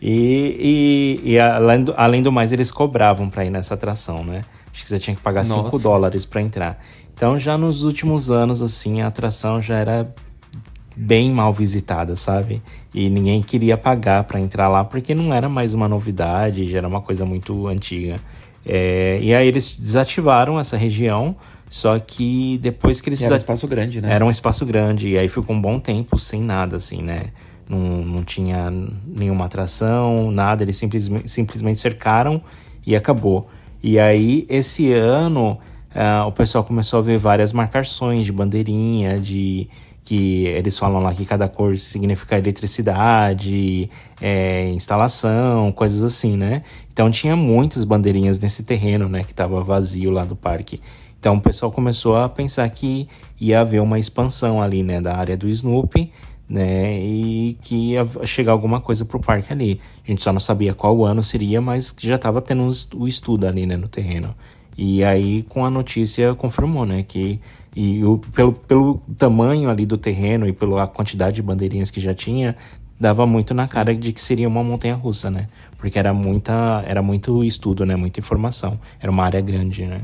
e, 0.03 1.21
e 1.25 1.39
além, 1.39 1.85
do, 1.85 1.95
além 1.97 2.23
do 2.23 2.33
mais, 2.33 2.53
eles 2.53 2.71
cobravam 2.71 3.31
pra 3.31 3.45
ir 3.45 3.51
nessa 3.51 3.75
atração, 3.75 4.25
né? 4.25 4.43
Acho 4.73 4.83
que 4.83 4.89
você 4.91 4.99
tinha 4.99 5.17
que 5.17 5.23
pagar 5.23 5.45
5 5.45 5.79
dólares 5.79 6.27
para 6.27 6.43
entrar. 6.43 6.79
Então, 7.15 7.39
já 7.39 7.57
nos 7.57 7.83
últimos 7.83 8.31
anos, 8.31 8.61
assim, 8.61 9.01
a 9.01 9.07
atração 9.07 9.63
já 9.63 9.77
era 9.77 10.15
bem 10.97 11.31
mal 11.31 11.53
visitada, 11.53 12.17
sabe? 12.17 12.63
E 12.95 13.11
ninguém 13.11 13.43
queria 13.43 13.77
pagar 13.77 14.25
para 14.25 14.41
entrar 14.41 14.69
lá 14.69 14.83
porque 14.83 15.15
não 15.15 15.33
era 15.35 15.49
mais 15.49 15.75
uma 15.75 15.87
novidade, 15.87 16.67
já 16.67 16.79
era 16.79 16.89
uma 16.89 17.03
coisa 17.03 17.25
muito 17.27 17.69
antiga. 17.69 18.17
É, 18.65 19.19
e 19.21 19.35
aí 19.35 19.47
eles 19.47 19.77
desativaram 19.79 20.59
essa 20.59 20.77
região, 20.77 21.37
só 21.69 21.99
que 21.99 22.59
depois 22.63 23.01
que 23.01 23.11
eles. 23.11 23.21
Era 23.23 23.35
um 23.35 23.39
espaço 23.39 23.69
grande, 23.69 24.01
né? 24.01 24.13
Era 24.13 24.25
um 24.25 24.31
espaço 24.31 24.65
grande, 24.65 25.11
e 25.11 25.19
aí 25.19 25.29
ficou 25.29 25.55
um 25.55 25.61
bom 25.61 25.79
tempo 25.79 26.19
sem 26.19 26.43
nada, 26.43 26.77
assim, 26.77 27.03
né? 27.03 27.27
Não, 27.69 27.79
não 27.79 28.25
tinha 28.25 28.73
nenhuma 29.07 29.45
atração, 29.45 30.31
nada, 30.31 30.63
eles 30.63 30.77
simplesmente, 30.77 31.29
simplesmente 31.29 31.79
cercaram 31.79 32.41
e 32.87 32.97
acabou. 32.97 33.49
E 33.83 33.99
aí, 33.99 34.47
esse 34.49 34.93
ano, 34.93 35.59
uh, 35.95 36.27
o 36.27 36.33
pessoal 36.33 36.65
começou 36.65 37.01
a 37.01 37.03
ver 37.03 37.19
várias 37.19 37.53
marcações 37.53 38.25
de 38.25 38.33
bandeirinha, 38.33 39.19
de 39.19 39.69
que 40.07 40.47
eles 40.47 40.79
falam 40.79 41.03
lá 41.03 41.13
que 41.13 41.27
cada 41.27 41.49
cor 41.49 41.77
significa 41.77 42.39
eletricidade, 42.39 43.91
é, 44.21 44.71
instalação, 44.71 45.73
coisas 45.73 46.05
assim, 46.05 46.37
né? 46.37 46.63
Então 46.93 47.11
tinha 47.11 47.35
muitas 47.35 47.83
bandeirinhas 47.83 48.39
nesse 48.39 48.63
terreno, 48.63 49.09
né, 49.09 49.25
que 49.25 49.33
estava 49.33 49.61
vazio 49.65 50.13
lá 50.13 50.25
do 50.25 50.37
parque. 50.37 50.81
Então 51.19 51.35
o 51.35 51.41
pessoal 51.41 51.73
começou 51.73 52.17
a 52.17 52.29
pensar 52.29 52.71
que 52.71 53.09
ia 53.41 53.61
haver 53.61 53.83
uma 53.83 53.99
expansão 53.99 54.63
ali, 54.63 54.85
né, 54.85 55.01
da 55.01 55.17
área 55.17 55.37
do 55.37 55.49
Snoopy, 55.49 56.13
né, 56.49 57.01
e 57.01 57.59
que 57.61 57.75
ia 57.75 58.07
chegar 58.25 58.53
alguma 58.53 58.81
coisa 58.81 59.05
pro 59.05 59.19
parque 59.19 59.53
ali. 59.53 59.81
A 60.05 60.11
gente 60.13 60.23
só 60.23 60.33
não 60.33 60.39
sabia 60.39 60.73
qual 60.73 61.05
ano 61.05 61.21
seria, 61.21 61.61
mas 61.61 61.93
já 61.99 62.15
estava 62.15 62.41
tendo 62.41 62.71
o 62.95 63.09
estudo 63.09 63.45
ali, 63.45 63.67
né, 63.67 63.77
no 63.77 63.89
terreno. 63.89 64.37
E 64.79 65.03
aí 65.03 65.43
com 65.49 65.65
a 65.65 65.71
notícia 65.71 66.33
confirmou, 66.37 66.87
né, 66.87 67.03
que 67.03 67.41
e 67.77 68.03
o, 68.05 68.17
pelo, 68.19 68.53
pelo 68.53 69.03
tamanho 69.19 69.69
ali 69.69 69.85
do 69.85 69.99
terreno 69.99 70.49
e 70.49 70.53
pela 70.53 70.87
quantidade 70.89 71.37
de 71.37 71.43
bandeirinhas 71.43 71.91
que 71.91 72.01
já 72.01 72.15
tinha, 72.15 72.57
dava 72.99 73.27
muito 73.27 73.53
na 73.53 73.69
cara 73.69 73.95
de 73.95 74.13
que 74.15 74.23
seria 74.23 74.49
uma 74.49 74.65
montanha 74.65 74.95
russa, 74.95 75.31
né? 75.31 75.47
Porque 75.77 75.99
era 75.99 76.15
muita, 76.15 76.83
era 76.87 77.03
muito 77.03 77.45
estudo, 77.45 77.85
né? 77.85 77.95
Muita 77.95 78.19
informação. 78.19 78.81
Era 78.99 79.13
uma 79.13 79.23
área 79.25 79.41
grande, 79.43 79.85
né? 79.85 80.01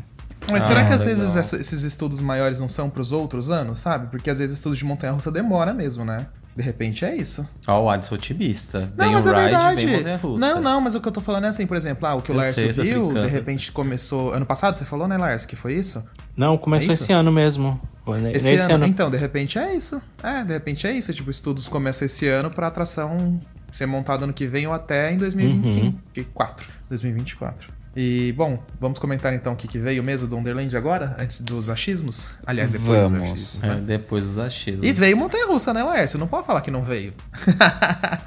Mas 0.50 0.64
será 0.64 0.80
Ah, 0.80 0.84
que 0.84 0.92
às 0.92 1.00
legal. 1.00 1.16
vezes 1.16 1.34
essa- 1.36 1.56
esses 1.56 1.82
estudos 1.82 2.20
maiores 2.20 2.60
não 2.60 2.68
são 2.68 2.90
pros 2.90 3.10
outros 3.10 3.48
anos, 3.50 3.78
sabe? 3.78 4.08
Porque 4.10 4.28
às 4.28 4.38
vezes 4.38 4.56
estudos 4.56 4.76
de 4.76 4.84
montanha-russa 4.84 5.30
demora 5.30 5.72
mesmo, 5.72 6.04
né? 6.04 6.26
De 6.54 6.62
repente 6.62 7.04
é 7.04 7.16
isso. 7.16 7.48
Ó, 7.66 7.84
o 7.84 7.88
Adson 7.90 8.14
otimista. 8.14 8.80
Não, 8.96 9.06
vem 9.06 9.14
mas 9.14 9.24
o 9.26 9.30
é 9.30 9.32
ride, 9.32 9.42
verdade. 9.50 9.86
vem 9.86 9.96
montanha 9.96 10.16
russa. 10.18 10.46
Não, 10.54 10.60
não, 10.60 10.80
mas 10.82 10.94
o 10.94 11.00
que 11.00 11.08
eu 11.08 11.12
tô 11.12 11.20
falando 11.22 11.44
é 11.44 11.48
assim, 11.48 11.66
por 11.66 11.76
exemplo, 11.76 12.06
ah, 12.06 12.14
o 12.14 12.20
que 12.22 12.30
o 12.30 12.34
Eu 12.34 12.36
Lars 12.36 12.54
sei, 12.54 12.72
viu, 12.72 13.10
de 13.12 13.26
repente 13.26 13.72
começou. 13.72 14.32
Ano 14.34 14.44
passado 14.44 14.74
você 14.74 14.84
falou, 14.84 15.08
né, 15.08 15.16
Lars, 15.16 15.46
que 15.46 15.56
foi 15.56 15.74
isso? 15.74 16.02
Não, 16.36 16.58
começou 16.58 16.90
É 16.90 16.94
isso? 16.94 17.04
esse 17.04 17.12
ano 17.12 17.32
mesmo. 17.32 17.80
Foi 18.04 18.20
ne- 18.20 18.32
Esse 18.36 18.50
nesse 18.50 18.70
ano. 18.70 18.84
Então, 18.86 19.10
de 19.10 19.16
repente 19.16 19.58
é 19.58 19.74
isso. 19.74 20.00
É, 20.22 20.44
de 20.44 20.52
repente 20.52 20.86
é 20.86 20.92
isso. 20.92 21.12
Tipo, 21.14 21.30
estudos 21.30 21.68
começam 21.68 22.04
esse 22.04 22.26
ano 22.28 22.50
pra 22.50 22.66
atração 22.66 23.38
ser 23.70 23.86
montada 23.86 24.24
ano 24.24 24.32
que 24.34 24.46
vem 24.46 24.66
ou 24.66 24.72
até 24.74 25.10
em 25.10 25.16
2025. 25.16 25.98
E 26.16 26.24
4. 26.24 26.68
2024. 26.90 27.72
E, 27.94 28.32
bom, 28.32 28.58
vamos 28.80 28.98
comentar 28.98 29.34
então 29.34 29.52
o 29.52 29.56
que, 29.56 29.68
que 29.68 29.78
veio 29.78 30.02
mesmo 30.02 30.26
do 30.26 30.34
Underland 30.36 30.74
agora, 30.76 31.14
antes 31.18 31.40
dos 31.42 31.68
achismos? 31.68 32.30
Aliás, 32.46 32.70
depois 32.70 33.02
Vamos. 33.02 33.22
dos 33.22 33.32
achismos. 33.32 33.64
É, 33.64 33.68
né? 33.68 33.82
depois 33.84 34.24
dos 34.24 34.38
achismos. 34.38 34.84
E 34.84 34.92
veio 34.92 35.14
Montanha 35.16 35.46
Russa, 35.46 35.74
né, 35.74 35.82
Laércio? 35.82 36.18
Não 36.18 36.26
pode 36.26 36.46
falar 36.46 36.62
que 36.62 36.70
não 36.70 36.82
veio. 36.82 37.12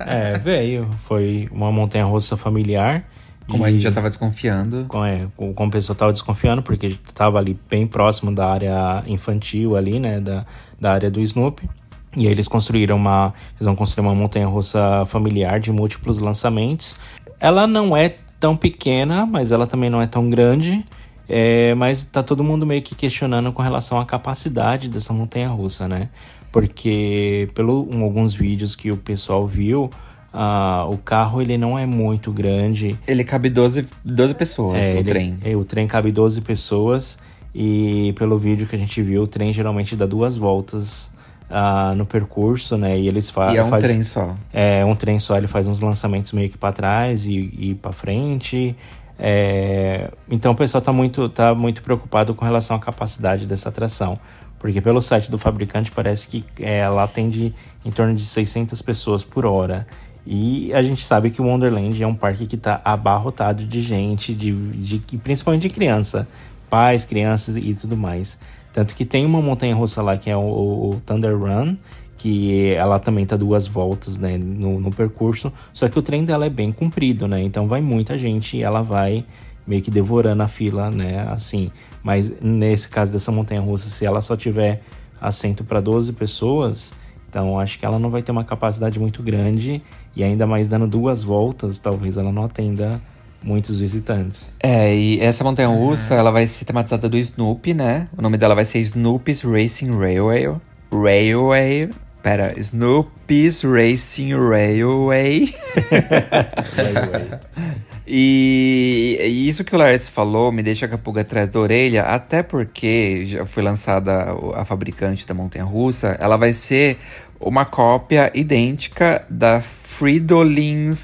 É, 0.07 0.37
veio. 0.37 0.87
Foi 1.07 1.49
uma 1.51 1.71
montanha 1.71 2.05
russa 2.05 2.37
familiar. 2.37 3.03
Como 3.47 3.63
de- 3.63 3.69
a 3.69 3.71
gente 3.71 3.81
já 3.81 3.91
tava 3.91 4.09
desconfiando. 4.09 4.85
com- 4.87 5.03
é, 5.03 5.21
com- 5.35 5.53
como 5.53 5.69
o 5.69 5.71
pessoal 5.71 5.95
tava 5.95 6.11
desconfiando, 6.13 6.61
porque 6.61 6.85
estava 6.87 7.37
ali 7.39 7.59
bem 7.69 7.87
próximo 7.87 8.33
da 8.33 8.47
área 8.47 9.03
infantil 9.07 9.75
ali, 9.75 9.99
né, 9.99 10.19
da, 10.19 10.45
da 10.79 10.93
área 10.93 11.09
do 11.09 11.19
Snoopy. 11.21 11.67
E 12.15 12.25
aí 12.27 12.31
eles 12.31 12.47
construíram 12.47 12.95
uma, 12.95 13.33
eles 13.55 13.65
vão 13.65 13.75
construir 13.75 14.05
uma 14.07 14.15
montanha 14.15 14.47
russa 14.47 15.05
familiar 15.07 15.59
de 15.59 15.71
múltiplos 15.71 16.19
lançamentos. 16.19 16.95
Ela 17.39 17.67
não 17.67 17.95
é 17.97 18.15
tão 18.39 18.55
pequena, 18.55 19.25
mas 19.25 19.51
ela 19.51 19.65
também 19.67 19.89
não 19.89 20.01
é 20.01 20.07
tão 20.07 20.29
grande. 20.29 20.85
É, 21.27 21.73
mas 21.73 22.03
tá 22.03 22.21
todo 22.21 22.43
mundo 22.43 22.65
meio 22.67 22.81
que 22.83 22.93
questionando 22.93 23.51
com 23.51 23.61
relação 23.63 23.99
à 23.99 24.05
capacidade 24.05 24.87
dessa 24.89 25.11
montanha 25.11 25.49
russa, 25.49 25.87
né? 25.87 26.09
Porque 26.51 27.49
pelo 27.53 27.87
um, 27.91 28.03
alguns 28.03 28.33
vídeos 28.33 28.75
que 28.75 28.91
o 28.91 28.97
pessoal 28.97 29.45
viu, 29.47 29.89
ah, 30.31 30.85
o 30.89 30.97
carro 30.97 31.41
ele 31.41 31.57
não 31.57 31.77
é 31.79 31.85
muito 31.85 32.31
grande. 32.31 32.97
Ele 33.07 33.23
cabe 33.23 33.49
12, 33.49 33.87
12 34.03 34.33
pessoas, 34.35 34.85
É, 34.85 34.93
o 34.93 34.97
ele- 34.99 35.09
trem. 35.09 35.37
é, 35.43 35.55
o 35.55 35.65
trem 35.65 35.87
cabe 35.87 36.11
12 36.11 36.41
pessoas 36.41 37.17
e 37.53 38.13
pelo 38.17 38.37
vídeo 38.37 38.67
que 38.67 38.75
a 38.75 38.79
gente 38.79 39.01
viu, 39.01 39.23
o 39.23 39.27
trem 39.27 39.51
geralmente 39.51 39.95
dá 39.95 40.05
duas 40.05 40.37
voltas 40.37 41.11
ah, 41.49 41.93
no 41.95 42.05
percurso, 42.05 42.77
né? 42.77 42.97
E 42.99 43.07
eles 43.07 43.29
fa 43.29 43.53
E 43.53 43.57
é 43.57 43.63
um 43.63 43.67
faz- 43.67 43.83
trem 43.83 44.03
só. 44.03 44.33
É 44.53 44.83
um 44.85 44.95
trem 44.95 45.19
só, 45.19 45.37
ele 45.37 45.47
faz 45.47 45.67
uns 45.67 45.79
lançamentos 45.81 46.31
meio 46.33 46.49
que 46.49 46.57
para 46.57 46.71
trás 46.73 47.25
e, 47.25 47.53
e 47.57 47.75
para 47.75 47.91
frente. 47.91 48.75
É, 49.17 50.11
então 50.29 50.51
o 50.51 50.55
pessoal 50.55 50.81
tá 50.81 50.91
muito, 50.91 51.29
tá 51.29 51.55
muito 51.55 51.81
preocupado 51.81 52.33
com 52.35 52.43
relação 52.43 52.75
à 52.75 52.79
capacidade 52.79 53.45
dessa 53.45 53.69
atração. 53.69 54.17
Porque 54.59 54.81
pelo 54.81 55.01
site 55.01 55.29
do 55.29 55.37
fabricante 55.37 55.91
parece 55.91 56.27
que 56.27 56.43
é, 56.59 56.79
ela 56.79 57.03
atende 57.03 57.53
em 57.83 57.91
torno 57.91 58.15
de 58.15 58.23
600 58.25 58.81
pessoas 58.81 59.23
por 59.23 59.45
hora. 59.45 59.85
E 60.25 60.73
a 60.73 60.81
gente 60.81 61.03
sabe 61.05 61.29
que 61.29 61.39
o 61.41 61.45
Wonderland 61.45 62.01
é 62.01 62.07
um 62.07 62.15
parque 62.15 62.47
que 62.47 62.55
está 62.55 62.81
abarrotado 62.83 63.63
de 63.63 63.79
gente, 63.79 64.33
de, 64.33 64.51
de, 64.51 64.97
de- 64.97 65.17
principalmente 65.17 65.63
de 65.63 65.69
criança, 65.69 66.27
pais, 66.69 67.05
crianças 67.05 67.55
e 67.55 67.75
tudo 67.75 67.95
mais. 67.95 68.39
Tanto 68.75 68.93
que 68.93 69.05
tem 69.05 69.25
uma 69.25 69.41
montanha 69.41 69.73
russa 69.73 70.01
lá 70.01 70.17
que 70.17 70.29
é 70.29 70.35
o, 70.35 70.41
o 70.41 71.01
Thunder 71.05 71.39
Run, 71.39 71.77
que 72.17 72.73
ela 72.73 72.99
também 72.99 73.25
tá 73.25 73.37
duas 73.37 73.65
voltas 73.65 74.17
né, 74.17 74.37
no, 74.37 74.81
no 74.81 74.91
percurso, 74.91 75.49
só 75.71 75.87
que 75.87 75.97
o 75.97 76.01
trem 76.01 76.25
dela 76.25 76.45
é 76.45 76.49
bem 76.49 76.73
comprido, 76.73 77.25
né? 77.25 77.41
Então 77.41 77.67
vai 77.67 77.79
muita 77.79 78.17
gente 78.17 78.57
e 78.57 78.63
ela 78.63 78.81
vai 78.81 79.23
meio 79.65 79.81
que 79.81 79.89
devorando 79.89 80.43
a 80.43 80.49
fila, 80.49 80.91
né? 80.91 81.25
Assim. 81.29 81.71
Mas 82.03 82.33
nesse 82.41 82.89
caso 82.89 83.13
dessa 83.13 83.31
montanha 83.31 83.61
russa, 83.61 83.89
se 83.89 84.05
ela 84.05 84.19
só 84.19 84.35
tiver 84.35 84.81
assento 85.21 85.63
para 85.63 85.79
12 85.79 86.11
pessoas, 86.11 86.93
então 87.29 87.57
acho 87.57 87.79
que 87.79 87.85
ela 87.85 87.97
não 87.97 88.09
vai 88.09 88.21
ter 88.21 88.33
uma 88.33 88.43
capacidade 88.43 88.99
muito 88.99 89.23
grande 89.23 89.81
e 90.13 90.21
ainda 90.21 90.45
mais 90.45 90.67
dando 90.67 90.85
duas 90.85 91.23
voltas, 91.23 91.79
talvez 91.79 92.17
ela 92.17 92.33
não 92.33 92.43
atenda 92.43 93.01
muitos 93.43 93.79
visitantes. 93.79 94.51
É, 94.59 94.95
e 94.95 95.19
essa 95.19 95.43
montanha 95.43 95.67
russa, 95.67 96.15
ela 96.15 96.31
vai 96.31 96.47
ser 96.47 96.65
tematizada 96.65 97.07
do 97.07 97.17
Snoopy, 97.17 97.73
né? 97.73 98.07
O 98.17 98.21
nome 98.21 98.37
dela 98.37 98.55
vai 98.55 98.65
ser 98.65 98.79
Snoopy's 98.79 99.43
Racing 99.43 99.97
Railway. 99.97 100.47
Railway. 100.91 101.89
Pera, 102.23 102.53
Snoopy's 102.57 103.61
Racing 103.63 104.33
Railway. 104.33 105.53
E, 108.07 109.17
e 109.19 109.49
isso 109.49 109.63
que 109.63 109.75
o 109.75 109.79
Lars 109.79 110.07
falou 110.07 110.51
me 110.51 110.61
deixa 110.61 110.87
com 110.87 110.93
a 110.93 110.97
pulga 110.97 111.21
atrás 111.21 111.49
da 111.49 111.59
orelha, 111.59 112.03
até 112.03 112.43
porque 112.43 113.25
já 113.25 113.45
foi 113.45 113.63
lançada 113.63 114.27
a 114.55 114.63
fabricante 114.63 115.25
da 115.25 115.33
montanha 115.33 115.65
russa, 115.65 116.15
ela 116.19 116.37
vai 116.37 116.53
ser 116.53 116.99
uma 117.39 117.65
cópia 117.65 118.31
idêntica 118.33 119.25
da 119.27 119.59
Fridolins, 119.59 120.95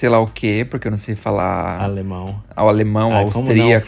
sei 0.00 0.08
lá 0.08 0.18
o 0.18 0.26
que, 0.26 0.64
porque 0.64 0.86
eu 0.88 0.90
não 0.90 0.96
sei 0.96 1.14
falar 1.14 1.78
Alemão. 1.82 2.42
ao 2.56 2.70
alemão, 2.70 3.12
Ah, 3.12 3.18
austríaco, 3.18 3.40
não? 3.42 3.46
sei 3.46 3.66
lá 3.66 3.76
o 3.76 3.80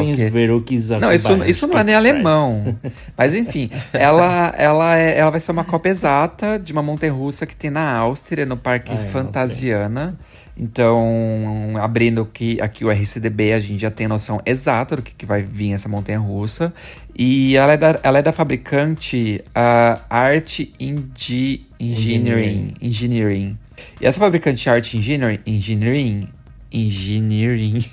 Fridolins 0.00 0.18
quê. 0.18 0.28
Verukis 0.28 0.88
Não, 0.90 1.12
isso, 1.12 1.44
isso 1.44 1.66
não 1.68 1.78
é 1.78 1.84
nem 1.84 1.94
alemão. 1.94 2.76
Mas 3.16 3.34
enfim, 3.34 3.70
ela, 3.94 4.52
ela, 4.58 4.98
é, 4.98 5.16
ela 5.16 5.30
vai 5.30 5.38
ser 5.38 5.52
uma 5.52 5.62
cópia 5.64 5.90
exata 5.90 6.58
de 6.58 6.72
uma 6.72 6.82
montanha 6.82 7.12
russa 7.12 7.46
que 7.46 7.54
tem 7.54 7.70
na 7.70 7.96
Áustria, 7.98 8.44
no 8.44 8.56
Parque 8.56 8.90
Ah, 8.92 8.96
é, 9.00 9.08
Fantasiana. 9.10 10.18
Então, 10.62 11.72
abrindo 11.80 12.20
aqui, 12.22 12.60
aqui 12.60 12.84
o 12.84 12.90
RCDB, 12.90 13.52
a 13.54 13.60
gente 13.60 13.78
já 13.80 13.90
tem 13.90 14.06
noção 14.06 14.40
exata 14.44 14.96
do 14.96 15.02
que, 15.02 15.12
que 15.14 15.24
vai 15.24 15.42
vir 15.42 15.72
essa 15.72 15.88
montanha 15.88 16.18
russa. 16.18 16.72
E 17.16 17.56
ela 17.56 17.72
é 17.72 17.76
da, 17.76 17.98
ela 18.02 18.18
é 18.18 18.22
da 18.22 18.32
fabricante 18.32 19.42
a 19.54 20.00
Art 20.10 20.60
Indi- 20.78 21.66
Engineering. 21.78 22.74
Engineering. 22.82 23.56
E 24.00 24.06
essa 24.06 24.18
fabricante 24.18 24.68
Art 24.68 24.94
Engineering, 24.94 25.40
Engineering, 25.46 26.28
Engineering. 26.72 27.84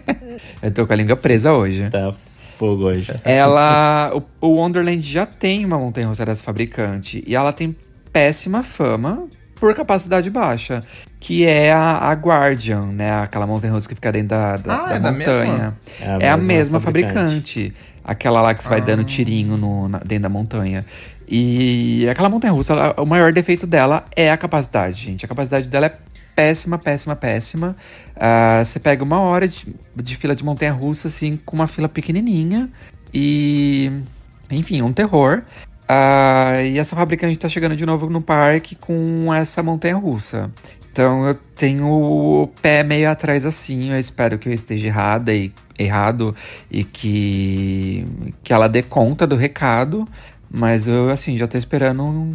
Eu 0.62 0.70
tô 0.70 0.86
com 0.86 0.92
a 0.92 0.96
língua 0.96 1.16
presa 1.16 1.52
hoje. 1.52 1.88
Tá 1.90 2.12
fogo 2.58 2.84
hoje. 2.84 3.12
Ela. 3.24 4.12
O, 4.40 4.46
o 4.48 4.54
Wonderland 4.56 5.00
já 5.06 5.26
tem 5.26 5.64
uma 5.64 5.78
montanha 5.78 6.06
russa 6.06 6.24
dessa 6.24 6.42
fabricante. 6.42 7.22
E 7.26 7.34
ela 7.34 7.52
tem 7.52 7.74
péssima 8.12 8.62
fama 8.62 9.26
por 9.56 9.74
capacidade 9.74 10.30
baixa. 10.30 10.80
Que 11.18 11.44
é 11.44 11.72
a, 11.72 11.98
a 12.10 12.12
Guardian, 12.14 12.86
né? 12.86 13.20
Aquela 13.20 13.46
montanha 13.46 13.72
russa 13.72 13.88
que 13.88 13.94
fica 13.94 14.10
dentro 14.10 14.28
da, 14.28 14.56
da, 14.56 14.74
Ah, 14.74 14.86
da 14.88 14.94
é 14.94 15.00
da 15.00 15.12
montanha. 15.12 15.74
mesma? 16.00 16.22
É 16.24 16.30
a 16.30 16.36
mesma, 16.36 16.80
fabricante. 16.80 17.74
Aquela 18.02 18.40
lá 18.40 18.54
que 18.54 18.62
você 18.64 18.68
vai 18.70 18.80
dando 18.80 19.04
tirinho 19.04 19.56
no, 19.58 19.88
na- 19.88 19.98
dentro 19.98 20.22
da 20.22 20.28
montanha. 20.30 20.84
E 21.30 22.08
aquela 22.10 22.28
montanha 22.28 22.52
russa, 22.52 22.72
ela- 22.72 22.94
o 22.98 23.06
maior 23.06 23.32
defeito 23.32 23.66
dela 23.66 24.04
é 24.16 24.32
a 24.32 24.36
capacidade, 24.36 25.04
gente. 25.04 25.24
A 25.24 25.28
capacidade 25.28 25.68
dela 25.70 25.86
é 25.86 25.96
péssima, 26.34 26.76
péssima, 26.76 27.14
péssima. 27.14 27.76
Ah, 28.16 28.62
você 28.64 28.80
pega 28.80 29.04
uma 29.04 29.20
hora 29.20 29.46
de, 29.46 29.72
de 29.94 30.16
fila 30.16 30.34
de 30.34 30.44
montanha 30.44 30.72
russa, 30.72 31.06
assim, 31.06 31.38
com 31.46 31.54
uma 31.54 31.68
fila 31.68 31.88
pequenininha. 31.88 32.68
E. 33.14 33.92
Enfim, 34.50 34.82
um 34.82 34.92
terror. 34.92 35.42
Ah, 35.88 36.62
e 36.62 36.78
essa 36.78 36.96
fabricante 36.96 37.38
tá 37.38 37.48
chegando 37.48 37.76
de 37.76 37.86
novo 37.86 38.10
no 38.10 38.20
parque 38.20 38.74
com 38.74 39.32
essa 39.32 39.62
montanha 39.62 39.96
russa. 39.96 40.50
Então 40.92 41.28
eu 41.28 41.34
tenho 41.34 41.86
o 41.88 42.48
pé 42.60 42.82
meio 42.82 43.08
atrás 43.08 43.46
assim. 43.46 43.90
Eu 43.90 43.98
espero 43.98 44.36
que 44.38 44.48
eu 44.48 44.52
esteja 44.52 44.88
errada 44.88 45.32
e 45.32 45.52
errado 45.78 46.34
e 46.70 46.82
que, 46.82 48.04
que 48.42 48.52
ela 48.52 48.68
dê 48.68 48.82
conta 48.82 49.26
do 49.26 49.36
recado. 49.36 50.04
Mas 50.52 50.88
eu, 50.88 51.10
assim, 51.10 51.38
já 51.38 51.46
tô 51.46 51.56
esperando 51.56 52.02
um- 52.02 52.30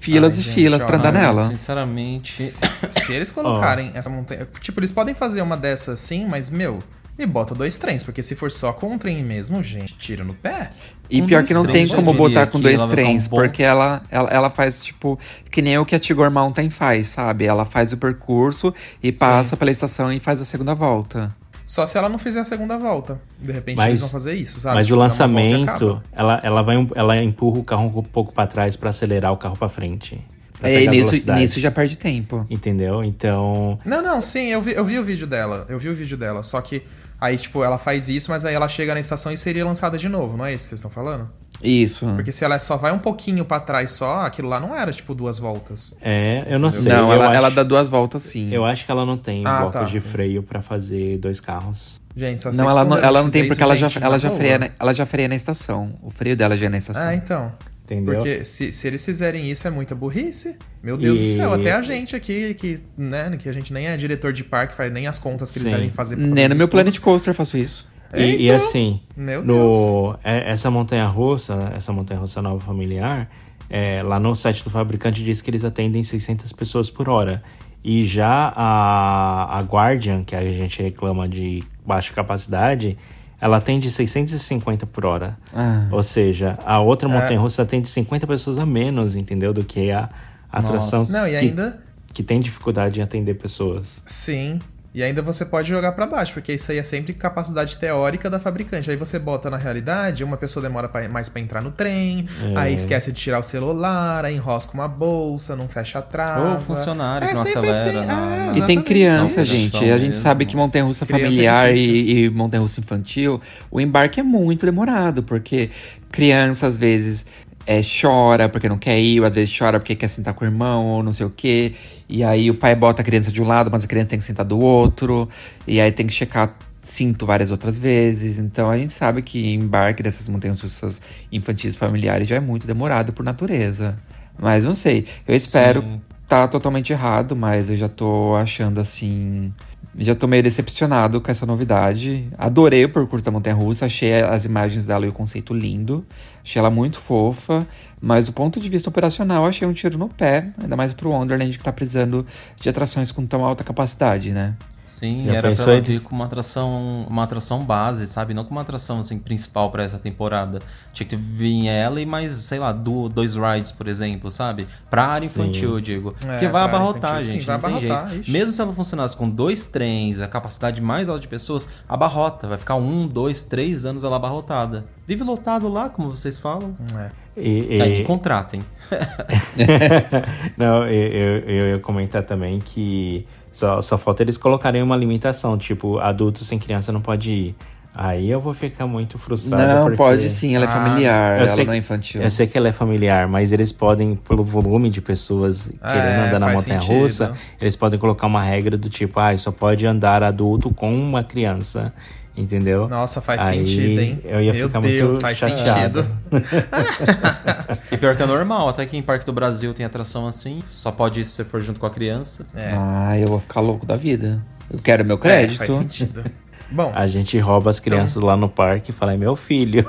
filas 0.00 0.34
Ai, 0.34 0.40
e 0.40 0.42
gente, 0.42 0.54
filas 0.54 0.82
ó, 0.82 0.86
pra 0.86 0.96
andar 0.98 1.12
nela. 1.12 1.44
Sinceramente, 1.48 2.32
Se 2.42 3.12
eles 3.12 3.30
colocarem 3.32 3.90
essa 3.94 4.10
montanha. 4.10 4.46
Tipo, 4.60 4.80
eles 4.80 4.92
podem 4.92 5.14
fazer 5.14 5.42
uma 5.42 5.56
dessas 5.56 5.94
assim, 6.02 6.26
mas, 6.26 6.50
meu, 6.50 6.78
me 7.18 7.26
bota 7.26 7.54
dois 7.54 7.78
trens, 7.78 8.02
porque 8.02 8.22
se 8.22 8.34
for 8.34 8.50
só 8.50 8.72
com 8.72 8.92
um 8.92 8.98
trem 8.98 9.22
mesmo, 9.24 9.62
gente, 9.62 9.94
tira 9.96 10.24
no 10.24 10.34
pé. 10.34 10.70
E 11.10 11.20
Com 11.20 11.26
pior 11.26 11.42
que 11.42 11.54
não 11.54 11.62
tem 11.62 11.72
trens, 11.72 11.90
eu 11.90 11.96
como 11.96 12.12
botar 12.12 12.46
com 12.48 12.60
dois 12.60 12.80
um 12.80 12.88
trens, 12.88 13.26
bom- 13.26 13.36
porque 13.38 13.62
ela, 13.62 14.02
ela, 14.10 14.28
ela 14.28 14.50
faz, 14.50 14.82
tipo, 14.82 15.18
que 15.50 15.62
nem 15.62 15.78
o 15.78 15.84
que 15.86 15.94
a 15.94 15.98
Tigor 15.98 16.30
Mountain 16.30 16.68
faz, 16.70 17.08
sabe? 17.08 17.46
Ela 17.46 17.64
faz 17.64 17.92
o 17.92 17.96
percurso 17.96 18.74
e 19.02 19.10
passa 19.10 19.56
pela 19.56 19.70
estação 19.70 20.12
e 20.12 20.20
faz 20.20 20.40
a 20.40 20.44
segunda 20.44 20.74
volta. 20.74 21.34
Só 21.68 21.84
se 21.84 21.98
ela 21.98 22.08
não 22.08 22.16
fizer 22.18 22.40
a 22.40 22.44
segunda 22.44 22.78
volta. 22.78 23.20
De 23.38 23.52
repente 23.52 23.76
Mas- 23.76 23.88
eles 23.88 24.00
vão 24.00 24.08
fazer 24.08 24.32
isso, 24.32 24.58
sabe? 24.58 24.76
Mas 24.76 24.86
Tipo, 24.86 24.96
o 24.96 24.98
lançamento, 25.00 26.02
ela, 26.12 26.40
ela, 26.42 26.62
vai, 26.62 26.78
um- 26.78 26.88
ela 26.94 27.22
empurra 27.22 27.58
o 27.58 27.62
carro 27.64 27.84
um 27.94 28.02
pouco 28.02 28.32
pra 28.32 28.46
trás 28.46 28.74
pra 28.74 28.88
acelerar 28.88 29.30
o 29.34 29.36
carro 29.36 29.54
pra 29.54 29.68
frente. 29.68 30.18
Pra 30.58 30.70
É, 30.70 30.78
pegar 30.78 30.90
nisso, 30.92 31.32
nisso 31.34 31.60
já 31.60 31.70
perde 31.70 31.98
tempo. 31.98 32.46
Entendeu? 32.48 33.04
Então. 33.04 33.78
Não, 33.84 34.00
não, 34.02 34.20
sim, 34.22 34.46
eu 34.46 34.62
vi, 34.62 34.72
eu 34.72 34.84
vi 34.84 34.98
o 34.98 35.04
vídeo 35.04 35.26
dela. 35.26 35.66
Eu 35.68 35.78
vi 35.78 35.90
o 35.90 35.94
vídeo 35.94 36.16
dela. 36.16 36.42
Só 36.42 36.58
que 36.62 36.82
aí, 37.20 37.36
tipo, 37.36 37.62
ela 37.64 37.78
faz 37.78 38.08
isso, 38.08 38.30
mas 38.30 38.44
aí 38.44 38.54
ela 38.54 38.68
chega 38.68 38.94
na 38.94 39.00
estação 39.00 39.32
e 39.32 39.36
seria 39.38 39.64
lançada 39.64 39.96
de 39.98 40.08
novo, 40.08 40.36
não 40.36 40.44
é 40.44 40.52
isso 40.54 40.64
que 40.64 40.68
vocês 40.70 40.78
estão 40.80 40.90
falando? 40.90 41.28
Isso. 41.62 42.06
Porque 42.14 42.30
se 42.30 42.44
ela 42.44 42.56
só 42.60 42.76
vai 42.76 42.92
um 42.92 42.98
pouquinho 43.00 43.44
pra 43.44 43.58
trás 43.58 43.90
só, 43.90 44.20
aquilo 44.20 44.48
lá 44.48 44.60
não 44.60 44.74
era, 44.74 44.92
tipo, 44.92 45.12
duas 45.14 45.38
voltas. 45.40 45.92
É, 46.00 46.44
eu 46.48 46.58
não 46.58 46.70
sei. 46.70 46.92
Não, 46.92 47.12
ela, 47.12 47.26
acho, 47.26 47.34
ela 47.34 47.50
dá 47.50 47.62
duas 47.64 47.88
voltas 47.88 48.22
sim. 48.22 48.52
Eu 48.52 48.64
acho 48.64 48.84
que 48.86 48.90
ela 48.92 49.04
não 49.04 49.18
tem 49.18 49.44
Ah, 49.44 49.60
blocos 49.62 49.80
tá. 49.80 49.86
de 49.86 50.00
freio 50.00 50.42
pra 50.42 50.62
fazer 50.62 51.18
dois 51.18 51.40
carros. 51.40 52.00
Gente, 52.16 52.42
só 52.42 52.52
Não, 52.52 52.70
ela 52.70 52.84
não, 52.84 52.96
o 52.96 53.00
ela 53.00 53.22
não 53.22 53.30
tem 53.30 53.42
porque 53.42 53.54
isso, 53.54 53.62
ela, 53.62 53.76
gente, 53.76 53.94
já, 53.94 54.00
ela, 54.00 54.10
na 54.12 54.18
já 54.18 54.28
boa. 54.28 54.38
freia 54.38 54.58
na, 54.58 54.70
ela 54.78 54.92
já 54.94 55.06
freia 55.06 55.28
na 55.28 55.34
estação. 55.34 55.94
O 56.02 56.10
freio 56.10 56.36
dela 56.36 56.56
já 56.56 56.66
é 56.66 56.68
na 56.68 56.78
estação. 56.78 57.08
Ah, 57.08 57.14
então. 57.14 57.52
Entendeu? 57.90 58.14
Porque 58.16 58.44
se, 58.44 58.70
se 58.70 58.86
eles 58.86 59.02
fizerem 59.04 59.50
isso 59.50 59.66
é 59.66 59.70
muita 59.70 59.94
burrice. 59.94 60.56
Meu 60.82 60.96
Deus 60.98 61.18
E- 61.18 61.22
do 61.22 61.28
céu, 61.36 61.52
até 61.54 61.72
a 61.72 61.80
gente 61.82 62.14
aqui, 62.14 62.52
que, 62.54 62.80
né, 62.96 63.34
que 63.38 63.48
a 63.48 63.52
gente 63.52 63.72
nem 63.72 63.86
é 63.86 63.96
diretor 63.96 64.32
de 64.32 64.44
parque, 64.44 64.74
faz 64.74 64.92
nem 64.92 65.06
as 65.06 65.18
contas 65.18 65.50
que 65.50 65.58
Sim. 65.58 65.66
eles 65.66 65.74
devem 65.78 65.90
fazer 65.90 66.16
pra 66.16 66.24
fazer 66.24 66.34
Nem 66.34 66.48
no 66.48 66.54
meu 66.54 66.64
estudos. 66.66 66.70
Planet 66.70 66.98
Coaster 67.00 67.30
eu 67.30 67.34
faço 67.34 67.56
isso. 67.56 67.88
E, 68.14 68.22
e 68.22 68.44
Então, 68.46 68.56
assim, 68.56 69.00
no, 69.44 70.18
é- 70.22 70.50
essa 70.50 70.70
montanha 70.70 71.06
russa, 71.06 71.72
essa 71.74 71.92
montanha 71.92 72.20
russa 72.20 72.40
nova 72.42 72.60
familiar, 72.60 73.28
é, 73.70 74.02
lá 74.02 74.18
no 74.20 74.34
site 74.34 74.62
do 74.64 74.70
fabricante 74.70 75.22
diz 75.22 75.40
que 75.40 75.50
eles 75.50 75.64
atendem 75.64 76.02
600 76.02 76.52
pessoas 76.52 76.90
por 76.90 77.08
hora. 77.08 77.42
E 77.84 78.04
já 78.04 78.52
a, 78.56 79.58
a 79.58 79.62
Guardian, 79.62 80.24
que 80.24 80.34
a 80.34 80.52
gente 80.52 80.82
reclama 80.82 81.28
de 81.28 81.62
baixa 81.86 82.12
capacidade, 82.12 82.96
ela 83.40 83.56
atende 83.58 83.90
650 83.90 84.86
por 84.86 85.04
hora. 85.06 85.36
Ah. 85.54 85.86
Ou 85.90 86.02
seja, 86.02 86.58
a 86.64 86.80
outra 86.80 87.08
É. 87.08 87.12
montanha 87.12 87.38
russa 87.40 87.62
atende 87.62 87.88
50 87.88 88.26
pessoas 88.26 88.58
a 88.58 88.66
menos, 88.66 89.14
entendeu? 89.16 89.52
Do 89.52 89.64
que 89.64 89.90
a 89.90 90.08
atração 90.50 91.06
Não, 91.10 91.26
e 91.26 91.30
que, 91.30 91.36
ainda. 91.36 91.78
que 92.12 92.22
tem 92.22 92.40
dificuldade 92.40 92.98
em 93.00 93.02
atender 93.02 93.34
pessoas. 93.34 94.02
Sim. 94.06 94.58
E 94.94 95.02
ainda 95.02 95.20
você 95.20 95.44
pode 95.44 95.68
jogar 95.68 95.92
pra 95.92 96.06
baixo, 96.06 96.32
porque 96.32 96.52
isso 96.54 96.72
aí 96.72 96.78
é 96.78 96.82
sempre 96.82 97.12
capacidade 97.12 97.76
teórica 97.76 98.30
da 98.30 98.40
fabricante. 98.40 98.90
Aí 98.90 98.96
você 98.96 99.18
bota 99.18 99.50
na 99.50 99.58
realidade, 99.58 100.24
uma 100.24 100.36
pessoa 100.38 100.62
demora 100.62 100.88
pra- 100.88 101.06
mais 101.10 101.28
pra 101.28 101.40
entrar 101.42 101.60
no 101.62 101.70
trem, 101.70 102.26
É. 102.54 102.58
aí 102.58 102.74
esquece 102.74 103.12
de 103.12 103.20
tirar 103.20 103.38
o 103.38 103.42
celular, 103.42 104.24
aí 104.24 104.34
enrosca 104.34 104.72
uma 104.72 104.88
bolsa, 104.88 105.54
não 105.54 105.68
fecha 105.68 105.98
a 105.98 106.02
trava. 106.02 106.54
Ou 106.54 106.60
funcionário 106.60 107.26
É 107.26 107.28
que 107.28 107.34
não 107.34 107.44
sempre 107.44 107.70
acelera 107.70 108.00
assim. 108.00 108.10
Ah, 108.10 108.52
na- 108.52 108.58
E 108.58 108.62
tem 108.62 108.80
criança, 108.80 109.36
Não, 109.40 109.44
gente. 109.44 109.76
A 109.76 109.98
gente 109.98 110.08
mesmo. 110.08 110.14
sabe 110.22 110.46
que 110.46 110.56
montanha-russa 110.56 111.04
é 111.04 111.06
familiar 111.06 111.72
difícil. 111.72 111.94
e, 111.94 112.24
e 112.24 112.30
montanha-russa 112.30 112.80
infantil, 112.80 113.40
o 113.70 113.80
embarque 113.80 114.18
é 114.18 114.22
muito 114.22 114.64
demorado, 114.64 115.22
porque 115.22 115.70
criança 116.10 116.66
às 116.66 116.78
vezes 116.78 117.26
é, 117.68 117.82
chora 117.82 118.48
porque 118.48 118.66
não 118.66 118.78
quer 118.78 118.98
ir, 118.98 119.20
ou 119.20 119.26
às 119.26 119.34
vezes 119.34 119.54
chora 119.54 119.78
porque 119.78 119.94
quer 119.94 120.08
sentar 120.08 120.32
com 120.32 120.42
o 120.42 120.48
irmão, 120.48 120.86
ou 120.86 121.02
não 121.02 121.12
sei 121.12 121.26
o 121.26 121.30
quê. 121.30 121.74
E 122.08 122.24
aí 122.24 122.50
o 122.50 122.54
pai 122.54 122.74
bota 122.74 123.02
a 123.02 123.04
criança 123.04 123.30
de 123.30 123.42
um 123.42 123.46
lado, 123.46 123.70
mas 123.70 123.84
a 123.84 123.86
criança 123.86 124.08
tem 124.08 124.18
que 124.18 124.24
sentar 124.24 124.46
do 124.46 124.58
outro. 124.58 125.28
E 125.66 125.78
aí 125.78 125.92
tem 125.92 126.06
que 126.06 126.12
checar 126.14 126.56
cinto 126.80 127.26
várias 127.26 127.50
outras 127.50 127.78
vezes. 127.78 128.38
Então 128.38 128.70
a 128.70 128.78
gente 128.78 128.94
sabe 128.94 129.20
que 129.20 129.52
embarque 129.52 130.02
dessas 130.02 130.30
montanhas-russas 130.30 131.02
infantis 131.30 131.76
familiares 131.76 132.26
já 132.26 132.36
é 132.36 132.40
muito 132.40 132.66
demorado 132.66 133.12
por 133.12 133.22
natureza. 133.22 133.96
Mas 134.38 134.64
não 134.64 134.72
sei. 134.72 135.04
Eu 135.26 135.36
espero 135.36 135.82
Sim. 135.82 135.96
tá 136.26 136.48
totalmente 136.48 136.90
errado, 136.94 137.36
mas 137.36 137.68
eu 137.68 137.76
já 137.76 137.88
tô 137.88 138.34
achando 138.34 138.80
assim. 138.80 139.52
Já 139.98 140.14
tô 140.14 140.26
meio 140.26 140.42
decepcionado 140.42 141.20
com 141.20 141.30
essa 141.30 141.44
novidade. 141.44 142.28
Adorei 142.38 142.86
o 142.86 142.88
percurso 142.88 143.26
da 143.26 143.30
Montanha 143.30 143.56
Russa, 143.56 143.84
achei 143.84 144.22
as 144.22 144.46
imagens 144.46 144.86
dela 144.86 145.04
e 145.04 145.08
o 145.10 145.12
conceito 145.12 145.52
lindo. 145.52 146.06
Achei 146.48 146.60
ela 146.60 146.70
muito 146.70 146.98
fofa, 146.98 147.68
mas 148.00 148.24
do 148.24 148.32
ponto 148.32 148.58
de 148.58 148.70
vista 148.70 148.88
operacional, 148.88 149.44
achei 149.44 149.68
um 149.68 149.72
tiro 149.74 149.98
no 149.98 150.08
pé, 150.08 150.50
ainda 150.58 150.74
mais 150.76 150.94
pro 150.94 151.10
Wonderland 151.10 151.58
que 151.58 151.62
tá 151.62 151.70
precisando 151.70 152.26
de 152.56 152.70
atrações 152.70 153.12
com 153.12 153.26
tão 153.26 153.44
alta 153.44 153.62
capacidade, 153.62 154.32
né? 154.32 154.54
Sim, 154.88 155.26
Já 155.26 155.34
era 155.34 155.52
pra 155.54 155.62
ela 155.72 155.80
vir 155.82 156.00
com 156.02 156.14
uma 156.14 156.24
atração, 156.24 157.06
uma 157.08 157.22
atração 157.24 157.62
base, 157.62 158.06
sabe? 158.06 158.32
Não 158.32 158.42
com 158.42 158.52
uma 158.52 158.62
atração 158.62 159.00
assim, 159.00 159.18
principal 159.18 159.70
pra 159.70 159.84
essa 159.84 159.98
temporada. 159.98 160.60
Tinha 160.94 161.06
que 161.06 161.14
vir 161.14 161.68
ela 161.68 162.00
e 162.00 162.06
mais, 162.06 162.32
sei 162.32 162.58
lá, 162.58 162.72
do, 162.72 163.08
dois 163.08 163.34
rides, 163.36 163.70
por 163.70 163.86
exemplo, 163.86 164.30
sabe? 164.30 164.66
Pra 164.88 165.04
área 165.06 165.28
Sim. 165.28 165.40
infantil, 165.42 165.70
eu 165.74 165.80
digo. 165.80 166.14
É, 166.24 166.32
Porque 166.32 166.48
vai 166.48 166.62
abarrotar, 166.62 167.16
infantil, 167.20 167.32
gente. 167.34 167.40
sim, 167.42 167.46
vai 167.46 167.56
não 167.70 167.78
tem 167.78 167.90
abarrotar, 167.90 168.08
jeito. 168.10 168.22
ixi. 168.22 168.30
Mesmo 168.32 168.52
se 168.54 168.60
ela 168.62 168.72
funcionasse 168.72 169.16
com 169.16 169.28
dois 169.28 169.64
trens, 169.66 170.20
a 170.20 170.26
capacidade 170.26 170.80
mais 170.80 171.08
alta 171.08 171.20
de 171.20 171.28
pessoas, 171.28 171.68
abarrota. 171.86 172.46
Vai 172.48 172.56
ficar 172.58 172.76
um, 172.76 173.06
dois, 173.06 173.42
três 173.42 173.84
anos 173.84 174.04
ela 174.04 174.16
abarrotada. 174.16 174.86
Vive 175.06 175.22
lotado 175.22 175.68
lá, 175.68 175.88
como 175.90 176.08
vocês 176.10 176.38
falam. 176.38 176.74
É. 176.96 177.10
E, 177.36 177.76
e- 177.76 177.98
me 177.98 178.04
contratem. 178.04 178.62
Não, 180.56 180.84
eu, 180.86 181.08
eu, 181.08 181.38
eu 181.48 181.68
ia 181.74 181.78
comentar 181.78 182.22
também 182.24 182.58
que 182.58 183.26
só, 183.58 183.80
só 183.80 183.98
falta 183.98 184.22
eles 184.22 184.36
colocarem 184.38 184.82
uma 184.82 184.96
limitação, 184.96 185.58
tipo, 185.58 185.98
adulto 185.98 186.44
sem 186.44 186.58
criança 186.58 186.92
não 186.92 187.00
pode 187.00 187.30
ir. 187.32 187.56
Aí 188.00 188.30
eu 188.30 188.40
vou 188.40 188.54
ficar 188.54 188.86
muito 188.86 189.18
frustrado. 189.18 189.66
não, 189.66 189.82
porque 189.82 189.96
pode 189.96 190.30
sim, 190.30 190.54
ela 190.54 190.66
é 190.66 190.68
Ah, 190.68 190.70
familiar, 190.70 191.38
ela 191.40 191.48
sei 191.48 191.64
não 191.64 191.72
é 191.72 191.76
que- 191.76 191.80
infantil. 191.80 192.22
Eu 192.22 192.30
sei 192.30 192.46
que 192.46 192.56
ela 192.56 192.68
é 192.68 192.72
familiar, 192.72 193.26
mas 193.26 193.52
eles 193.52 193.72
podem, 193.72 194.14
pelo 194.14 194.44
volume 194.44 194.88
de 194.88 195.00
pessoas 195.00 195.68
querendo 195.82 196.26
andar 196.28 196.38
na 196.38 196.52
montanha 196.52 196.78
sentido. 196.80 196.96
russa, 197.00 197.32
eles 197.60 197.74
podem 197.74 197.98
colocar 197.98 198.28
uma 198.28 198.40
regra 198.40 198.76
do 198.78 198.88
tipo, 198.88 199.18
ah, 199.18 199.36
só 199.36 199.50
pode 199.50 199.84
andar 199.84 200.22
adulto 200.22 200.70
com 200.70 200.94
uma 200.96 201.24
criança, 201.24 201.92
entendeu? 202.38 202.88
Nossa, 202.88 203.20
faz 203.20 203.42
Aí 203.48 203.58
sentido, 203.66 204.00
hein? 204.00 204.20
Eu 204.24 204.40
ia 204.40 204.52
Meu 204.52 204.66
ficar 204.68 204.80
Deus, 204.80 205.08
muito 205.10 205.20
faz 205.20 205.36
chateado. 205.38 206.02
sentido. 206.02 206.18
E 207.92 207.96
pior 207.96 208.14
que 208.16 208.22
é 208.22 208.26
normal, 208.26 208.68
até 208.68 208.84
que 208.86 208.96
em 208.96 209.02
Parque 209.02 209.26
do 209.26 209.32
Brasil 209.32 209.74
tem 209.74 209.84
atração 209.84 210.26
assim. 210.26 210.62
Só 210.68 210.90
pode 210.92 211.20
ir 211.20 211.24
se 211.24 211.32
você 211.32 211.44
for 211.44 211.60
junto 211.60 211.78
com 211.80 211.86
a 211.86 211.90
criança. 211.90 212.46
É. 212.54 212.72
Ah, 212.74 213.18
eu 213.18 213.26
vou 213.28 213.40
ficar 213.40 213.60
louco 213.60 213.84
da 213.86 213.96
vida. 213.96 214.40
Eu 214.70 214.78
quero 214.78 215.04
meu 215.04 215.16
É, 215.16 215.20
crédito. 215.20 215.58
faz 215.58 215.74
sentido. 215.74 216.24
Bom, 216.70 216.92
A 216.94 217.06
gente 217.06 217.38
rouba 217.38 217.70
as 217.70 217.80
crianças 217.80 218.22
lá 218.22 218.36
no 218.36 218.48
parque 218.48 218.90
e 218.90 218.94
fala, 218.94 219.14
é 219.14 219.16
meu 219.16 219.34
filho. 219.36 219.84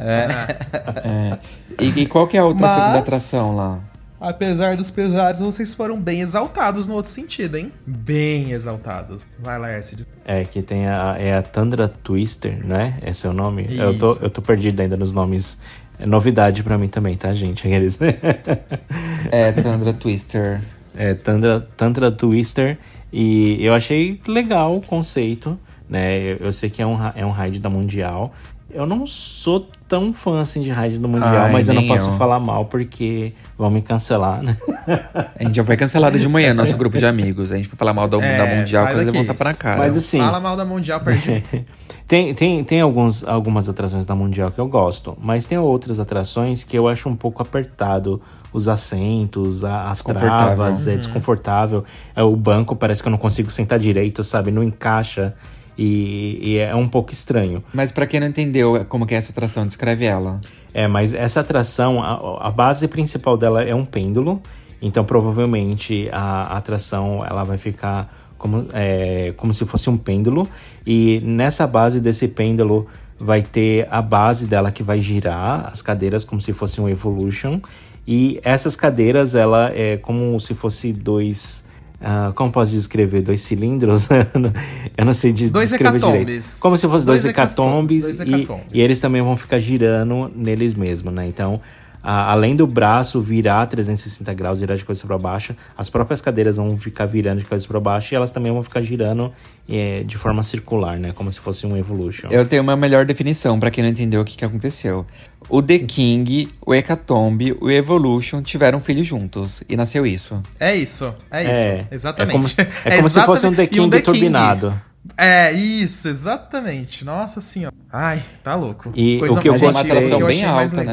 É. 0.00 1.38
E, 1.78 1.88
e 2.02 2.06
qual 2.06 2.26
que 2.26 2.36
é 2.36 2.40
a 2.40 2.44
outra 2.44 2.62
Mas- 2.66 2.72
segunda 2.80 2.98
atração 2.98 3.56
lá? 3.56 3.78
Apesar 4.22 4.76
dos 4.76 4.90
pesares, 4.90 5.40
vocês 5.40 5.74
foram 5.74 6.00
bem 6.00 6.20
exaltados 6.20 6.86
no 6.86 6.94
outro 6.94 7.10
sentido, 7.10 7.56
hein? 7.56 7.72
Bem 7.86 8.52
exaltados. 8.52 9.26
Vai 9.38 9.58
lá, 9.58 9.72
Ercid. 9.72 10.06
É, 10.24 10.44
que 10.44 10.62
tem 10.62 10.86
a, 10.86 11.16
é 11.18 11.36
a 11.36 11.42
Tundra 11.42 11.88
Twister, 11.88 12.64
né? 12.64 12.98
Esse 13.04 13.26
é 13.26 13.30
o 13.30 13.32
nome? 13.32 13.66
Eu 13.76 13.98
tô, 13.98 14.12
Isso. 14.12 14.24
eu 14.24 14.30
tô 14.30 14.40
perdido 14.40 14.80
ainda 14.80 14.96
nos 14.96 15.12
nomes. 15.12 15.58
É 15.98 16.06
novidade 16.06 16.62
pra 16.62 16.78
mim 16.78 16.88
também, 16.88 17.16
tá, 17.16 17.32
gente? 17.34 17.66
Aqueles... 17.66 17.98
É, 19.30 19.52
Tundra 19.52 19.92
Twister. 19.92 20.60
é, 20.96 21.14
Tundra, 21.14 21.60
Tundra 21.76 22.12
Twister. 22.12 22.78
E 23.12 23.64
eu 23.64 23.74
achei 23.74 24.20
legal 24.26 24.76
o 24.76 24.80
conceito, 24.80 25.58
né? 25.88 26.18
Eu, 26.18 26.36
eu 26.46 26.52
sei 26.52 26.70
que 26.70 26.80
é 26.80 26.86
um, 26.86 26.96
é 27.14 27.26
um 27.26 27.30
raid 27.30 27.58
da 27.58 27.68
Mundial. 27.68 28.32
Eu 28.70 28.86
não 28.86 29.06
sou 29.06 29.68
tão 29.92 30.10
fã 30.14 30.40
assim 30.40 30.62
de 30.62 30.70
raid 30.70 30.96
do 30.98 31.06
Mundial, 31.06 31.44
Ai, 31.44 31.52
mas 31.52 31.68
eu 31.68 31.74
não 31.74 31.86
posso 31.86 32.08
eu. 32.08 32.12
falar 32.14 32.40
mal 32.40 32.64
porque 32.64 33.34
vão 33.58 33.68
me 33.70 33.82
cancelar, 33.82 34.42
né? 34.42 34.56
A 35.38 35.42
gente 35.44 35.54
já 35.56 35.62
foi 35.62 35.76
cancelado 35.76 36.18
de 36.18 36.26
manhã, 36.26 36.54
nosso 36.54 36.78
grupo 36.78 36.96
de 36.96 37.04
amigos. 37.04 37.52
A 37.52 37.56
gente 37.56 37.68
foi 37.68 37.76
falar 37.76 37.92
mal 37.92 38.08
da, 38.08 38.16
É, 38.16 38.38
da 38.38 38.56
Mundial, 38.56 38.86
quando 38.86 39.12
volta 39.12 39.34
pra 39.34 39.52
cara. 39.52 39.76
Mas 39.76 39.94
assim. 39.94 40.18
Fala 40.18 40.40
mal 40.40 40.56
da 40.56 40.64
Mundial 40.64 41.00
perdi. 41.00 41.44
Tem, 42.08 42.34
tem, 42.34 42.62
tem 42.64 42.80
alguns, 42.80 43.24
algumas 43.24 43.68
atrações 43.70 44.04
da 44.04 44.14
Mundial 44.14 44.50
que 44.50 44.58
eu 44.58 44.66
gosto, 44.68 45.16
mas 45.18 45.46
tem 45.46 45.56
outras 45.56 45.98
atrações 45.98 46.62
que 46.62 46.76
eu 46.76 46.86
acho 46.86 47.08
um 47.08 47.16
pouco 47.16 47.40
apertado. 47.40 48.20
Os 48.52 48.68
assentos, 48.68 49.64
a- 49.64 49.88
as 49.90 50.02
travas, 50.02 50.86
é 50.88 50.96
desconfortável. 50.96 51.82
É, 52.14 52.22
o 52.22 52.36
banco 52.36 52.76
parece 52.76 53.02
que 53.02 53.08
eu 53.08 53.10
não 53.10 53.16
consigo 53.18 53.50
sentar 53.50 53.78
direito, 53.78 54.22
sabe? 54.24 54.50
Não 54.50 54.62
encaixa. 54.62 55.32
E, 55.76 56.38
e 56.42 56.58
é 56.58 56.74
um 56.74 56.88
pouco 56.88 57.12
estranho. 57.12 57.64
Mas 57.72 57.90
pra 57.90 58.06
quem 58.06 58.20
não 58.20 58.26
entendeu 58.26 58.84
como 58.88 59.06
que 59.06 59.14
é 59.14 59.18
essa 59.18 59.32
atração, 59.32 59.66
descreve 59.66 60.04
ela. 60.04 60.40
É, 60.74 60.86
mas 60.86 61.12
essa 61.12 61.40
atração, 61.40 62.02
a, 62.02 62.48
a 62.48 62.50
base 62.50 62.86
principal 62.88 63.36
dela 63.36 63.62
é 63.62 63.74
um 63.74 63.84
pêndulo. 63.84 64.40
Então, 64.80 65.04
provavelmente, 65.04 66.08
a, 66.12 66.54
a 66.54 66.56
atração 66.56 67.24
ela 67.24 67.44
vai 67.44 67.56
ficar 67.56 68.12
como, 68.36 68.66
é, 68.72 69.32
como 69.36 69.54
se 69.54 69.64
fosse 69.64 69.88
um 69.88 69.96
pêndulo. 69.96 70.48
E 70.86 71.20
nessa 71.24 71.66
base 71.66 72.00
desse 72.00 72.26
pêndulo 72.28 72.86
vai 73.18 73.42
ter 73.42 73.86
a 73.90 74.02
base 74.02 74.46
dela 74.46 74.72
que 74.72 74.82
vai 74.82 75.00
girar 75.00 75.68
as 75.72 75.80
cadeiras 75.80 76.24
como 76.24 76.40
se 76.40 76.52
fosse 76.52 76.80
um 76.80 76.88
Evolution. 76.88 77.60
E 78.06 78.40
essas 78.42 78.74
cadeiras, 78.74 79.34
ela 79.34 79.70
é 79.72 79.96
como 79.96 80.38
se 80.40 80.54
fosse 80.54 80.92
dois... 80.92 81.64
ah, 82.02 82.32
como 82.34 82.50
posso 82.50 82.72
descrever? 82.72 83.22
Dois 83.22 83.40
cilindros? 83.42 84.08
Eu 84.96 85.04
não 85.04 85.12
sei 85.12 85.32
de 85.32 85.50
Dois 85.50 85.70
descrever 85.70 85.96
hecatombes. 85.98 86.26
direito. 86.26 86.46
Como 86.60 86.76
se 86.76 86.86
fosse 86.88 87.06
dois, 87.06 87.22
Dois 87.22 87.32
hecato- 87.32 87.62
hecatombes. 87.62 88.02
dois 88.04 88.18
e- 88.18 88.22
hecatombes. 88.22 88.64
e 88.72 88.80
eles 88.80 88.98
também 89.00 89.22
vão 89.22 89.36
ficar 89.36 89.58
girando 89.58 90.30
neles 90.34 90.74
mesmos, 90.74 91.12
né? 91.14 91.26
Então, 91.26 91.60
a- 92.02 92.32
além 92.32 92.56
do 92.56 92.66
braço 92.66 93.20
virar 93.20 93.66
360 93.66 94.32
graus, 94.34 94.60
virar 94.60 94.74
de 94.76 94.84
cabeça 94.84 95.06
para 95.06 95.18
baixo, 95.18 95.54
as 95.76 95.88
próprias 95.88 96.20
cadeiras 96.20 96.56
vão 96.56 96.76
ficar 96.76 97.06
virando 97.06 97.38
de 97.38 97.44
cabeça 97.44 97.66
para 97.68 97.78
baixo 97.80 98.12
e 98.12 98.16
elas 98.16 98.30
também 98.32 98.52
vão 98.52 98.62
ficar 98.62 98.80
girando 98.82 99.30
é, 99.68 100.02
de 100.02 100.18
forma 100.18 100.42
circular, 100.42 100.98
né? 100.98 101.12
Como 101.14 101.30
se 101.30 101.38
fosse 101.38 101.64
um 101.66 101.76
Evolution. 101.76 102.28
Eu 102.30 102.44
tenho 102.44 102.62
uma 102.62 102.74
melhor 102.76 103.04
definição 103.06 103.60
pra 103.60 103.70
quem 103.70 103.84
não 103.84 103.90
entendeu 103.90 104.20
o 104.20 104.24
que, 104.24 104.36
que 104.36 104.44
aconteceu. 104.44 105.06
O 105.48 105.62
The 105.62 105.78
King, 105.78 106.48
o 106.66 106.74
Hecatombe, 106.74 107.56
o 107.60 107.70
Evolution 107.70 108.42
tiveram 108.42 108.80
filhos 108.80 109.06
juntos 109.06 109.62
e 109.68 109.76
nasceu 109.76 110.04
isso. 110.04 110.42
É 110.58 110.74
isso, 110.74 111.14
é 111.30 111.42
isso. 111.44 111.52
É, 111.60 111.86
exatamente. 111.92 112.30
É 112.30 112.32
como, 112.32 112.48
se- 112.48 112.60
é 112.88 112.96
como 112.98 113.08
se 113.08 113.20
fosse 113.22 113.46
um 113.46 113.50
The 113.52 113.62
exatamente- 113.62 113.78
e 113.78 113.90
King 113.90 114.02
turbinado. 114.02 114.74
É, 115.16 115.52
isso, 115.52 116.08
exatamente. 116.08 117.04
Nossa 117.04 117.40
senhora. 117.40 117.74
Ai, 117.92 118.22
tá 118.42 118.54
louco. 118.56 118.92
E 118.96 119.16
o 119.18 119.36
que 119.38 119.48
eu 119.48 119.54
positiva, 119.54 119.72
gostei- 119.72 120.12
o 120.12 120.16
que 120.16 120.22
eu 120.22 120.26
bem 120.26 120.36
achei 120.44 120.52
mais 120.52 120.72
alta, 120.72 120.84
né? 120.84 120.92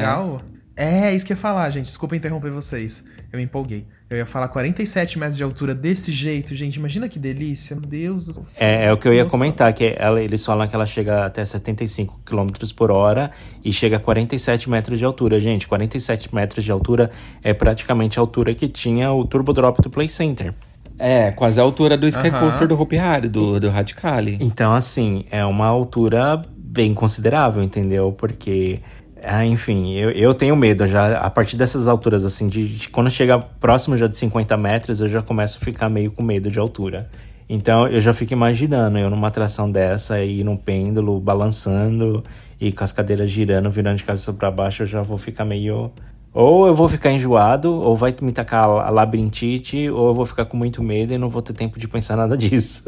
Legal. 0.80 1.04
É, 1.04 1.14
isso 1.14 1.24
que 1.26 1.32
eu 1.32 1.36
ia 1.36 1.40
falar, 1.40 1.68
gente. 1.70 1.86
Desculpa 1.86 2.16
interromper 2.16 2.50
vocês. 2.50 3.04
Eu 3.32 3.38
me 3.38 3.44
empolguei. 3.44 3.86
Eu 4.08 4.16
ia 4.16 4.26
falar 4.26 4.48
47 4.48 5.18
metros 5.20 5.36
de 5.36 5.44
altura 5.44 5.72
desse 5.74 6.10
jeito, 6.10 6.52
gente. 6.54 6.76
Imagina 6.76 7.08
que 7.08 7.18
delícia. 7.18 7.76
Meu 7.76 7.86
Deus 7.88 8.26
do 8.26 8.32
céu. 8.34 8.42
É, 8.58 8.86
é 8.86 8.92
o 8.92 8.96
que 8.96 9.06
eu 9.06 9.14
ia 9.14 9.22
Nossa. 9.22 9.30
comentar, 9.30 9.72
que 9.72 9.94
ela- 9.96 10.20
eles 10.20 10.44
falam 10.44 10.66
que 10.66 10.74
ela 10.74 10.86
chega 10.86 11.24
até 11.26 11.44
75 11.44 12.18
km 12.24 12.48
por 12.74 12.90
hora 12.90 13.30
e 13.64 13.72
chega 13.72 13.98
a 13.98 14.00
47 14.00 14.68
metros 14.68 14.98
de 14.98 15.04
altura. 15.04 15.38
Gente, 15.40 15.68
47 15.68 16.34
metros 16.34 16.64
de 16.64 16.72
altura 16.72 17.10
é 17.42 17.54
praticamente 17.54 18.18
a 18.18 18.22
altura 18.22 18.52
que 18.54 18.66
tinha 18.66 19.12
o 19.12 19.24
Turbo 19.24 19.52
Drop 19.52 19.80
do 19.80 19.88
Play 19.90 20.08
Center. 20.08 20.52
É, 20.98 21.30
quase 21.30 21.58
a 21.60 21.62
altura 21.62 21.96
do 21.96 22.06
Sky. 22.08 22.30
Coaster 22.30 22.66
do 22.68 22.78
Hopi 22.78 22.98
Hari, 22.98 23.28
do, 23.28 23.58
do 23.60 23.70
Radicali. 23.70 24.36
Então, 24.40 24.74
assim, 24.74 25.24
é 25.30 25.44
uma 25.46 25.66
altura 25.66 26.42
bem 26.58 26.92
considerável, 26.92 27.62
entendeu? 27.62 28.12
Porque, 28.12 28.80
ah, 29.22 29.44
enfim, 29.44 29.92
eu, 29.94 30.10
eu 30.10 30.34
tenho 30.34 30.56
medo 30.56 30.86
já, 30.86 31.18
a 31.18 31.30
partir 31.30 31.56
dessas 31.56 31.86
alturas, 31.88 32.24
assim, 32.24 32.48
de, 32.48 32.66
de 32.66 32.88
quando 32.88 33.10
chega 33.10 33.38
próximo 33.38 33.96
já 33.96 34.06
de 34.06 34.16
50 34.16 34.56
metros, 34.56 35.00
eu 35.00 35.08
já 35.08 35.22
começo 35.22 35.58
a 35.60 35.64
ficar 35.64 35.88
meio 35.88 36.10
com 36.10 36.22
medo 36.22 36.50
de 36.50 36.58
altura. 36.58 37.08
Então, 37.48 37.88
eu 37.88 38.00
já 38.00 38.14
fico 38.14 38.32
imaginando 38.32 38.96
eu 38.96 39.10
numa 39.10 39.26
atração 39.26 39.70
dessa 39.70 40.14
aí, 40.14 40.44
num 40.44 40.56
pêndulo, 40.56 41.18
balançando 41.18 42.22
e 42.60 42.70
com 42.70 42.84
as 42.84 42.92
cadeiras 42.92 43.28
girando, 43.28 43.68
virando 43.68 43.96
de 43.96 44.04
cabeça 44.04 44.32
para 44.32 44.50
baixo, 44.52 44.84
eu 44.84 44.86
já 44.86 45.02
vou 45.02 45.18
ficar 45.18 45.44
meio. 45.44 45.90
Ou 46.32 46.66
eu 46.66 46.74
vou 46.74 46.86
ficar 46.86 47.10
enjoado, 47.10 47.72
ou 47.72 47.96
vai 47.96 48.14
me 48.22 48.30
tacar 48.30 48.64
a 48.64 48.88
labirintite, 48.88 49.90
ou 49.90 50.08
eu 50.08 50.14
vou 50.14 50.24
ficar 50.24 50.44
com 50.44 50.56
muito 50.56 50.82
medo 50.82 51.12
e 51.12 51.18
não 51.18 51.28
vou 51.28 51.42
ter 51.42 51.52
tempo 51.52 51.78
de 51.78 51.88
pensar 51.88 52.16
nada 52.16 52.36
disso. 52.36 52.84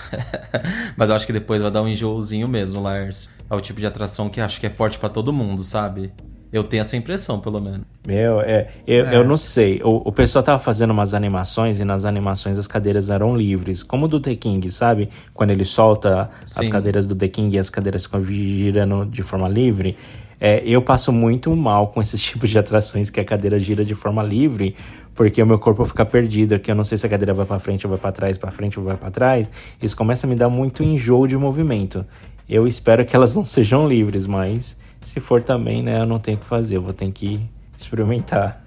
Mas 0.96 1.10
eu 1.10 1.16
acho 1.16 1.26
que 1.26 1.32
depois 1.34 1.60
vai 1.60 1.70
dar 1.70 1.82
um 1.82 1.88
enjoozinho 1.88 2.48
mesmo, 2.48 2.80
Lars. 2.80 3.28
É 3.50 3.54
o 3.54 3.60
tipo 3.60 3.78
de 3.78 3.86
atração 3.86 4.30
que 4.30 4.40
acho 4.40 4.58
que 4.58 4.66
é 4.66 4.70
forte 4.70 4.98
pra 4.98 5.08
todo 5.08 5.32
mundo, 5.32 5.62
sabe? 5.62 6.12
Eu 6.52 6.64
tenho 6.64 6.80
essa 6.80 6.96
impressão, 6.96 7.40
pelo 7.40 7.60
menos. 7.60 7.86
Meu, 8.06 8.40
é, 8.40 8.68
eu, 8.86 9.04
eu 9.06 9.24
não 9.24 9.36
sei. 9.36 9.82
O, 9.84 10.08
o 10.08 10.12
pessoal 10.12 10.42
tava 10.42 10.58
fazendo 10.58 10.90
umas 10.90 11.12
animações 11.12 11.80
e 11.80 11.84
nas 11.84 12.04
animações 12.04 12.58
as 12.58 12.66
cadeiras 12.66 13.10
eram 13.10 13.36
livres. 13.36 13.82
Como 13.82 14.06
o 14.06 14.08
do 14.08 14.18
The 14.18 14.34
King, 14.36 14.70
sabe? 14.70 15.10
Quando 15.34 15.50
ele 15.50 15.64
solta 15.64 16.30
as 16.44 16.64
Sim. 16.64 16.70
cadeiras 16.70 17.06
do 17.06 17.14
The 17.14 17.28
King 17.28 17.54
e 17.54 17.58
as 17.58 17.68
cadeiras 17.68 18.04
ficam 18.04 18.24
girando 18.24 19.04
de 19.04 19.22
forma 19.22 19.48
livre. 19.48 19.96
É, 20.40 20.62
eu 20.64 20.82
passo 20.82 21.12
muito 21.12 21.54
mal 21.56 21.88
com 21.88 22.00
esses 22.00 22.20
tipos 22.22 22.50
de 22.50 22.58
atrações 22.58 23.10
que 23.10 23.20
a 23.20 23.24
cadeira 23.24 23.58
gira 23.58 23.84
de 23.84 23.94
forma 23.94 24.22
livre, 24.22 24.74
porque 25.14 25.42
o 25.42 25.46
meu 25.46 25.58
corpo 25.58 25.84
fica 25.84 26.04
perdido, 26.04 26.58
que 26.58 26.70
eu 26.70 26.74
não 26.74 26.84
sei 26.84 26.98
se 26.98 27.06
a 27.06 27.08
cadeira 27.08 27.32
vai 27.32 27.46
pra 27.46 27.58
frente 27.58 27.86
ou 27.86 27.90
vai 27.90 27.98
pra 27.98 28.12
trás, 28.12 28.36
pra 28.36 28.50
frente 28.50 28.78
ou 28.78 28.84
vai 28.84 28.96
pra 28.96 29.10
trás. 29.10 29.50
Isso 29.80 29.96
começa 29.96 30.26
a 30.26 30.30
me 30.30 30.36
dar 30.36 30.48
muito 30.48 30.82
enjoo 30.82 31.26
de 31.26 31.36
movimento. 31.36 32.04
Eu 32.48 32.66
espero 32.66 33.04
que 33.04 33.16
elas 33.16 33.34
não 33.34 33.44
sejam 33.46 33.88
livres, 33.88 34.26
mas 34.26 34.76
se 35.00 35.20
for 35.20 35.42
também, 35.42 35.82
né, 35.82 36.00
eu 36.00 36.06
não 36.06 36.18
tenho 36.18 36.36
o 36.36 36.40
que 36.40 36.46
fazer, 36.46 36.76
eu 36.76 36.82
vou 36.82 36.92
ter 36.92 37.10
que 37.10 37.40
experimentar. 37.76 38.60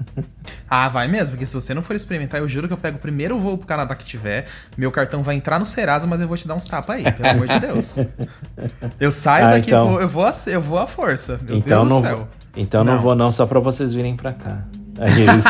Ah, 0.69 0.87
vai 0.89 1.07
mesmo, 1.07 1.31
porque 1.31 1.45
se 1.45 1.53
você 1.53 1.73
não 1.73 1.81
for 1.81 1.95
experimentar, 1.95 2.39
eu 2.39 2.47
juro 2.47 2.67
que 2.67 2.73
eu 2.73 2.77
pego 2.77 2.97
o 2.97 2.99
primeiro 3.01 3.37
voo 3.39 3.57
pro 3.57 3.65
Canadá 3.67 3.95
que 3.95 4.05
tiver, 4.05 4.45
meu 4.77 4.91
cartão 4.91 5.23
vai 5.23 5.35
entrar 5.35 5.57
no 5.59 5.65
Serasa, 5.65 6.05
mas 6.07 6.21
eu 6.21 6.27
vou 6.27 6.37
te 6.37 6.47
dar 6.47 6.55
uns 6.55 6.65
tapas 6.65 6.95
aí, 6.97 7.11
pelo 7.11 7.29
amor 7.29 7.47
de 7.47 7.59
Deus. 7.59 7.97
Eu 8.99 9.11
saio 9.11 9.47
Ah, 9.47 9.51
daqui, 9.51 9.69
então- 9.71 9.85
eu, 9.85 9.91
vou, 9.91 10.01
eu, 10.01 10.07
vou 10.07 10.25
a, 10.25 10.33
eu 10.47 10.61
vou 10.61 10.77
à 10.79 10.87
força, 10.87 11.39
meu 11.43 11.57
então 11.57 11.87
Deus 11.87 11.89
não, 11.89 12.01
do 12.01 12.07
céu. 12.07 12.27
então 12.55 12.83
não. 12.83 12.95
Não. 12.95 13.01
vou 13.01 13.15
não, 13.15 13.31
só 13.31 13.45
pra 13.45 13.59
vocês 13.59 13.93
virem 13.93 14.15
pra 14.15 14.33
cá. 14.33 14.59
É 15.01 15.07
isso. 15.07 15.47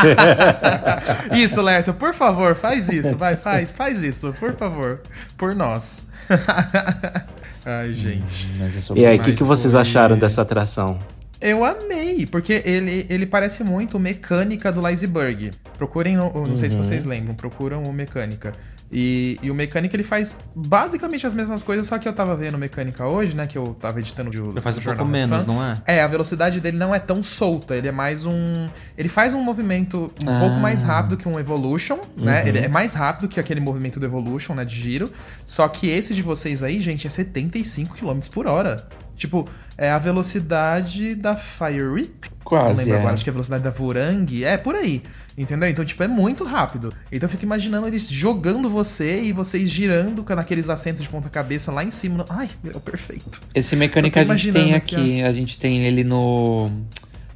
Isso, 1.34 1.60
Lércio, 1.60 1.92
por 1.92 2.14
favor, 2.14 2.54
faz 2.54 2.88
isso, 2.88 3.16
vai, 3.16 3.36
faz, 3.36 3.72
faz 3.72 4.00
isso, 4.00 4.32
por 4.38 4.54
favor, 4.54 5.00
por 5.36 5.56
nós. 5.56 6.06
Ai, 7.66 7.92
gente. 7.92 8.48
Sou 8.80 8.96
e 8.96 9.04
aí, 9.04 9.18
o 9.18 9.22
que, 9.22 9.32
que 9.32 9.42
vocês 9.42 9.72
foi- 9.72 9.82
acharam 9.82 10.16
dessa 10.16 10.42
atração? 10.42 10.98
Eu 11.40 11.64
amei, 11.64 12.26
porque 12.26 12.62
ele, 12.66 13.06
ele 13.08 13.24
parece 13.26 13.64
muito 13.64 13.98
Mecânica 13.98 14.70
do 14.70 14.86
Liseberg. 14.86 15.52
Procurem, 15.78 16.16
no, 16.16 16.30
não 16.46 16.56
sei 16.56 16.68
se 16.68 16.76
Uhum. 16.76 16.82
vocês 16.82 17.04
lembram, 17.06 17.34
procuram 17.34 17.82
o 17.84 17.92
Mecânica. 17.92 18.54
E, 18.92 19.38
e 19.40 19.50
o 19.52 19.54
Mecânica 19.54 19.94
ele 19.94 20.02
faz 20.02 20.34
basicamente 20.54 21.24
as 21.24 21.32
mesmas 21.32 21.62
coisas, 21.62 21.86
só 21.86 21.96
que 21.96 22.08
eu 22.08 22.12
tava 22.12 22.34
vendo 22.36 22.58
Mecânica 22.58 23.06
hoje, 23.06 23.36
né, 23.36 23.46
que 23.46 23.56
eu 23.56 23.76
tava 23.80 24.00
editando 24.00 24.30
o 24.30 24.50
Ele 24.50 24.60
faz 24.60 24.76
um 24.76 24.82
pouco 24.82 25.04
menos, 25.04 25.46
não 25.46 25.62
é? 25.64 25.80
É, 25.86 26.02
a 26.02 26.08
velocidade 26.08 26.60
dele 26.60 26.76
não 26.76 26.92
é 26.92 26.98
tão 26.98 27.22
solta, 27.22 27.76
ele 27.76 27.86
é 27.86 27.92
mais 27.92 28.26
um. 28.26 28.68
Ele 28.98 29.08
faz 29.08 29.32
um 29.32 29.42
movimento 29.42 30.12
um 30.24 30.28
Ah. 30.28 30.40
pouco 30.40 30.56
mais 30.56 30.82
rápido 30.82 31.16
que 31.16 31.28
um 31.28 31.38
Evolution, 31.38 32.00
né? 32.16 32.42
Uhum. 32.42 32.48
Ele 32.48 32.58
é 32.58 32.68
mais 32.68 32.92
rápido 32.92 33.28
que 33.28 33.38
aquele 33.38 33.60
movimento 33.60 34.00
do 34.00 34.04
Evolution, 34.06 34.54
né? 34.54 34.64
De 34.64 34.74
giro. 34.74 35.08
Só 35.46 35.68
que 35.68 35.88
esse 35.88 36.12
de 36.12 36.20
vocês 36.22 36.60
aí, 36.62 36.80
gente, 36.80 37.06
é 37.06 37.10
75 37.10 37.96
km 37.96 38.18
por 38.32 38.48
hora. 38.48 38.88
Tipo, 39.20 39.46
é 39.76 39.90
a 39.90 39.98
velocidade 39.98 41.14
da 41.14 41.36
Fire 41.36 41.82
Whip. 41.82 42.30
Quase, 42.42 42.68
Não 42.70 42.76
lembro 42.78 42.94
é. 42.94 42.98
agora, 43.00 43.12
acho 43.12 43.22
que 43.22 43.28
é 43.28 43.32
a 43.32 43.34
velocidade 43.34 43.62
da 43.62 43.68
Vorang. 43.68 44.42
É, 44.42 44.56
por 44.56 44.74
aí. 44.74 45.02
Entendeu? 45.36 45.68
Então, 45.68 45.84
tipo, 45.84 46.02
é 46.02 46.08
muito 46.08 46.42
rápido. 46.42 46.94
Então 47.12 47.26
eu 47.26 47.30
fico 47.30 47.44
imaginando 47.44 47.86
eles 47.86 48.08
jogando 48.08 48.70
você 48.70 49.22
e 49.22 49.32
vocês 49.32 49.68
girando 49.68 50.24
naqueles 50.34 50.70
assentos 50.70 51.02
de 51.02 51.08
ponta-cabeça 51.10 51.70
lá 51.70 51.84
em 51.84 51.90
cima. 51.90 52.24
Ai, 52.30 52.48
meu, 52.64 52.80
perfeito. 52.80 53.42
Esse 53.54 53.76
tô 53.76 54.32
a 54.32 54.36
gente 54.36 54.52
tem 54.52 54.74
aqui, 54.74 55.22
a 55.22 55.32
gente 55.34 55.58
tem 55.58 55.84
ele 55.84 56.02
no 56.02 56.70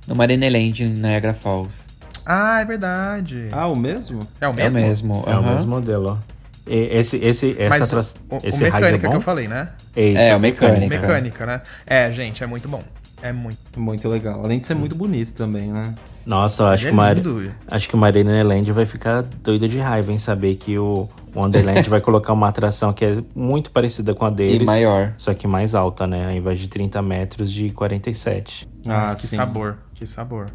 no 0.06 0.14
Marineland 0.14 0.84
em 0.84 0.88
Niagara 0.88 1.34
Falls. 1.34 1.82
Ah, 2.24 2.60
é 2.62 2.64
verdade. 2.64 3.48
Ah, 3.52 3.66
o 3.66 3.76
mesmo? 3.76 4.26
é 4.40 4.48
o 4.48 4.54
mesmo? 4.54 4.78
É 4.78 4.82
mesmo. 4.82 5.24
É 5.26 5.36
o 5.36 5.42
mesmo 5.42 5.70
modelo, 5.70 6.18
ó. 6.18 6.33
E- 6.66 6.98
Esse, 6.98 7.16
esse, 7.18 7.50
essa 7.58 7.68
Mas 7.78 7.82
atra- 7.92 8.20
o, 8.30 8.36
o 8.36 8.40
esse 8.44 8.64
raio 8.68 8.84
é 8.86 8.90
mecânica 8.92 9.06
bom? 9.06 9.10
que 9.12 9.16
eu 9.16 9.20
falei, 9.20 9.48
né? 9.48 9.68
É, 9.94 10.02
isso, 10.08 10.22
É, 10.22 10.36
o 10.36 10.40
mecânica. 10.40 10.86
Mecânica, 10.88 11.46
né? 11.46 11.60
É, 11.86 12.10
gente, 12.10 12.42
é 12.42 12.46
muito 12.46 12.68
bom. 12.68 12.82
É 13.22 13.32
muito. 13.32 13.58
Muito 13.78 14.08
legal. 14.08 14.42
Além 14.44 14.58
de 14.58 14.66
ser 14.66 14.74
muito 14.74 14.94
bonito 14.94 15.32
também, 15.32 15.72
né? 15.72 15.94
Nossa, 16.26 16.62
eu 16.62 16.66
acho 16.68 16.84
Ele 16.84 16.90
que, 16.90 16.96
o 16.96 17.00
é 17.02 17.14
Mar... 17.14 17.16
acho 17.70 17.88
que 17.88 17.94
o 17.94 17.98
Marina 17.98 18.42
Land 18.42 18.72
vai 18.72 18.86
ficar 18.86 19.22
doido 19.22 19.68
de 19.68 19.78
raiva 19.78 20.10
em 20.10 20.16
saber 20.16 20.54
que 20.56 20.78
o 20.78 21.06
Wonderland 21.36 21.86
vai 21.90 22.00
colocar 22.00 22.32
uma 22.32 22.48
atração 22.48 22.94
que 22.94 23.04
é 23.04 23.22
muito 23.34 23.70
parecida 23.70 24.14
com 24.14 24.24
a 24.24 24.30
deles. 24.30 24.62
E 24.62 24.64
maior. 24.64 25.12
Só 25.18 25.34
que 25.34 25.46
mais 25.46 25.74
alta, 25.74 26.06
né? 26.06 26.26
Ao 26.26 26.32
invés 26.32 26.58
de 26.58 26.68
30 26.68 27.02
metros, 27.02 27.52
de 27.52 27.68
47. 27.70 28.66
Ah, 28.86 29.14
que 29.14 29.26
sim. 29.26 29.36
sabor, 29.36 29.76
que 29.94 30.06
sabor. 30.06 30.46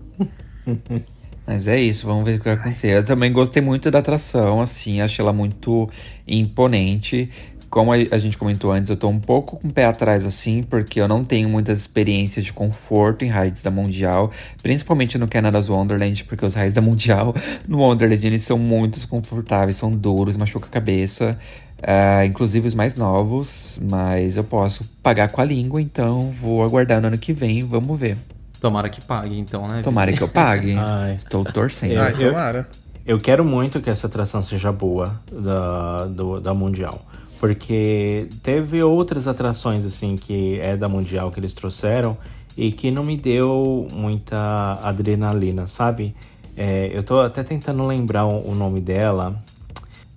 Mas 1.50 1.68
é 1.68 1.82
isso, 1.82 2.06
vamos 2.06 2.26
ver 2.26 2.36
o 2.36 2.38
que 2.38 2.46
vai 2.46 2.54
acontecer. 2.54 2.90
Eu 2.90 3.04
também 3.04 3.34
gostei 3.34 3.60
muito 3.60 3.90
da 3.90 3.98
atração, 3.98 4.62
assim, 4.62 5.02
achei 5.02 5.24
ela 5.24 5.34
muito 5.34 5.90
imponente. 6.28 7.28
Como 7.72 7.92
a 7.92 8.18
gente 8.20 8.38
comentou 8.38 8.72
antes, 8.72 8.92
eu 8.92 8.96
tô 8.96 9.08
um 9.10 9.20
pouco 9.20 9.58
com 9.58 9.68
o 9.68 9.74
pé 9.74 9.86
atrás, 9.86 10.28
assim, 10.28 10.62
porque 10.62 11.02
eu 11.02 11.08
não 11.08 11.26
tenho 11.26 11.50
muitas 11.50 11.80
experiências 11.80 12.46
de 12.46 12.54
conforto 12.54 13.26
em 13.26 13.32
rides 13.32 13.64
da 13.64 13.72
Mundial, 13.72 14.32
principalmente 14.62 15.18
no 15.18 15.28
Canada's 15.28 15.70
Wonderland, 15.70 16.24
porque 16.26 16.46
os 16.46 16.54
rides 16.54 16.76
da 16.76 16.82
Mundial 16.82 17.34
no 17.68 17.80
Wonderland 17.80 18.28
eles 18.28 18.44
são 18.44 18.60
muito 18.60 18.98
desconfortáveis, 19.00 19.76
são 19.76 19.90
duros, 19.90 20.38
machuca 20.38 20.68
a 20.68 20.70
cabeça. 20.70 21.36
ah, 21.82 22.24
inclusive 22.28 22.68
os 22.68 22.76
mais 22.76 22.96
novos, 22.96 23.80
mas 23.90 24.38
eu 24.38 24.44
posso 24.44 24.84
pagar 25.02 25.32
com 25.32 25.42
a 25.42 25.46
língua, 25.46 25.82
então 25.82 26.30
vou 26.30 26.64
aguardar 26.64 27.02
no 27.02 27.08
ano 27.08 27.18
que 27.18 27.34
vem, 27.34 27.64
vamos 27.64 28.00
ver. 28.00 28.18
Tomara 28.60 28.90
que 28.90 29.02
pague, 29.02 29.38
então, 29.40 29.68
né? 29.68 29.82
Tomara 29.84 30.12
que 30.12 30.22
eu 30.22 30.28
pague. 30.28 30.74
Ai. 30.78 31.16
Estou 31.16 31.44
torcendo. 31.46 31.98
Ai, 32.00 32.14
eu- 32.20 32.30
tomara. 32.32 32.70
Eu 33.06 33.18
quero 33.20 33.44
muito 33.44 33.80
que 33.82 33.90
essa 33.90 34.06
atração 34.08 34.44
seja 34.44 34.72
boa 34.72 35.20
da, 35.32 36.06
do- 36.06 36.40
da 36.40 36.54
Mundial. 36.54 37.02
Porque 37.40 38.28
teve 38.44 38.84
outras 38.84 39.28
atrações, 39.28 39.86
assim, 39.86 40.16
que 40.18 40.60
é 40.60 40.76
da 40.78 40.88
Mundial 40.90 41.32
que 41.32 41.40
eles 41.40 41.54
trouxeram 41.54 42.18
e 42.58 42.72
que 42.72 42.92
não 42.92 43.04
me 43.04 43.16
deu 43.16 43.88
muita 43.94 44.78
adrenalina, 44.84 45.66
sabe? 45.66 46.14
É, 46.58 46.92
eu 46.94 47.02
tô 47.02 47.22
até 47.22 47.42
tentando 47.42 47.88
lembrar 47.88 48.26
o, 48.26 48.52
o 48.52 48.54
nome 48.54 48.82
dela. 48.82 49.42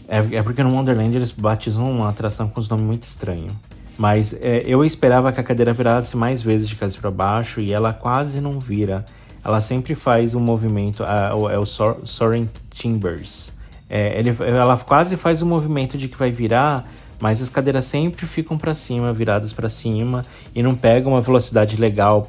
É, 0.09 0.19
é 0.37 0.43
porque 0.43 0.63
no 0.63 0.75
Wonderland 0.75 1.15
eles 1.17 1.31
batizam 1.31 1.89
uma 1.91 2.09
atração 2.09 2.49
com 2.49 2.61
os 2.61 2.69
nomes 2.69 2.85
muito 2.85 3.05
estranhos. 3.05 3.53
Mas 3.99 4.35
é, 4.41 4.63
eu 4.67 4.85
esperava 4.85 5.33
que 5.33 5.41
a 5.41 5.43
cadeira 5.43 5.73
virasse 5.73 6.17
mais 6.17 6.43
vezes 6.43 6.69
de 6.69 6.77
cabeça 6.77 6.99
para 6.99 7.11
baixo 7.11 7.61
e 7.61 7.73
ela 7.73 7.93
quase 7.93 8.41
não 8.41 8.59
vira. 8.59 9.05
Ela 9.45 9.61
sempre 9.61 9.95
faz 9.95 10.35
um 10.35 10.41
movimento, 10.41 11.03
é 11.05 11.59
o 11.59 11.67
Soaring 11.67 12.49
Timbers. 12.71 13.53
É, 13.91 14.19
ele, 14.19 14.35
ela 14.41 14.79
quase 14.79 15.17
faz 15.17 15.43
o 15.43 15.47
movimento 15.47 15.99
de 15.99 16.09
que 16.09 16.17
vai 16.17 16.31
virar, 16.31 16.89
mas 17.21 17.43
as 17.43 17.49
cadeiras 17.49 17.85
sempre 17.85 18.25
ficam 18.25 18.57
para 18.57 18.73
cima, 18.73 19.13
viradas 19.13 19.53
para 19.53 19.69
cima, 19.69 20.25
e 20.55 20.63
não 20.63 20.75
pegam 20.75 21.13
uma 21.13 21.21
velocidade 21.21 21.77
legal 21.77 22.27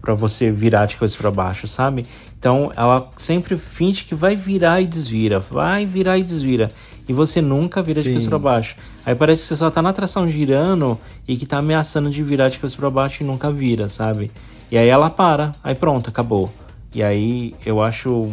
para 0.00 0.14
você 0.14 0.50
virar 0.50 0.86
de 0.86 0.96
coisa 0.96 1.16
para 1.16 1.30
baixo, 1.30 1.66
sabe? 1.66 2.04
Então 2.38 2.72
ela 2.76 3.10
sempre 3.16 3.56
finge 3.56 4.04
que 4.04 4.14
vai 4.14 4.36
virar 4.36 4.80
e 4.80 4.86
desvira, 4.86 5.40
vai 5.40 5.86
virar 5.86 6.18
e 6.18 6.22
desvira. 6.22 6.68
E 7.08 7.12
você 7.12 7.40
nunca 7.40 7.82
vira 7.82 8.02
de 8.02 8.08
Sim. 8.08 8.14
coisa 8.14 8.28
para 8.28 8.38
baixo. 8.38 8.76
Aí 9.04 9.14
parece 9.14 9.42
que 9.42 9.48
você 9.48 9.56
só 9.56 9.70
tá 9.70 9.80
na 9.80 9.88
atração 9.90 10.28
girando 10.28 10.98
e 11.26 11.36
que 11.36 11.46
tá 11.46 11.58
ameaçando 11.58 12.10
de 12.10 12.22
virar 12.22 12.50
de 12.50 12.58
coisa 12.58 12.76
para 12.76 12.90
baixo 12.90 13.22
e 13.22 13.26
nunca 13.26 13.50
vira, 13.50 13.88
sabe? 13.88 14.30
E 14.70 14.76
aí 14.76 14.88
ela 14.88 15.08
para, 15.08 15.52
aí 15.64 15.74
pronto, 15.74 16.10
acabou. 16.10 16.52
E 16.94 17.02
aí 17.02 17.54
eu 17.64 17.82
acho. 17.82 18.30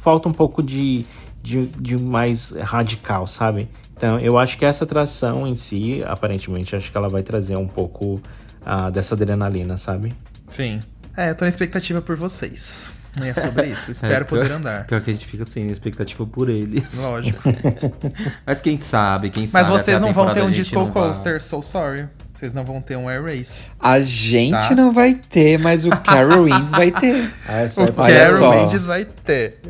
Falta 0.00 0.28
um 0.28 0.32
pouco 0.32 0.62
de, 0.62 1.06
de, 1.42 1.66
de 1.66 1.96
mais 1.96 2.50
radical, 2.50 3.26
sabe? 3.26 3.68
Então 3.96 4.18
eu 4.18 4.36
acho 4.38 4.58
que 4.58 4.64
essa 4.64 4.84
atração 4.84 5.46
em 5.46 5.54
si, 5.54 6.02
aparentemente, 6.04 6.74
acho 6.74 6.90
que 6.90 6.96
ela 6.96 7.08
vai 7.08 7.22
trazer 7.22 7.56
um 7.56 7.68
pouco 7.68 8.20
ah, 8.64 8.90
dessa 8.90 9.14
adrenalina, 9.14 9.78
sabe? 9.78 10.12
Sim. 10.48 10.80
É, 11.16 11.30
eu 11.30 11.34
tô 11.36 11.44
na 11.44 11.48
expectativa 11.48 12.02
por 12.02 12.16
vocês. 12.16 12.92
E 13.22 13.28
é 13.28 13.34
sobre 13.34 13.66
isso. 13.66 13.90
Espero 13.92 14.22
É, 14.22 14.24
poder 14.24 14.46
pior- 14.46 14.56
andar. 14.56 14.86
Pior 14.86 15.00
que 15.00 15.10
a 15.10 15.12
gente 15.12 15.26
fica 15.26 15.44
sem 15.44 15.68
expectativa 15.70 16.26
por 16.26 16.48
eles. 16.48 17.04
Lógico. 17.04 17.40
Mas 18.46 18.60
quem 18.60 18.80
sabe, 18.80 19.30
quem 19.30 19.42
Mas 19.44 19.50
sabe. 19.50 19.68
vocês 19.70 19.96
até 19.96 20.04
a 20.04 20.06
não 20.06 20.12
vão 20.12 20.32
ter 20.34 20.42
um 20.42 20.50
disco 20.50 20.74
não 20.76 20.84
vai- 20.90 21.04
coaster, 21.04 21.42
so 21.42 21.62
sorry. 21.62 22.06
Vocês 22.34 22.52
não 22.52 22.64
vão 22.64 22.80
ter 22.80 22.96
um 22.96 23.08
Air 23.08 23.22
Race. 23.22 23.70
A 23.78 24.00
gente 24.00 24.50
Tá. 24.50 24.74
não 24.74 24.92
vai 24.92 25.14
ter, 25.14 25.56
mas 25.60 25.84
o 25.84 25.90
Carol 25.90 26.42
Winds 26.50 26.72
vai 26.72 26.90
ter. 26.90 27.30
Essa 27.48 27.82
O 27.82 27.84
Olha 27.96 28.18
Carol. 28.28 28.58
Winds 28.66 28.86
vai 28.86 29.04
ter. 29.04 29.60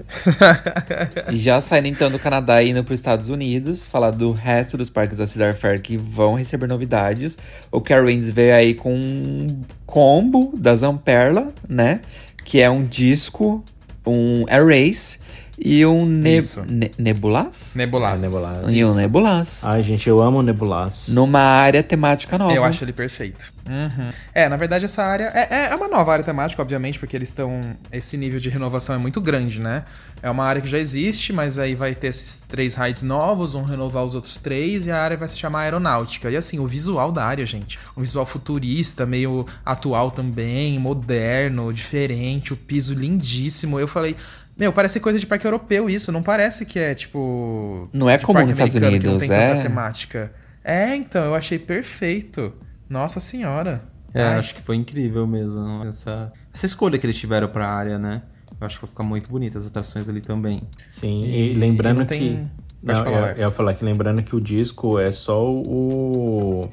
E 1.31 1.37
já 1.37 1.61
saindo 1.61 1.89
então 1.89 2.11
do 2.11 2.19
Canadá 2.19 2.63
e 2.63 2.71
indo 2.71 2.83
para 2.83 2.95
os 2.95 2.99
Estados 3.01 3.29
Unidos, 3.29 3.85
falar 3.85 4.13
do 4.13 4.33
resto 4.33 4.79
dos 4.79 4.89
parques 4.89 5.19
da 5.19 5.27
Cedar 5.27 5.55
Fair 5.55 5.81
que 5.83 5.99
vão 5.99 6.35
receber 6.35 6.67
novidades. 6.67 7.37
O 7.71 7.83
Carol 7.83 8.07
Winds 8.07 8.31
veio 8.31 8.55
aí 8.55 8.73
com 8.75 8.95
um 8.95 9.63
combo 9.85 10.55
da 10.57 10.75
Zamperla, 10.75 11.53
né? 11.69 12.01
Que 12.45 12.61
é 12.61 12.71
um 12.71 12.85
disco, 12.85 13.65
um 14.07 14.45
Race 14.49 15.19
e 15.59 15.85
um 15.87 16.05
ne 16.05 16.39
Isso. 16.39 16.65
ne 16.67 16.91
Nebulas? 16.99 17.73
Nebulas. 17.75 18.21
É, 18.21 18.27
Nebulas. 18.27 18.65
E 18.69 18.85
um 18.85 18.95
Nebulas. 18.95 19.61
Ai, 19.63 19.83
gente, 19.83 20.09
eu 20.09 20.21
amo 20.21 20.43
Nebulas. 20.43 21.09
Numa 21.09 21.41
área 21.41 21.83
temática 21.83 22.37
nova. 22.37 22.53
Eu 22.53 22.65
acho 22.65 22.85
ele 22.85 22.93
perfeito. 22.93 23.53
Uhum. 23.67 24.11
É, 24.35 24.49
na 24.49 24.57
verdade, 24.57 24.85
essa 24.85 25.03
área. 25.03 25.31
É, 25.35 25.71
é 25.71 25.75
uma 25.75 25.89
nova 25.89 26.13
área 26.13 26.25
temática, 26.25 26.61
obviamente, 26.61 26.99
porque 26.99 27.17
eles 27.17 27.29
estão. 27.29 27.61
Esse 27.91 28.17
nível 28.17 28.39
de 28.39 28.49
renovação 28.49 28.95
é 28.95 28.99
muito 28.99 29.21
grande, 29.21 29.61
né? 29.61 29.85
É 30.23 30.31
uma 30.31 30.45
área 30.45 30.61
que 30.61 30.69
já 30.69 30.79
existe, 30.79 31.33
mas 31.33 31.59
aí 31.59 31.75
vai 31.75 31.95
ter 31.95 32.09
esses 32.09 32.43
três 32.49 32.75
rides 32.75 33.03
novos, 33.03 33.53
vão 33.53 33.65
renovar 33.65 34.05
os 34.05 34.15
outros 34.15 34.39
três, 34.39 34.87
e 34.87 34.91
a 34.91 35.01
área 35.01 35.17
vai 35.17 35.29
se 35.29 35.39
chamar 35.39 35.61
Aeronáutica. 35.61 36.31
E 36.31 36.37
assim, 36.37 36.59
o 36.59 36.67
visual 36.67 37.13
da 37.13 37.25
área, 37.25 37.47
gente. 37.47 37.79
Um 37.97 38.01
visual 38.01 38.27
futurista, 38.27 39.07
meio 39.07 39.47
atual 39.65 40.11
também, 40.11 40.79
moderno, 40.79 41.73
diferente, 41.73 42.53
o 42.53 42.57
piso 42.57 42.93
lindíssimo. 42.93 43.79
Eu 43.79 43.89
falei. 43.89 44.17
Meu, 44.57 44.73
parece 44.73 45.01
coisa 45.01 45.19
de 45.19 45.27
parque 45.27 45.47
europeu 45.47 45.91
isso, 45.91 46.13
não 46.13 46.23
parece 46.23 46.65
que 46.65 46.79
é 46.79 46.95
tipo. 46.95 47.89
Não 47.93 48.09
é 48.09 48.19
comum 48.19 48.41
nos 48.43 48.51
Estados 48.51 48.77
americano, 48.77 49.01
que 49.01 49.07
não 49.07 49.13
Unidos, 49.15 49.29
tem 49.29 49.39
tanta 49.49 49.59
é? 49.59 49.63
temática. 49.63 50.33
É, 50.63 50.95
então, 50.95 51.25
eu 51.25 51.35
achei 51.35 51.59
perfeito. 51.59 52.53
Nossa 52.89 53.19
senhora. 53.21 53.83
É, 54.15 54.23
Ai, 54.23 54.39
acho 54.39 54.55
que 54.55 54.63
foi 54.63 54.77
incrível 54.77 55.27
mesmo. 55.27 55.85
Essa, 55.85 56.33
essa 56.53 56.67
escolha 56.67 56.99
que 56.99 57.05
eles 57.07 57.19
tiveram 57.19 57.49
pra 57.49 57.67
área, 57.69 57.99
né? 57.99 58.23
Eu 58.61 58.65
acho 58.67 58.77
que 58.77 58.83
vai 58.83 58.91
ficar 58.91 59.03
muito 59.03 59.29
bonita 59.29 59.59
as 59.59 59.67
atrações 59.67 60.09
ali 60.09 60.21
também. 60.21 60.63
Sim, 60.89 61.21
E- 61.25 61.53
e, 61.53 61.55
lembrando 61.55 61.97
e 61.97 62.01
não 62.01 62.07
tem- 62.07 62.21
que. 62.21 62.65
Não, 62.81 62.95
falar, 63.03 63.31
eu, 63.31 63.35
eu 63.37 63.39
ia 63.39 63.51
falar 63.51 63.75
que 63.75 63.85
lembrando 63.85 64.23
que 64.23 64.37
o 64.37 64.41
disco 64.41 64.99
é 65.01 65.11
só 65.11 65.45
o. 65.51 66.71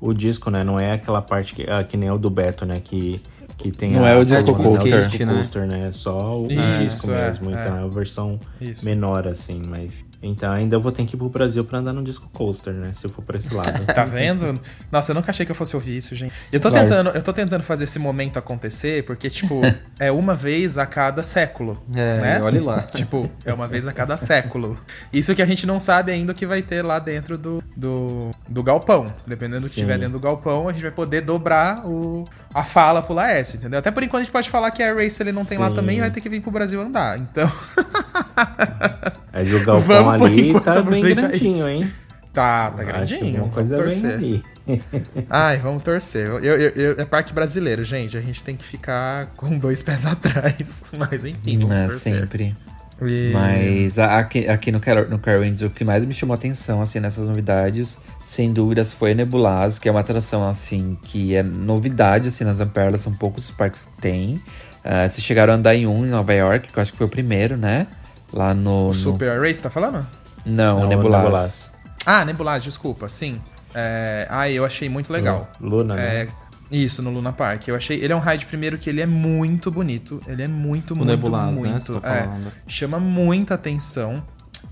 O 0.00 0.12
disco, 0.12 0.50
né? 0.50 0.64
Não 0.64 0.78
é 0.80 0.94
aquela 0.94 1.22
parte 1.22 1.54
que, 1.54 1.62
ah, 1.70 1.84
que 1.84 1.96
nem 1.96 2.10
o 2.10 2.18
do 2.18 2.28
Beto, 2.28 2.66
né? 2.66 2.74
Que, 2.82 3.20
que 3.62 3.70
tem 3.70 3.92
Não 3.92 4.04
a 4.04 4.10
é 4.10 4.16
o 4.16 4.24
disco 4.24 4.50
o 4.50 4.58
né? 5.24 5.34
coaster, 5.34 5.66
né? 5.66 5.88
É 5.88 5.92
só 5.92 6.40
o 6.40 6.46
Isso, 6.50 7.06
disco 7.06 7.10
é, 7.12 7.26
mesmo. 7.28 7.50
Então 7.50 7.76
é. 7.76 7.80
é 7.80 7.84
a 7.84 7.86
versão 7.86 8.40
Isso. 8.60 8.84
menor, 8.84 9.28
assim. 9.28 9.62
Mas. 9.68 10.04
Então 10.22 10.52
ainda 10.52 10.78
vou 10.78 10.92
ter 10.92 11.04
que 11.04 11.16
ir 11.16 11.18
pro 11.18 11.28
Brasil 11.28 11.64
pra 11.64 11.78
andar 11.78 11.92
no 11.92 12.02
disco 12.02 12.28
coaster, 12.32 12.72
né? 12.72 12.92
Se 12.92 13.06
eu 13.06 13.10
for 13.10 13.22
pra 13.22 13.38
esse 13.38 13.52
lado. 13.52 13.72
Tá 13.92 14.04
vendo? 14.04 14.54
Nossa, 14.90 15.10
eu 15.10 15.14
nunca 15.14 15.30
achei 15.30 15.44
que 15.44 15.52
eu 15.52 15.56
fosse 15.56 15.74
ouvir 15.74 15.96
isso, 15.96 16.14
gente. 16.14 16.32
Eu 16.50 16.60
tô 16.60 16.70
tentando, 16.70 17.10
eu 17.10 17.22
tô 17.22 17.32
tentando 17.32 17.62
fazer 17.62 17.84
esse 17.84 17.98
momento 17.98 18.38
acontecer, 18.38 19.04
porque, 19.04 19.28
tipo, 19.28 19.60
é 19.98 20.10
uma 20.10 20.34
vez 20.34 20.78
a 20.78 20.86
cada 20.86 21.22
século. 21.22 21.82
É, 21.94 22.18
né? 22.18 22.42
olhe 22.42 22.60
lá. 22.60 22.82
Tipo, 22.92 23.28
é 23.44 23.52
uma 23.52 23.66
vez 23.66 23.86
a 23.86 23.92
cada 23.92 24.16
século. 24.16 24.78
Isso 25.12 25.34
que 25.34 25.42
a 25.42 25.46
gente 25.46 25.66
não 25.66 25.80
sabe 25.80 26.12
ainda 26.12 26.32
o 26.32 26.34
que 26.34 26.46
vai 26.46 26.62
ter 26.62 26.82
lá 26.82 26.98
dentro 26.98 27.36
do, 27.36 27.62
do, 27.76 28.30
do 28.48 28.62
galpão. 28.62 29.12
Dependendo 29.26 29.62
do 29.62 29.68
que 29.68 29.76
Sim. 29.76 29.82
tiver 29.82 29.98
dentro 29.98 30.12
do 30.12 30.20
galpão, 30.20 30.68
a 30.68 30.72
gente 30.72 30.82
vai 30.82 30.90
poder 30.90 31.22
dobrar 31.22 31.84
o, 31.86 32.24
a 32.54 32.62
fala 32.62 33.02
pro 33.02 33.14
Laércio, 33.14 33.56
entendeu? 33.56 33.78
Até 33.78 33.90
por 33.90 34.02
enquanto 34.02 34.20
a 34.20 34.24
gente 34.24 34.32
pode 34.32 34.50
falar 34.50 34.70
que 34.70 34.82
a 34.82 34.94
Race 34.94 35.20
ele 35.22 35.32
não 35.32 35.44
tem 35.44 35.58
lá 35.58 35.70
Sim. 35.70 35.76
também 35.76 36.00
vai 36.00 36.10
ter 36.10 36.20
que 36.20 36.28
vir 36.28 36.40
pro 36.40 36.50
Brasil 36.50 36.80
andar. 36.80 37.18
Então, 37.18 37.50
Aí 39.32 39.54
o 39.54 39.64
galpão 39.64 40.10
ali 40.14 40.60
tá 40.60 40.80
bem 40.82 41.02
grandinho, 41.02 41.56
isso. 41.58 41.68
hein? 41.70 41.92
tá, 42.32 42.70
tá 42.70 42.82
grandinho. 42.84 43.40
Alguma 43.40 43.52
coisa 43.54 43.76
Vamos 43.76 43.94
bem 43.94 44.02
torcer. 44.02 44.18
ali. 44.18 44.44
Ai, 45.28 45.58
vamos 45.58 45.82
torcer. 45.82 46.26
Eu, 46.28 46.38
eu- 46.38 46.70
eu- 46.70 46.94
é 47.00 47.04
parque 47.04 47.32
brasileiro, 47.32 47.82
gente. 47.84 48.16
A 48.16 48.20
gente 48.20 48.42
tem 48.44 48.56
que 48.56 48.64
ficar 48.64 49.26
com 49.36 49.58
dois 49.58 49.82
pés 49.82 50.04
atrás. 50.06 50.84
Mas 50.96 51.24
enfim, 51.24 51.58
vamos 51.58 51.80
É, 51.80 51.86
torcer. 51.86 52.14
sempre. 52.20 52.56
E- 53.00 53.30
Mas 53.32 53.98
aqui, 53.98 54.46
aqui 54.48 54.70
no, 54.70 54.78
Car 54.78 55.08
no 55.08 55.18
Carol 55.18 55.42
Winds, 55.42 55.62
o 55.62 55.70
que 55.70 55.84
mais 55.84 56.04
me 56.04 56.14
chamou 56.14 56.34
atenção, 56.34 56.80
assim, 56.80 57.00
nessas 57.00 57.26
novidades, 57.26 57.98
sem 58.24 58.52
dúvidas, 58.52 58.92
foi 58.92 59.10
a 59.10 59.14
Nebulaz, 59.14 59.78
que 59.80 59.88
é 59.88 59.90
uma 59.90 59.98
atração, 60.00 60.48
assim, 60.48 60.96
que 61.02 61.34
é 61.34 61.42
novidade, 61.42 62.28
assim, 62.28 62.44
nas 62.44 62.60
Amperlas, 62.60 63.00
são 63.00 63.12
poucos 63.12 63.44
os 63.46 63.50
parques 63.50 63.86
que 63.86 64.00
tem. 64.00 64.40
Ah, 64.84 65.08
vocês 65.08 65.24
chegaram 65.24 65.52
a 65.52 65.56
andar 65.56 65.74
em 65.74 65.84
um 65.86 66.06
em 66.06 66.10
Nova 66.10 66.32
York, 66.32 66.70
que 66.72 66.78
eu 66.78 66.82
acho 66.82 66.92
que 66.92 66.98
foi 66.98 67.06
o 67.08 67.10
primeiro, 67.10 67.56
né? 67.56 67.88
Lá 68.32 68.54
no... 68.54 68.84
O 68.84 68.86
no- 68.88 68.92
Super 68.94 69.40
Race, 69.40 69.62
tá 69.62 69.68
falando? 69.70 70.06
Não, 70.44 70.80
Não, 70.80 70.86
o 70.86 70.88
Nebulaz. 70.88 71.22
Nebulaz. 71.24 71.72
Ah, 72.06 72.24
Nebulaz, 72.24 72.62
desculpa, 72.62 73.08
sim. 73.08 73.40
É... 73.74 74.26
Ah, 74.30 74.48
eu 74.50 74.64
achei 74.64 74.88
muito 74.88 75.12
legal. 75.12 75.48
Luna, 75.60 75.94
né? 75.94 76.22
É, 76.22 76.28
Isso, 76.70 77.02
no 77.02 77.10
Luna 77.10 77.32
Park. 77.32 77.68
Eu 77.68 77.76
achei. 77.76 77.98
Ele 78.02 78.12
é 78.12 78.16
um 78.16 78.20
ride, 78.20 78.46
primeiro, 78.46 78.76
que 78.78 78.88
ele 78.90 79.00
é 79.00 79.06
muito 79.06 79.70
bonito. 79.70 80.20
Ele 80.26 80.42
é 80.42 80.48
muito, 80.48 80.94
O 80.94 80.96
muito, 80.96 81.08
Nebulaz, 81.10 81.56
muito. 81.56 81.72
né? 81.72 81.78
Você 81.80 82.00
tá 82.00 82.14
é, 82.16 82.22
falando. 82.22 82.52
chama 82.66 82.98
muita 82.98 83.54
atenção. 83.54 84.22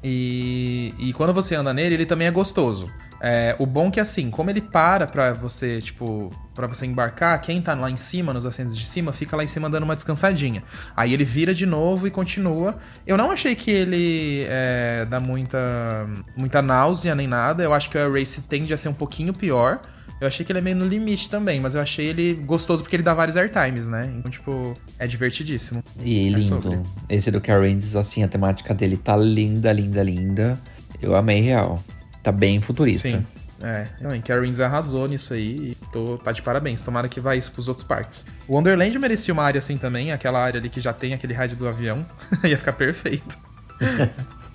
E, 0.02 0.94
e 0.98 1.12
quando 1.12 1.32
você 1.34 1.54
anda 1.54 1.72
nele, 1.74 1.94
ele 1.94 2.06
também 2.06 2.26
é 2.26 2.30
gostoso. 2.30 2.88
É, 3.20 3.54
o 3.58 3.66
bom 3.66 3.90
que 3.90 4.00
assim, 4.00 4.30
como 4.30 4.48
ele 4.48 4.62
para 4.62 5.06
pra 5.06 5.32
você, 5.32 5.80
tipo, 5.80 6.30
para 6.54 6.66
você 6.66 6.86
embarcar, 6.86 7.38
quem 7.40 7.60
tá 7.60 7.74
lá 7.74 7.90
em 7.90 7.96
cima, 7.96 8.32
nos 8.32 8.46
assentos 8.46 8.76
de 8.76 8.86
cima, 8.86 9.12
fica 9.12 9.36
lá 9.36 9.44
em 9.44 9.48
cima 9.48 9.68
dando 9.68 9.84
uma 9.84 9.94
descansadinha. 9.94 10.62
Aí 10.96 11.12
ele 11.12 11.24
vira 11.24 11.52
de 11.52 11.66
novo 11.66 12.06
e 12.06 12.10
continua. 12.10 12.78
Eu 13.06 13.16
não 13.16 13.30
achei 13.30 13.54
que 13.54 13.70
ele 13.70 14.44
é, 14.48 15.06
dá 15.08 15.20
muita, 15.20 16.08
muita 16.36 16.62
náusea 16.62 17.14
nem 17.14 17.26
nada. 17.26 17.62
Eu 17.62 17.74
acho 17.74 17.90
que 17.90 17.98
o 17.98 18.12
Race 18.12 18.40
tende 18.42 18.72
a 18.72 18.76
ser 18.76 18.88
um 18.88 18.94
pouquinho 18.94 19.32
pior. 19.32 19.80
Eu 20.20 20.26
achei 20.26 20.44
que 20.44 20.52
ele 20.52 20.58
é 20.58 20.62
meio 20.62 20.76
no 20.76 20.86
limite 20.86 21.30
também, 21.30 21.58
mas 21.60 21.74
eu 21.74 21.80
achei 21.80 22.06
ele 22.06 22.34
gostoso 22.34 22.82
porque 22.82 22.94
ele 22.94 23.02
dá 23.02 23.14
vários 23.14 23.38
airtimes, 23.38 23.88
né? 23.88 24.12
Então, 24.18 24.30
tipo, 24.30 24.74
é 24.98 25.06
divertidíssimo. 25.06 25.82
E 25.98 26.20
É 26.20 26.22
lindo. 26.24 26.42
sobre. 26.42 26.78
Esse 27.08 27.30
do 27.30 27.40
Winds, 27.40 27.96
assim, 27.96 28.22
a 28.22 28.28
temática 28.28 28.74
dele 28.74 28.98
tá 28.98 29.16
linda, 29.16 29.72
linda, 29.72 30.02
linda. 30.02 30.60
Eu 31.00 31.16
amei 31.16 31.40
real. 31.40 31.82
Tá 32.22 32.30
bem 32.32 32.60
futurista. 32.60 33.08
Sim. 33.08 33.26
É, 33.62 33.86
também. 34.00 34.20
Carins 34.22 34.58
arrasou 34.58 35.06
nisso 35.06 35.34
aí 35.34 35.54
e 35.54 35.76
tô, 35.92 36.16
tá 36.18 36.32
de 36.32 36.40
parabéns. 36.40 36.80
Tomara 36.80 37.08
que 37.08 37.20
vá 37.20 37.36
isso 37.36 37.52
pros 37.52 37.68
outros 37.68 37.86
parques. 37.86 38.24
O 38.48 38.54
Wonderland 38.56 38.98
merecia 38.98 39.34
uma 39.34 39.42
área 39.42 39.58
assim 39.58 39.76
também, 39.76 40.12
aquela 40.12 40.38
área 40.42 40.58
ali 40.58 40.70
que 40.70 40.80
já 40.80 40.92
tem 40.94 41.12
aquele 41.12 41.34
rádio 41.34 41.56
do 41.56 41.68
avião. 41.68 42.04
Ia 42.44 42.56
ficar 42.56 42.72
perfeito. 42.72 43.38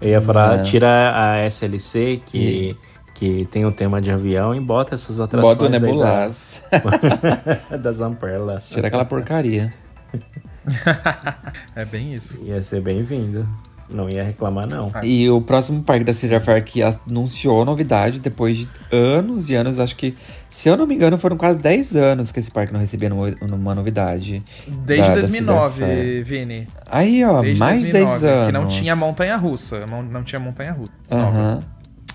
Eu 0.02 0.10
ia 0.10 0.22
falar, 0.22 0.60
É. 0.60 0.62
tira 0.64 1.12
a 1.16 1.46
SLC, 1.46 2.22
que, 2.26 2.76
que 3.14 3.46
tem 3.46 3.66
o 3.66 3.72
tema 3.72 4.02
de 4.02 4.12
avião, 4.12 4.54
e 4.54 4.60
bota 4.60 4.94
essas 4.96 5.20
atrações 5.20 5.58
Bota 5.58 5.64
o 5.64 5.66
aí 5.68 5.72
da- 5.72 5.80
Nebulaz. 5.80 6.62
da 7.82 7.92
Zamperla. 7.94 8.64
Tira 8.70 8.88
aquela 8.88 9.06
porcaria. 9.06 9.74
É 11.76 11.86
bem 11.86 12.14
isso. 12.14 12.40
Ia 12.44 12.62
ser 12.64 12.82
bem-vindo. 12.82 13.48
Não 13.90 14.10
ia 14.10 14.24
reclamar, 14.24 14.66
não. 14.70 14.92
E 15.04 15.30
o 15.30 15.40
próximo 15.42 15.84
parque 15.84 16.04
da 16.04 16.12
Cedar 16.12 16.42
Fair 16.42 16.64
que 16.64 16.82
anunciou 16.82 17.64
novidade 17.64 18.20
depois 18.20 18.58
de 18.58 18.68
anos 18.92 19.50
e 19.50 19.56
anos, 19.56 19.78
acho 19.80 19.96
que, 19.96 20.16
se 20.50 20.68
eu 20.68 20.76
não 20.76 20.88
me 20.88 20.96
engano, 20.96 21.18
foram 21.20 21.38
quase 21.38 21.60
10 21.60 21.96
anos 21.96 22.32
que 22.32 22.40
esse 22.40 22.50
parque 22.50 22.74
não 22.74 22.80
recebia 22.80 23.10
uma 23.14 23.76
novidade. 23.76 24.40
Desde 24.68 25.04
da- 25.04 25.10
da 25.10 25.22
2009, 25.22 25.74
Cedar 25.82 25.96
Fair. 25.98 26.26
Vini. 26.26 26.68
Aí, 26.88 27.24
ó, 27.24 27.42
Desde 27.42 27.60
mais 27.60 27.80
2009, 27.80 28.10
10 28.22 28.24
anos. 28.24 28.46
que 28.48 28.52
não 28.52 28.68
tinha 28.68 28.96
montanha 28.96 29.38
russa. 29.38 29.86
Não, 29.86 30.02
não 30.02 30.24
tinha 30.24 30.40
montanha 30.40 30.72
russa. 30.72 30.92
Aham. 31.12 31.60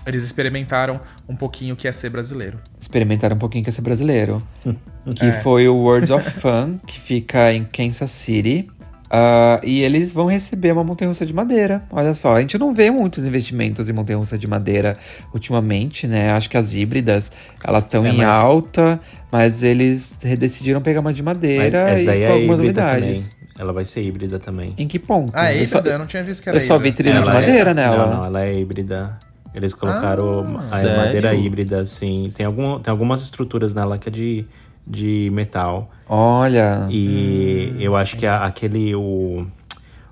Eles 0.05 0.23
experimentaram 0.23 0.99
um 1.29 1.35
pouquinho 1.35 1.75
o 1.75 1.77
que 1.77 1.87
é 1.87 1.91
ser 1.91 2.09
brasileiro. 2.09 2.57
Experimentaram 2.79 3.35
um 3.35 3.39
pouquinho 3.39 3.63
com 3.63 3.69
esse 3.69 3.81
brasileiro. 3.81 4.41
que 5.15 5.25
É. 5.25 5.31
foi 5.41 5.67
o 5.67 5.75
Worlds 5.75 6.09
of 6.09 6.29
Fun, 6.31 6.79
que 6.87 6.99
fica 6.99 7.53
em 7.53 7.63
Kansas 7.63 8.09
City. 8.11 8.67
Ah, 9.13 9.59
e 9.61 9.81
eles 9.81 10.13
vão 10.13 10.27
receber 10.27 10.71
uma 10.71 10.85
montanha-russa 10.85 11.25
de 11.25 11.33
madeira. 11.33 11.83
Olha 11.91 12.15
só, 12.15 12.33
a 12.35 12.39
gente 12.39 12.57
não 12.57 12.73
vê 12.73 12.89
muitos 12.89 13.25
investimentos 13.25 13.89
em 13.89 13.93
montanha-russa 13.93 14.37
de 14.37 14.47
madeira 14.47 14.93
ultimamente, 15.33 16.07
né? 16.07 16.31
Acho 16.31 16.49
que 16.49 16.55
as 16.55 16.73
híbridas, 16.73 17.29
elas 17.61 17.83
estão 17.83 18.05
É, 18.05 18.09
em 18.09 18.17
mas- 18.17 18.25
alta, 18.27 18.99
mas 19.29 19.63
eles 19.63 20.15
decidiram 20.39 20.81
pegar 20.81 21.01
uma 21.01 21.11
de 21.11 21.21
Mas 21.21 21.35
madeira 21.35 21.79
essa 21.89 22.01
e 22.01 22.05
daí 22.05 22.19
com 22.19 22.25
é 22.25 22.31
algumas 22.31 22.59
híbrida 22.59 22.81
novidades. 22.85 23.27
também. 23.27 23.41
Ela 23.59 23.73
vai 23.73 23.83
ser 23.85 24.01
híbrida 24.01 24.39
também. 24.39 24.73
Em 24.77 24.87
que 24.87 24.97
ponto? 24.97 25.31
Ah, 25.35 25.51
é 25.53 25.61
eu, 25.61 25.67
só, 25.67 25.79
híbrida? 25.79 25.95
Eu 25.95 25.99
não 25.99 26.05
tinha 26.05 26.23
visto 26.23 26.41
que 26.41 26.47
era 26.49 26.55
eu 26.57 26.61
só 26.61 26.77
vi 26.79 26.89
híbrida. 26.89 27.21
de 27.21 27.29
é- 27.29 27.33
madeira 27.33 27.73
nela. 27.73 28.05
Não, 28.07 28.17
não, 28.17 28.23
ela 28.27 28.41
é 28.45 28.57
híbrida. 28.57 29.17
Eles 29.53 29.73
colocaram 29.73 30.45
Ah, 30.53 30.57
a 30.57 30.59
sério? 30.61 30.95
madeira 30.97 31.35
híbrida, 31.35 31.83
sim. 31.83 32.31
Tem, 32.33 32.45
algum, 32.45 32.79
tem 32.79 32.89
algumas 32.89 33.21
estruturas 33.21 33.73
nela 33.73 33.97
que 33.97 34.07
é 34.07 34.11
de, 34.11 34.45
de 34.85 35.29
metal. 35.31 35.89
Olha. 36.07 36.87
E 36.89 37.75
eu 37.79 37.95
acho 37.95 38.17
que 38.17 38.25
a- 38.25 38.45
aquele. 38.45 38.93
O, 38.95 39.45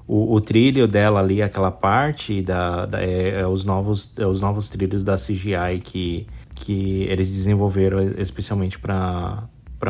o, 0.08 0.34
o 0.36 0.42
trilho 0.42 0.88
dela 0.88 1.20
ali, 1.20 1.42
aquela 1.42 1.70
parte, 1.72 2.42
da, 2.42 2.86
da- 2.86 3.02
é, 3.02 3.42
é 3.42 3.48
os 3.48 3.64
novos, 3.66 4.12
é 4.18 4.26
os 4.26 4.42
novos 4.42 4.68
trilhos 4.70 5.04
da 5.04 5.16
CGI 5.16 5.80
que, 5.84 6.26
que 6.56 7.04
eles 7.04 7.30
desenvolveram 7.32 8.02
especialmente 8.18 8.80
para 8.80 9.44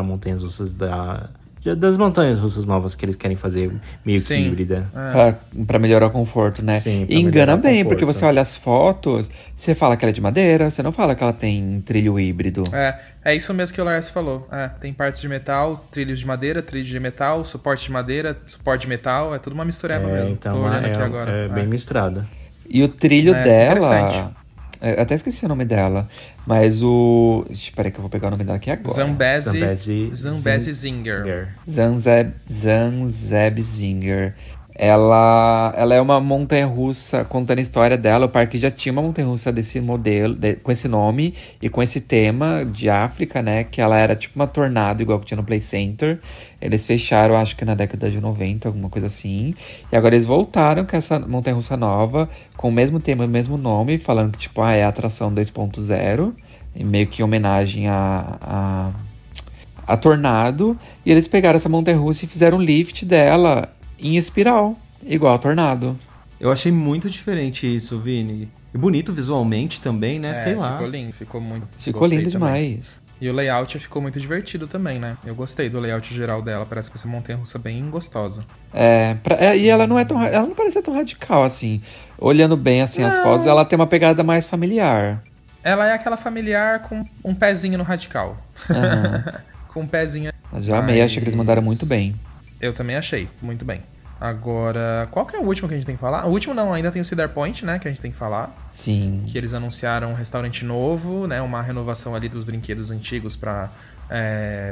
montanhas 0.03 0.43
russas 0.43 0.73
da. 0.73 1.29
Das 1.77 1.97
montanhas 1.97 2.39
russas 2.39 2.65
novas 2.65 2.95
que 2.95 3.03
eles 3.05 3.15
querem 3.17 3.35
fazer 3.35 3.69
meio 4.05 4.17
que 4.17 4.23
Sim. 4.23 4.47
híbrida. 4.47 4.85
Pra, 4.93 5.35
pra 5.67 5.77
melhorar 5.79 6.07
o 6.07 6.09
conforto, 6.09 6.63
né? 6.63 6.79
Sim, 6.79 7.05
pra 7.05 7.13
e 7.15 7.19
engana 7.19 7.57
bem, 7.57 7.83
conforto. 7.83 7.89
porque 7.89 8.05
você 8.05 8.23
olha 8.25 8.41
as 8.41 8.55
fotos, 8.55 9.29
você 9.55 9.75
fala 9.75 9.97
que 9.97 10.05
ela 10.05 10.11
é 10.11 10.13
de 10.13 10.21
madeira, 10.21 10.71
você 10.71 10.81
não 10.81 10.91
fala 10.93 11.13
que 11.15 11.21
ela 11.21 11.33
tem 11.33 11.81
trilho 11.85 12.17
híbrido. 12.19 12.63
É, 12.71 12.97
é 13.25 13.35
isso 13.35 13.53
mesmo 13.53 13.75
que 13.75 13.81
o 13.81 13.83
Lars 13.83 14.09
falou. 14.09 14.47
É, 14.51 14.69
tem 14.79 14.93
partes 14.93 15.19
de 15.19 15.27
metal, 15.27 15.85
trilhos 15.91 16.19
de 16.19 16.25
madeira, 16.25 16.61
trilho 16.61 16.85
de 16.85 16.99
metal, 16.99 17.43
suporte 17.43 17.85
de 17.85 17.91
madeira, 17.91 18.37
suporte 18.47 18.81
de 18.83 18.87
metal, 18.87 19.35
é 19.35 19.39
tudo 19.39 19.53
uma 19.53 19.65
mistureba 19.65 20.09
É, 20.09 20.13
mesmo. 20.13 20.31
então 20.39 20.53
Tô 20.53 20.63
olhando 20.65 20.87
é, 20.87 20.91
aqui 20.91 21.01
agora. 21.01 21.31
é 21.31 21.47
bem 21.49 21.65
É. 21.65 21.67
misturada. 21.67 22.25
E 22.69 22.81
o 22.83 22.87
trilho 22.87 23.35
É, 23.35 23.43
dela. 23.43 24.31
Eu 24.81 25.01
até 25.01 25.15
esqueci 25.15 25.45
o 25.45 25.49
nome 25.49 25.65
dela. 25.65 26.07
Mas 26.45 26.81
o. 26.81 27.45
Espera 27.49 27.91
que 27.91 27.97
eu 27.97 28.01
vou 28.01 28.09
pegar 28.09 28.27
o 28.27 28.31
nome 28.31 28.43
dela 28.43 28.57
aqui 28.57 28.71
agora. 28.71 28.93
Zambezi, 28.93 29.51
Zambezi 29.51 30.09
Zambezi 30.13 30.73
Zinger. 30.73 31.49
Zanzeb, 31.69 32.33
Zanzeb 32.51 33.61
Zinger. 33.61 34.35
Ela, 34.81 35.73
ela 35.75 35.93
é 35.93 35.99
uma 35.99 36.21
montanha 36.21 36.65
russa 36.65 37.25
contando 37.25 37.59
a 37.59 37.61
história 37.61 37.97
dela. 37.97 38.27
O 38.27 38.29
parque 38.29 38.57
já 38.57 38.71
tinha 38.71 38.93
uma 38.93 39.01
montanha 39.01 39.27
russa 39.27 39.51
desse 39.51 39.81
modelo, 39.81 40.33
de- 40.33 40.55
com 40.55 40.71
esse 40.71 40.87
nome 40.87 41.33
e 41.61 41.67
com 41.67 41.83
esse 41.83 41.99
tema 41.99 42.63
de 42.65 42.89
África, 42.89 43.41
né? 43.41 43.65
Que 43.65 43.81
ela 43.81 43.97
era 43.97 44.15
tipo 44.15 44.39
uma 44.39 44.47
tornado, 44.47 45.01
igual 45.01 45.19
que 45.19 45.25
tinha 45.25 45.35
no 45.35 45.43
Play 45.43 45.59
Center. 45.59 46.17
Eles 46.61 46.85
fecharam, 46.85 47.35
acho 47.35 47.57
que 47.57 47.65
na 47.65 47.75
década 47.75 48.09
de 48.09 48.21
90, 48.21 48.69
alguma 48.69 48.87
coisa 48.87 49.07
assim. 49.07 49.53
E 49.91 49.97
agora 49.97 50.15
eles 50.15 50.25
voltaram 50.25 50.85
com 50.85 50.95
essa 50.95 51.19
montanha 51.19 51.57
russa 51.57 51.75
nova, 51.75 52.29
com 52.55 52.69
o 52.69 52.71
mesmo 52.71 53.01
tema, 53.01 53.25
o 53.25 53.27
mesmo 53.27 53.57
nome, 53.57 53.97
falando 53.97 54.31
que, 54.31 54.37
tipo, 54.37 54.61
ah, 54.61 54.71
é 54.71 54.85
a 54.85 54.87
atração 54.87 55.29
2.0. 55.33 56.33
E 56.73 56.85
meio 56.85 57.05
que 57.07 57.21
em 57.21 57.25
homenagem 57.25 57.89
a- 57.89 58.37
a 58.41 58.89
a 59.85 59.97
Tornado 59.97 60.77
e 61.03 61.11
eles 61.11 61.27
pegaram 61.27 61.57
essa 61.57 61.67
montanha 61.67 61.97
russa 61.97 62.23
e 62.23 62.27
fizeram 62.27 62.59
um 62.59 62.61
lift 62.61 63.03
dela 63.05 63.67
em 64.01 64.17
espiral, 64.17 64.77
igual 65.03 65.35
a 65.35 65.37
Tornado. 65.37 65.97
Eu 66.39 66.51
achei 66.51 66.71
muito 66.71 67.09
diferente 67.09 67.67
isso, 67.67 67.99
Vini. 67.99 68.49
E 68.73 68.77
bonito 68.77 69.11
visualmente 69.11 69.81
também, 69.81 70.19
né? 70.19 70.31
É, 70.31 70.35
Sei 70.35 70.55
lá. 70.55 70.73
Ficou 70.73 70.87
lindo, 70.87 71.11
ficou 71.11 71.41
muito. 71.41 71.67
Ficou 71.79 72.01
gostei 72.01 72.19
lindo 72.19 72.31
também. 72.31 72.53
demais. 72.71 72.97
E 73.21 73.27
o 73.29 73.33
layout 73.33 73.77
ficou 73.79 74.01
muito 74.01 74.17
divertido 74.17 74.65
também, 74.65 74.97
né? 74.97 75.17
Eu 75.25 75.35
gostei 75.35 75.69
do 75.69 75.77
layout 75.79 76.13
geral 76.13 76.41
dela. 76.41 76.65
Parece 76.65 76.89
que 76.89 77.03
uma 77.05 77.15
montanha 77.15 77.37
russa 77.37 77.59
bem 77.59 77.83
gostosa. 77.89 78.45
É, 78.73 79.15
pra- 79.15 79.35
é, 79.35 79.57
e 79.57 79.67
ela 79.67 79.85
não 79.85 79.99
é 79.99 80.05
tão, 80.05 80.23
ela 80.23 80.47
não 80.47 80.55
parece 80.55 80.73
ser 80.75 80.83
tão 80.83 80.93
radical 80.93 81.43
assim. 81.43 81.81
Olhando 82.17 82.55
bem 82.55 82.81
assim 82.81 83.03
as 83.03 83.17
fotos, 83.21 83.45
ela 83.45 83.65
tem 83.65 83.75
uma 83.77 83.87
pegada 83.87 84.23
mais 84.23 84.45
familiar. 84.45 85.21
Ela 85.61 85.87
é 85.87 85.93
aquela 85.93 86.15
familiar 86.15 86.83
com 86.83 87.05
um 87.25 87.35
pezinho 87.35 87.77
no 87.77 87.83
radical. 87.83 88.37
com 89.73 89.81
um 89.81 89.87
pezinho. 89.87 90.31
Mas 90.49 90.67
eu 90.67 90.75
amei, 90.75 91.01
achei 91.01 91.17
que 91.17 91.25
eles 91.25 91.35
mandaram 91.35 91.61
muito 91.61 91.85
bem. 91.85 92.15
Eu 92.59 92.73
também 92.73 92.95
achei, 92.95 93.29
muito 93.41 93.63
bem. 93.63 93.81
Agora, 94.19 95.07
qual 95.11 95.25
que 95.25 95.35
é 95.35 95.39
o 95.39 95.43
último 95.43 95.67
que 95.67 95.73
a 95.73 95.77
gente 95.77 95.85
tem 95.85 95.95
que 95.95 96.01
falar? 96.01 96.25
O 96.25 96.29
último 96.29 96.53
não, 96.53 96.73
ainda 96.73 96.91
tem 96.91 97.01
o 97.01 97.05
Cedar 97.05 97.29
Point, 97.29 97.63
né? 97.65 97.79
Que 97.79 97.87
a 97.87 97.91
gente 97.91 98.01
tem 98.01 98.11
que 98.11 98.17
falar. 98.17 98.53
Sim. 98.75 99.23
Que 99.27 99.37
eles 99.37 99.53
anunciaram 99.53 100.11
um 100.11 100.13
restaurante 100.13 100.65
novo, 100.65 101.25
né? 101.25 101.41
Uma 101.41 101.61
renovação 101.61 102.13
ali 102.13 102.27
dos 102.27 102.43
brinquedos 102.43 102.91
antigos 102.91 103.37
para 103.37 103.69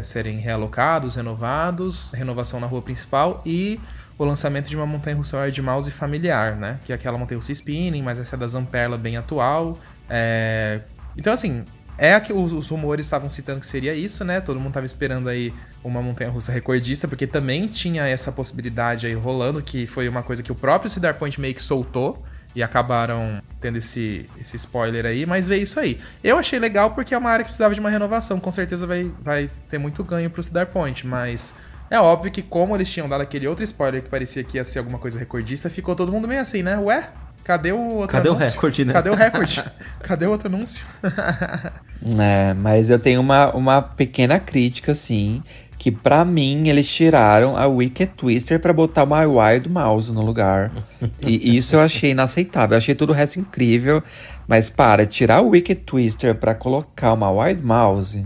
serem 0.04 0.40
realocados, 0.40 1.16
renovados, 1.16 2.12
renovação 2.12 2.60
na 2.60 2.68
rua 2.68 2.82
principal 2.82 3.42
e 3.46 3.80
o 4.18 4.26
lançamento 4.26 4.68
de 4.68 4.76
uma 4.76 4.86
montanha 4.86 5.16
russa 5.16 5.40
Wild 5.40 5.62
Mouse 5.62 5.92
familiar, 5.92 6.56
né? 6.56 6.80
Que 6.84 6.92
é 6.92 6.96
aquela 6.96 7.18
montanha 7.18 7.38
russa 7.38 7.52
spinning, 7.52 8.02
mas 8.02 8.20
essa 8.20 8.36
é 8.36 8.40
da 8.40 8.48
Zamperla 8.48 8.98
bem 8.98 9.16
atual. 9.16 9.78
É, 10.10 10.82
Então, 11.16 11.32
assim, 11.32 11.64
é 11.98 12.20
que 12.20 12.32
os, 12.32 12.54
os 12.54 12.70
rumores 12.70 13.06
estavam 13.06 13.28
citando 13.28 13.60
que 13.60 13.68
seria 13.68 13.94
isso, 13.94 14.24
né? 14.24 14.40
Todo 14.40 14.60
mundo 14.60 14.74
tava 14.74 14.86
esperando 14.86 15.28
aí 15.28 15.54
uma 15.84 16.02
montanha 16.02 16.30
russa 16.30 16.52
recordista, 16.52 17.08
porque 17.08 17.26
também 17.26 17.68
tinha 17.68 18.08
essa 18.08 18.32
possibilidade 18.32 19.08
aí 19.08 19.14
rolando, 19.14 19.62
que 19.62 19.88
foi 19.88 20.08
uma 20.08 20.22
coisa 20.22 20.44
que 20.44 20.52
o 20.52 20.56
próprio 20.56 20.90
Cedar 20.90 21.16
Point 21.16 21.40
meio 21.40 21.54
que 21.54 21.62
soltou. 21.62 22.24
E 22.56 22.64
acabaram 22.64 23.40
tendo 23.62 23.78
esse, 23.78 24.28
esse 24.40 24.56
spoiler 24.56 25.06
aí, 25.06 25.28
mas 25.28 25.48
veio 25.48 25.62
isso 25.62 25.80
aí. 25.80 26.00
Eu 26.24 26.40
achei 26.40 26.58
legal 26.58 26.90
porque 26.90 27.14
é 27.14 27.18
uma 27.18 27.30
área 27.30 27.44
que 27.44 27.50
precisava 27.50 27.72
de 27.72 27.80
uma 27.80 27.90
renovação. 27.90 28.40
Com 28.40 28.50
certeza 28.52 28.88
vai, 28.88 29.12
vai 29.22 29.52
ter 29.70 29.78
muito 29.78 30.04
ganho 30.04 30.28
pro 30.28 30.42
Cedar 30.42 30.66
Point, 30.66 31.06
mas 31.06 31.54
é 31.90 32.00
óbvio 32.00 32.32
que 32.32 32.42
como 32.42 32.76
eles 32.76 32.90
tinham 32.90 33.08
dado 33.08 33.22
aquele 33.22 33.48
outro 33.48 33.64
spoiler 33.64 34.02
que 34.02 34.10
parecia 34.10 34.44
que 34.44 34.58
ia 34.58 34.64
ser 34.64 34.80
alguma 34.80 34.98
coisa 34.98 35.20
recordista, 35.20 35.70
ficou 35.70 35.96
todo 35.96 36.12
mundo 36.12 36.28
meio 36.28 36.42
assim, 36.42 36.64
né? 36.64 36.78
Ué, 36.78 37.10
cadê 37.48 37.72
o 37.72 37.96
outro 37.96 38.08
Cadê 38.18 38.30
o 38.30 38.34
anúncio? 38.34 38.52
recorde, 38.52 38.86
né? 38.86 38.94
Cadê 38.94 39.10
o 39.10 39.16
recorde? 39.16 39.64
cadê 40.04 40.26
o 40.26 40.32
outro 40.32 40.48
anúncio? 40.48 40.86
É, 42.20 42.54
mas 42.54 42.92
eu 42.92 43.00
tenho 43.00 43.20
uma, 43.20 43.52
uma 43.56 43.82
pequena 43.82 44.40
crítica, 44.40 44.92
assim, 44.92 45.42
que 45.80 45.92
pra 45.92 46.24
mim 46.24 46.68
eles 46.70 46.88
tiraram 46.88 47.58
a 47.58 47.66
Wicked 47.66 48.14
Twister 48.16 48.60
pra 48.60 48.72
botar 48.72 49.04
uma 49.04 49.22
Wild 49.26 49.68
Mouse 49.68 50.12
no 50.12 50.22
lugar. 50.22 50.72
e 51.26 51.58
isso 51.58 51.76
eu 51.76 51.82
achei 51.82 52.12
inaceitável. 52.12 52.76
Eu 52.76 52.78
achei 52.78 52.94
todo 52.94 53.10
o 53.10 53.14
resto 53.14 53.40
incrível, 53.40 54.02
mas 54.48 54.70
para, 54.70 55.08
tirar 55.08 55.42
o 55.42 55.50
Wicked 55.50 55.82
Twister 55.82 56.36
pra 56.36 56.54
colocar 56.54 57.14
uma 57.14 57.32
Wild 57.32 57.66
Mouse. 57.66 58.24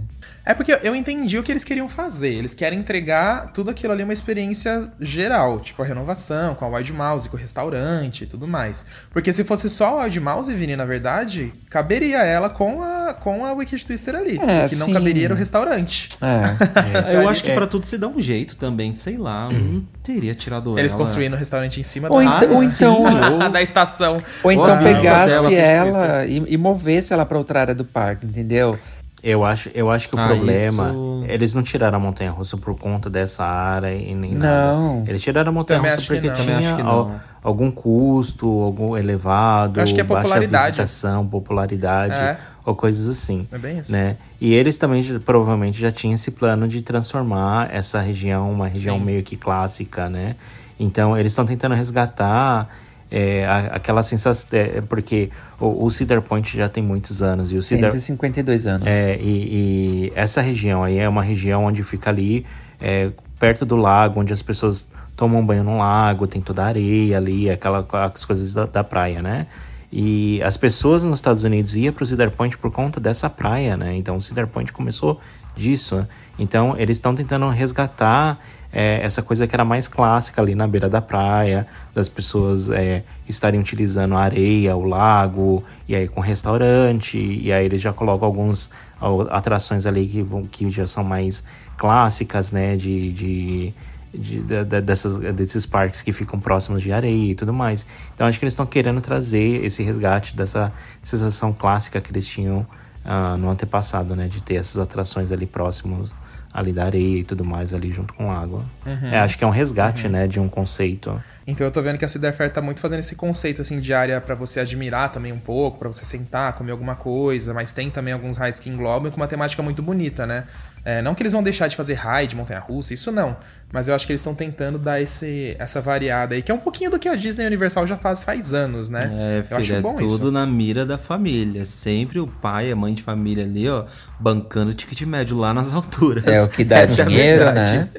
É 0.51 0.53
porque 0.53 0.77
eu 0.83 0.93
entendi 0.93 1.37
o 1.39 1.43
que 1.43 1.51
eles 1.51 1.63
queriam 1.63 1.87
fazer. 1.87 2.29
Eles 2.29 2.53
querem 2.53 2.77
entregar 2.79 3.51
tudo 3.53 3.69
aquilo 3.71 3.93
ali 3.93 4.03
uma 4.03 4.11
experiência 4.11 4.91
geral, 4.99 5.59
tipo 5.61 5.81
a 5.81 5.85
renovação, 5.85 6.55
com 6.55 6.65
a 6.65 6.67
Wild 6.67 6.91
Mouse, 6.91 7.29
com 7.29 7.37
o 7.37 7.39
restaurante 7.39 8.23
e 8.25 8.27
tudo 8.27 8.47
mais. 8.47 8.85
Porque 9.11 9.31
se 9.31 9.43
fosse 9.45 9.69
só 9.69 9.99
a 9.99 10.03
Wild 10.03 10.19
Mouse, 10.19 10.53
Vini, 10.53 10.75
na 10.75 10.83
verdade, 10.85 11.53
caberia 11.69 12.17
ela 12.23 12.49
com 12.49 12.83
a, 12.83 13.13
com 13.13 13.45
a 13.45 13.53
Wicked 13.53 13.85
Twister 13.85 14.15
ali. 14.15 14.37
É, 14.45 14.65
o 14.65 14.69
que 14.69 14.75
não 14.75 14.87
sim. 14.87 14.93
caberia 14.93 15.25
era 15.25 15.33
o 15.33 15.37
restaurante. 15.37 16.09
É. 16.21 17.15
Eu 17.15 17.29
acho 17.29 17.43
que 17.43 17.51
É. 17.51 17.55
pra 17.55 17.65
tudo 17.67 17.85
se 17.85 17.97
dá 17.97 18.07
um 18.07 18.19
jeito 18.19 18.55
também, 18.55 18.93
sei 18.95 19.17
lá. 19.17 19.49
Não 19.51 19.83
teria 20.03 20.33
tirado 20.35 20.77
Eles 20.77 20.93
ela. 20.93 21.01
construindo 21.03 21.33
o 21.33 21.37
restaurante 21.37 21.79
em 21.79 21.83
cima 21.83 22.09
Ou 22.11 22.23
da, 22.23 22.37
então- 22.43 22.55
ou 22.55 22.63
então- 22.63 23.03
da 23.51 23.61
estação. 23.61 24.21
Ou 24.43 24.51
então 24.51 24.77
pegasse 24.79 25.01
dela 25.29 25.51
ela 25.53 26.25
e, 26.25 26.43
e 26.53 26.57
movesse 26.57 27.13
ela 27.13 27.25
pra 27.25 27.37
outra 27.37 27.61
área 27.61 27.75
do 27.75 27.85
parque, 27.85 28.25
entendeu? 28.25 28.77
Eu 29.23 29.45
acho, 29.45 29.69
eu 29.75 29.91
acho 29.91 30.09
que 30.09 30.15
o 30.15 30.19
Ah, 30.19 30.27
problema. 30.29 30.89
isso- 30.89 31.11
Eles 31.27 31.53
não 31.53 31.61
tiraram 31.61 31.97
a 31.97 31.99
montanha 32.01 32.31
russa 32.31 32.57
por 32.57 32.75
conta 32.77 33.09
dessa 33.09 33.45
área 33.45 33.93
e 33.95 34.13
nem 34.15 34.33
Não. 34.33 34.95
nada. 34.97 35.09
Eles 35.11 35.21
tiraram 35.21 35.49
a 35.49 35.53
montanha 35.53 35.79
russa 35.79 36.07
porque 36.07 36.29
tinha 36.31 36.83
al- 36.83 37.11
algum 37.43 37.69
custo, 37.71 38.47
algum 38.47 38.97
elevado, 38.97 39.79
Eu 39.79 39.83
acho 39.83 39.93
que 39.93 40.01
é 40.01 40.03
baixa 40.03 40.23
popularidade. 40.23 40.65
visitação, 40.77 41.25
popularidade 41.27 42.13
É. 42.13 42.37
ou 42.65 42.75
coisas 42.75 43.07
assim. 43.07 43.45
É 43.51 43.57
bem 43.57 43.77
isso. 43.77 43.91
Né? 43.91 44.17
E 44.41 44.53
eles 44.53 44.75
também 44.77 45.03
provavelmente 45.19 45.79
já 45.79 45.91
tinham 45.91 46.15
esse 46.15 46.31
plano 46.31 46.67
de 46.67 46.81
transformar 46.81 47.69
essa 47.71 48.01
região 48.01 48.51
uma 48.51 48.67
região 48.67 48.97
Sim. 48.97 49.05
meio 49.05 49.21
que 49.23 49.35
clássica, 49.35 50.09
né? 50.09 50.35
Então 50.79 51.15
eles 51.15 51.31
estão 51.31 51.45
tentando 51.45 51.75
resgatar 51.75 52.67
é, 53.11 53.45
aquela 53.71 54.01
sensação, 54.01 54.47
é, 54.57 54.79
porque 54.81 55.29
o, 55.59 55.85
o 55.85 55.91
Cedar 55.91 56.21
Point 56.21 56.55
já 56.55 56.69
tem 56.69 56.81
muitos 56.81 57.21
anos 57.21 57.51
e 57.51 57.55
o 57.55 57.63
Cedar 57.63 57.91
152 57.91 58.65
anos. 58.65 58.87
é, 58.87 59.17
e, 59.19 60.07
e 60.07 60.13
essa 60.15 60.39
região 60.39 60.81
aí 60.81 60.97
é 60.97 61.09
uma 61.09 61.21
região 61.21 61.65
onde 61.65 61.83
fica 61.83 62.09
ali, 62.09 62.45
é, 62.79 63.11
perto 63.37 63.65
do 63.65 63.75
lago, 63.75 64.21
onde 64.21 64.31
as 64.31 64.41
pessoas 64.41 64.87
tomam 65.17 65.45
banho 65.45 65.63
no 65.63 65.77
lago, 65.77 66.25
tem 66.25 66.41
toda 66.41 66.63
a 66.63 66.67
areia 66.67 67.17
ali, 67.17 67.49
aquela, 67.49 67.79
aquelas 67.79 68.23
coisas 68.23 68.53
da, 68.53 68.65
da 68.65 68.83
praia, 68.83 69.21
né? 69.21 69.47
E 69.91 70.41
as 70.41 70.55
pessoas 70.55 71.03
nos 71.03 71.17
Estados 71.17 71.43
Unidos 71.43 71.75
iam 71.75 71.91
para 71.91 72.03
o 72.03 72.07
Cedar 72.07 72.31
Point 72.31 72.57
por 72.57 72.71
conta 72.71 72.97
dessa 72.97 73.29
praia, 73.29 73.75
né? 73.75 73.93
Então 73.97 74.15
o 74.15 74.21
Cedar 74.21 74.47
Point 74.47 74.71
começou 74.71 75.19
disso. 75.55 76.07
Então 76.39 76.75
eles 76.77 76.97
estão 76.97 77.13
tentando 77.13 77.49
resgatar 77.49 78.39
é, 78.73 79.01
essa 79.03 79.21
coisa 79.21 79.45
que 79.47 79.55
era 79.55 79.65
mais 79.65 79.87
clássica 79.87 80.41
ali 80.41 80.55
na 80.55 80.67
beira 80.67 80.87
da 80.89 81.01
praia, 81.01 81.67
das 81.93 82.07
pessoas 82.07 82.69
é, 82.69 83.03
estarem 83.27 83.59
utilizando 83.59 84.15
a 84.15 84.21
areia, 84.21 84.75
o 84.75 84.85
lago, 84.85 85.63
e 85.87 85.95
aí 85.95 86.07
com 86.07 86.21
restaurante, 86.21 87.17
e 87.17 87.51
aí 87.51 87.65
eles 87.65 87.81
já 87.81 87.91
colocam 87.91 88.25
alguns 88.27 88.69
ó, 89.01 89.23
atrações 89.29 89.85
ali 89.85 90.07
que, 90.07 90.25
que 90.51 90.71
já 90.71 90.87
são 90.87 91.03
mais 91.03 91.43
clássicas, 91.77 92.51
né, 92.51 92.75
de, 92.77 93.11
de, 93.11 93.73
de- 94.13 94.41
de- 94.43 94.81
dessas, 94.81 95.17
desses 95.33 95.65
parques 95.65 96.01
que 96.01 96.13
ficam 96.13 96.39
próximos 96.39 96.81
de 96.81 96.93
areia 96.93 97.31
e 97.31 97.35
tudo 97.35 97.51
mais. 97.51 97.85
Então 98.13 98.27
acho 98.27 98.37
que 98.39 98.45
eles 98.45 98.53
estão 98.53 98.65
querendo 98.65 99.01
trazer 99.01 99.65
esse 99.65 99.81
resgate 99.83 100.35
dessa 100.35 100.71
sensação 101.03 101.51
clássica 101.51 101.99
que 101.99 102.11
eles 102.11 102.27
tinham 102.27 102.65
ah, 103.03 103.35
no 103.35 103.49
antepassado, 103.49 104.15
né? 104.15 104.27
De 104.27 104.41
ter 104.41 104.55
essas 104.55 104.77
atrações 104.77 105.31
ali 105.31 105.47
próximos 105.47 106.09
ali 106.53 106.73
da 106.73 106.85
areia 106.85 107.19
e 107.19 107.23
tudo 107.23 107.45
mais 107.45 107.73
ali 107.73 107.91
junto 107.91 108.13
com 108.13 108.31
água. 108.31 108.63
É, 109.11 109.19
acho 109.19 109.37
que 109.37 109.43
é 109.43 109.47
um 109.47 109.51
resgate, 109.51 110.07
né? 110.07 110.27
De 110.27 110.39
um 110.39 110.49
conceito. 110.49 111.21
Então 111.47 111.65
eu 111.65 111.71
tô 111.71 111.81
vendo 111.81 111.97
que 111.97 112.05
a 112.05 112.07
Cedar 112.07 112.33
Fair 112.33 112.51
tá 112.51 112.61
muito 112.61 112.79
fazendo 112.79 112.99
esse 112.99 113.15
conceito 113.15 113.61
assim 113.61 113.79
de 113.79 113.93
área 113.93 114.21
pra 114.21 114.35
você 114.35 114.59
admirar 114.59 115.11
também 115.11 115.31
um 115.31 115.39
pouco, 115.39 115.79
pra 115.79 115.87
você 115.87 116.05
sentar, 116.05 116.53
comer 116.53 116.71
alguma 116.71 116.95
coisa, 116.95 117.53
mas 117.53 117.71
tem 117.71 117.89
também 117.89 118.13
alguns 118.13 118.37
rides 118.37 118.59
que 118.59 118.69
englobam 118.69 119.11
com 119.11 119.17
uma 119.17 119.27
temática 119.27 119.61
muito 119.63 119.81
bonita, 119.81 120.27
né? 120.27 120.43
É, 120.83 121.01
não 121.01 121.13
que 121.13 121.21
eles 121.21 121.31
vão 121.31 121.43
deixar 121.43 121.67
de 121.67 121.75
fazer 121.75 121.95
ride, 121.95 122.35
montanha-russa, 122.35 122.93
isso 122.93 123.11
não. 123.11 123.37
Mas 123.71 123.87
eu 123.87 123.95
acho 123.95 124.05
que 124.05 124.11
eles 124.11 124.19
estão 124.19 124.33
tentando 124.35 124.77
dar 124.77 124.99
esse, 124.99 125.55
essa 125.59 125.79
variada 125.79 126.35
aí, 126.35 126.41
que 126.41 126.51
é 126.51 126.55
um 126.55 126.59
pouquinho 126.59 126.89
do 126.91 126.99
que 126.99 127.07
a 127.07 127.15
Disney 127.15 127.45
Universal 127.45 127.85
já 127.87 127.95
faz 127.95 128.23
faz 128.23 128.53
anos, 128.53 128.89
né? 128.89 128.99
É, 129.03 129.37
eu 129.49 129.57
acho 129.57 129.67
filho, 129.67 129.77
é 129.77 129.81
bom 129.81 129.95
tudo 129.95 130.15
isso. 130.15 130.31
na 130.31 130.45
mira 130.45 130.85
da 130.85 130.97
família. 130.97 131.65
Sempre 131.65 132.19
o 132.19 132.27
pai, 132.27 132.71
a 132.71 132.75
mãe 132.75 132.93
de 132.93 133.03
família 133.03 133.43
ali, 133.43 133.69
ó, 133.69 133.85
bancando 134.19 134.71
o 134.71 134.73
ticket 134.73 135.01
médio 135.03 135.37
lá 135.37 135.53
nas 135.53 135.71
alturas. 135.73 136.25
É 136.25 136.41
o 136.41 136.49
que 136.49 136.63
dá 136.65 136.79
Essa 136.79 137.01
é 137.01 137.05
a 137.05 137.07
dinheiro, 137.07 137.43
verdade. 137.45 137.77
né? 137.77 137.89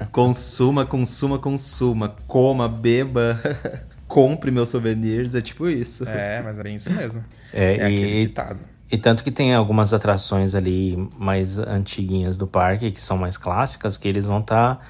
Consuma, 0.12 0.86
consuma, 0.86 1.38
consuma. 1.38 2.14
Coma, 2.28 2.68
beba, 2.68 3.40
compre 4.06 4.50
meus 4.50 4.68
souvenirs. 4.68 5.34
É 5.34 5.40
tipo 5.40 5.68
isso. 5.68 6.08
É, 6.08 6.40
mas 6.42 6.58
é 6.58 6.62
bem 6.62 6.76
isso 6.76 6.92
mesmo. 6.92 7.24
É, 7.52 7.76
É 7.76 7.86
aquele 7.86 8.18
e, 8.18 8.20
ditado. 8.20 8.60
E 8.94 8.98
tanto 8.98 9.24
que 9.24 9.32
tem 9.32 9.52
algumas 9.52 9.92
atrações 9.92 10.54
ali 10.54 10.96
mais 11.18 11.58
antiguinhas 11.58 12.38
do 12.38 12.46
parque, 12.46 12.92
que 12.92 13.02
são 13.02 13.18
mais 13.18 13.36
clássicas, 13.36 13.96
que 13.96 14.06
eles 14.06 14.26
vão 14.26 14.38
estar 14.38 14.86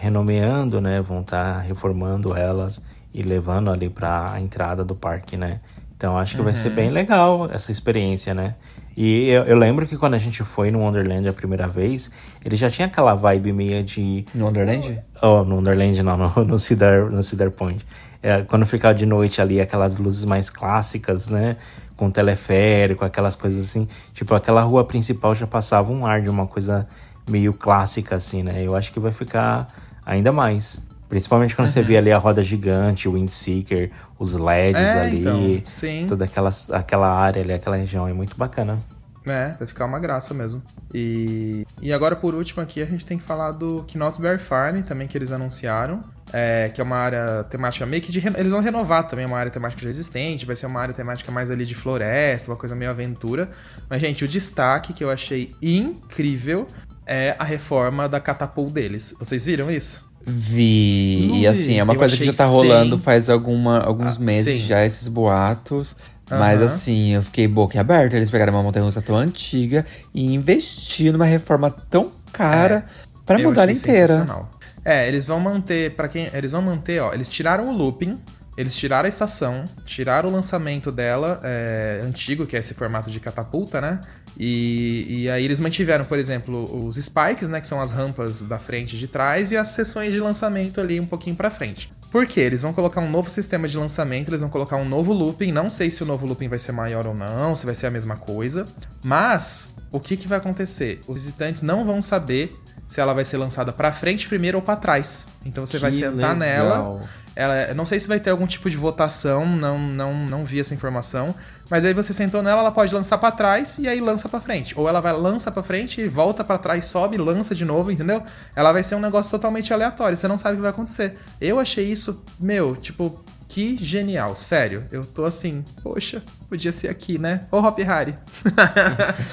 renomeando, 0.00 0.80
né? 0.80 1.00
Vão 1.00 1.20
estar 1.20 1.58
reformando 1.58 2.36
elas 2.36 2.80
e 3.12 3.20
levando 3.22 3.68
ali 3.68 3.90
para 3.90 4.34
a 4.34 4.40
entrada 4.40 4.84
do 4.84 4.94
parque, 4.94 5.36
né? 5.36 5.58
Então 5.96 6.16
acho 6.16 6.36
que 6.36 6.42
vai 6.42 6.54
ser 6.54 6.70
bem 6.70 6.88
legal 6.88 7.50
essa 7.52 7.72
experiência, 7.72 8.32
né? 8.32 8.54
E 8.96 9.28
eu, 9.28 9.42
eu 9.42 9.56
lembro 9.56 9.88
que 9.88 9.96
quando 9.96 10.14
a 10.14 10.18
gente 10.18 10.44
foi 10.44 10.70
no 10.70 10.78
Wonderland 10.78 11.28
a 11.28 11.32
primeira 11.32 11.66
vez, 11.66 12.12
ele 12.44 12.54
já 12.54 12.70
tinha 12.70 12.86
aquela 12.86 13.14
vibe 13.14 13.52
meio 13.52 13.82
de 13.82 14.24
No 14.32 14.46
Wonderland? 14.46 15.00
Oh, 15.20 15.42
no 15.42 15.56
Wonderland 15.56 16.00
não, 16.00 16.16
no, 16.16 16.44
no, 16.44 16.58
Cedar, 16.60 17.10
no 17.10 17.24
Cedar 17.24 17.50
Point. 17.50 17.84
É, 18.22 18.42
quando 18.42 18.66
ficava 18.66 18.94
de 18.94 19.06
noite 19.06 19.40
ali, 19.40 19.60
aquelas 19.60 19.96
luzes 19.96 20.24
mais 20.24 20.48
clássicas, 20.48 21.28
né? 21.28 21.56
Com 22.00 22.10
teleférico, 22.10 23.04
aquelas 23.04 23.36
coisas 23.36 23.62
assim. 23.62 23.86
Tipo, 24.14 24.34
aquela 24.34 24.62
rua 24.62 24.86
principal 24.86 25.34
já 25.34 25.46
passava 25.46 25.92
um 25.92 26.06
ar 26.06 26.22
de 26.22 26.30
uma 26.30 26.46
coisa 26.46 26.88
meio 27.28 27.52
clássica, 27.52 28.16
assim, 28.16 28.42
né? 28.42 28.64
Eu 28.66 28.74
acho 28.74 28.90
que 28.90 28.98
vai 28.98 29.12
ficar 29.12 29.66
ainda 30.06 30.32
mais. 30.32 30.80
Principalmente 31.10 31.54
quando 31.54 31.68
você 31.68 31.82
vê 31.82 31.98
ali 31.98 32.10
a 32.10 32.16
roda 32.16 32.42
gigante, 32.42 33.06
o 33.06 33.12
Windseeker, 33.12 33.90
os 34.18 34.34
LEDs 34.34 34.76
É, 34.76 35.00
ali. 35.02 35.20
então, 35.20 35.62
sim. 35.66 36.06
Toda 36.08 36.24
aquela, 36.24 36.48
aquela 36.72 37.12
área 37.12 37.42
ali, 37.42 37.52
aquela 37.52 37.76
região 37.76 38.08
é 38.08 38.14
muito 38.14 38.34
bacana. 38.34 38.78
É, 39.26 39.54
vai 39.58 39.68
ficar 39.68 39.84
uma 39.84 39.98
graça 39.98 40.32
mesmo. 40.32 40.62
E, 40.94 41.66
e 41.82 41.92
agora, 41.92 42.16
por 42.16 42.34
último, 42.34 42.62
aqui 42.62 42.80
a 42.80 42.86
gente 42.86 43.04
tem 43.04 43.18
que 43.18 43.24
falar 43.24 43.52
do 43.52 43.84
Knott's 43.94 44.18
Berry 44.18 44.38
Farm, 44.38 44.80
também 44.80 45.06
que 45.06 45.18
eles 45.18 45.30
anunciaram. 45.30 46.00
É, 46.32 46.70
que 46.72 46.80
é 46.80 46.84
uma 46.84 46.96
área 46.96 47.44
temática 47.44 47.84
meio 47.86 48.02
que 48.02 48.12
de. 48.12 48.24
Eles 48.36 48.52
vão 48.52 48.60
renovar 48.60 49.06
também 49.06 49.26
uma 49.26 49.36
área 49.38 49.50
temática 49.50 49.82
já 49.82 49.88
existente, 49.88 50.46
vai 50.46 50.54
ser 50.54 50.66
uma 50.66 50.80
área 50.80 50.94
temática 50.94 51.30
mais 51.32 51.50
ali 51.50 51.64
de 51.64 51.74
floresta, 51.74 52.50
uma 52.50 52.56
coisa 52.56 52.74
meio 52.76 52.90
aventura. 52.90 53.50
Mas, 53.88 54.00
gente, 54.00 54.24
o 54.24 54.28
destaque 54.28 54.92
que 54.92 55.02
eu 55.02 55.10
achei 55.10 55.52
incrível 55.60 56.66
é 57.06 57.34
a 57.38 57.44
reforma 57.44 58.08
da 58.08 58.20
catapult 58.20 58.72
deles. 58.72 59.14
Vocês 59.18 59.46
viram 59.46 59.70
isso? 59.70 60.08
Vi. 60.24 61.26
Não 61.28 61.36
e 61.36 61.46
assim, 61.46 61.78
é 61.78 61.82
uma 61.82 61.94
Eu 61.94 61.98
coisa 61.98 62.16
que 62.16 62.24
já 62.24 62.32
tá 62.32 62.44
rolando 62.46 62.96
sem- 62.96 63.04
faz 63.04 63.28
alguma, 63.30 63.80
alguns 63.80 64.16
Ah, 64.16 64.20
meses 64.20 64.60
sim. 64.62 64.66
já, 64.66 64.84
esses 64.84 65.08
boatos. 65.08 65.96
Mas 66.30 66.58
Aham. 66.58 66.64
assim, 66.66 67.08
eu 67.14 67.22
fiquei 67.24 67.48
boca 67.48 67.80
aberta. 67.80 68.16
Eles 68.16 68.30
pegaram 68.30 68.52
uma 68.52 68.62
montanha 68.62 68.84
russa 68.84 69.02
tão 69.02 69.16
antiga 69.16 69.84
e 70.14 70.32
investiram 70.32 71.14
numa 71.14 71.24
reforma 71.24 71.70
tão 71.70 72.12
cara 72.32 72.84
pra 73.26 73.36
É, 73.36 73.42
Eu 73.42 73.48
mudar 73.48 73.62
ela 73.62 73.72
inteira. 73.72 74.06
sensacional. 74.06 74.48
É, 74.90 75.06
eles 75.06 75.24
vão 75.24 75.38
manter, 75.38 75.94
para 75.94 76.08
quem, 76.08 76.28
eles 76.34 76.50
vão 76.50 76.60
manter, 76.60 77.00
ó, 77.00 77.14
eles 77.14 77.28
tiraram 77.28 77.68
o 77.68 77.72
looping, 77.72 78.18
eles 78.56 78.74
tiraram 78.74 79.06
a 79.06 79.08
estação, 79.08 79.64
tiraram 79.86 80.28
o 80.28 80.32
lançamento 80.32 80.90
dela 80.90 81.38
é, 81.44 82.00
antigo, 82.02 82.44
que 82.44 82.56
é 82.56 82.58
esse 82.58 82.74
formato 82.74 83.08
de 83.08 83.20
catapulta, 83.20 83.80
né? 83.80 84.00
E, 84.36 85.06
e 85.08 85.30
aí 85.30 85.44
eles 85.44 85.60
mantiveram, 85.60 86.04
por 86.04 86.18
exemplo, 86.18 86.84
os 86.84 86.96
spikes, 86.96 87.48
né, 87.48 87.60
que 87.60 87.68
são 87.68 87.80
as 87.80 87.92
rampas 87.92 88.42
da 88.42 88.58
frente 88.58 88.96
e 88.96 88.98
de 88.98 89.06
trás 89.06 89.52
e 89.52 89.56
as 89.56 89.68
seções 89.68 90.12
de 90.12 90.18
lançamento 90.18 90.80
ali 90.80 90.98
um 90.98 91.06
pouquinho 91.06 91.36
pra 91.36 91.50
frente. 91.50 91.92
Por 92.10 92.26
quê? 92.26 92.40
Eles 92.40 92.62
vão 92.62 92.72
colocar 92.72 93.00
um 93.00 93.08
novo 93.08 93.30
sistema 93.30 93.68
de 93.68 93.78
lançamento, 93.78 94.28
eles 94.28 94.40
vão 94.40 94.50
colocar 94.50 94.76
um 94.76 94.88
novo 94.88 95.12
looping, 95.12 95.52
não 95.52 95.70
sei 95.70 95.88
se 95.88 96.02
o 96.02 96.06
novo 96.06 96.26
looping 96.26 96.48
vai 96.48 96.58
ser 96.58 96.72
maior 96.72 97.06
ou 97.06 97.14
não, 97.14 97.54
se 97.54 97.64
vai 97.64 97.76
ser 97.76 97.86
a 97.86 97.90
mesma 97.92 98.16
coisa, 98.16 98.66
mas 99.04 99.72
o 99.92 100.00
que 100.00 100.16
que 100.16 100.26
vai 100.26 100.38
acontecer? 100.38 101.00
Os 101.06 101.20
visitantes 101.20 101.62
não 101.62 101.84
vão 101.84 102.02
saber 102.02 102.58
se 102.90 103.00
ela 103.00 103.14
vai 103.14 103.24
ser 103.24 103.36
lançada 103.36 103.72
pra 103.72 103.92
frente 103.92 104.26
primeiro 104.26 104.58
ou 104.58 104.62
pra 104.62 104.74
trás. 104.74 105.28
Então 105.46 105.64
você 105.64 105.78
vai 105.78 105.92
Que 105.92 105.98
sentar 105.98 106.12
legal. 106.12 106.34
nela. 106.36 107.00
Ela, 107.36 107.62
eu 107.68 107.74
não 107.76 107.86
sei 107.86 108.00
se 108.00 108.08
vai 108.08 108.18
ter 108.18 108.30
algum 108.30 108.48
tipo 108.48 108.68
de 108.68 108.76
votação, 108.76 109.46
não, 109.46 109.78
não, 109.78 110.12
não 110.12 110.44
vi 110.44 110.58
essa 110.58 110.74
informação. 110.74 111.32
Mas 111.70 111.84
aí 111.84 111.94
você 111.94 112.12
sentou 112.12 112.42
nela, 112.42 112.62
ela 112.62 112.72
pode 112.72 112.92
lançar 112.92 113.16
pra 113.18 113.30
trás 113.30 113.78
e 113.78 113.86
aí 113.86 114.00
lança 114.00 114.28
pra 114.28 114.40
frente. 114.40 114.76
Ou 114.76 114.88
ela 114.88 115.00
vai 115.00 115.12
lança 115.12 115.52
pra 115.52 115.62
frente 115.62 116.00
e 116.00 116.08
volta 116.08 116.42
pra 116.42 116.58
trás, 116.58 116.86
sobe, 116.86 117.16
lança 117.16 117.54
de 117.54 117.64
novo, 117.64 117.92
entendeu? 117.92 118.24
Ela 118.56 118.72
vai 118.72 118.82
ser 118.82 118.96
um 118.96 119.00
negócio 119.00 119.30
totalmente 119.30 119.72
aleatório, 119.72 120.16
você 120.16 120.26
não 120.26 120.36
sabe 120.36 120.54
o 120.54 120.56
que 120.56 120.62
vai 120.62 120.70
acontecer. 120.72 121.16
Eu 121.40 121.60
achei 121.60 121.84
isso, 121.86 122.24
meu, 122.40 122.74
tipo, 122.74 123.24
que 123.50 123.76
genial, 123.84 124.36
sério. 124.36 124.84
Eu 124.92 125.04
tô 125.04 125.24
assim, 125.24 125.64
poxa, 125.82 126.22
podia 126.48 126.70
ser 126.70 126.86
aqui, 126.88 127.18
né? 127.18 127.42
Ô 127.50 127.58
Hop 127.58 127.76
Harry. 127.80 128.14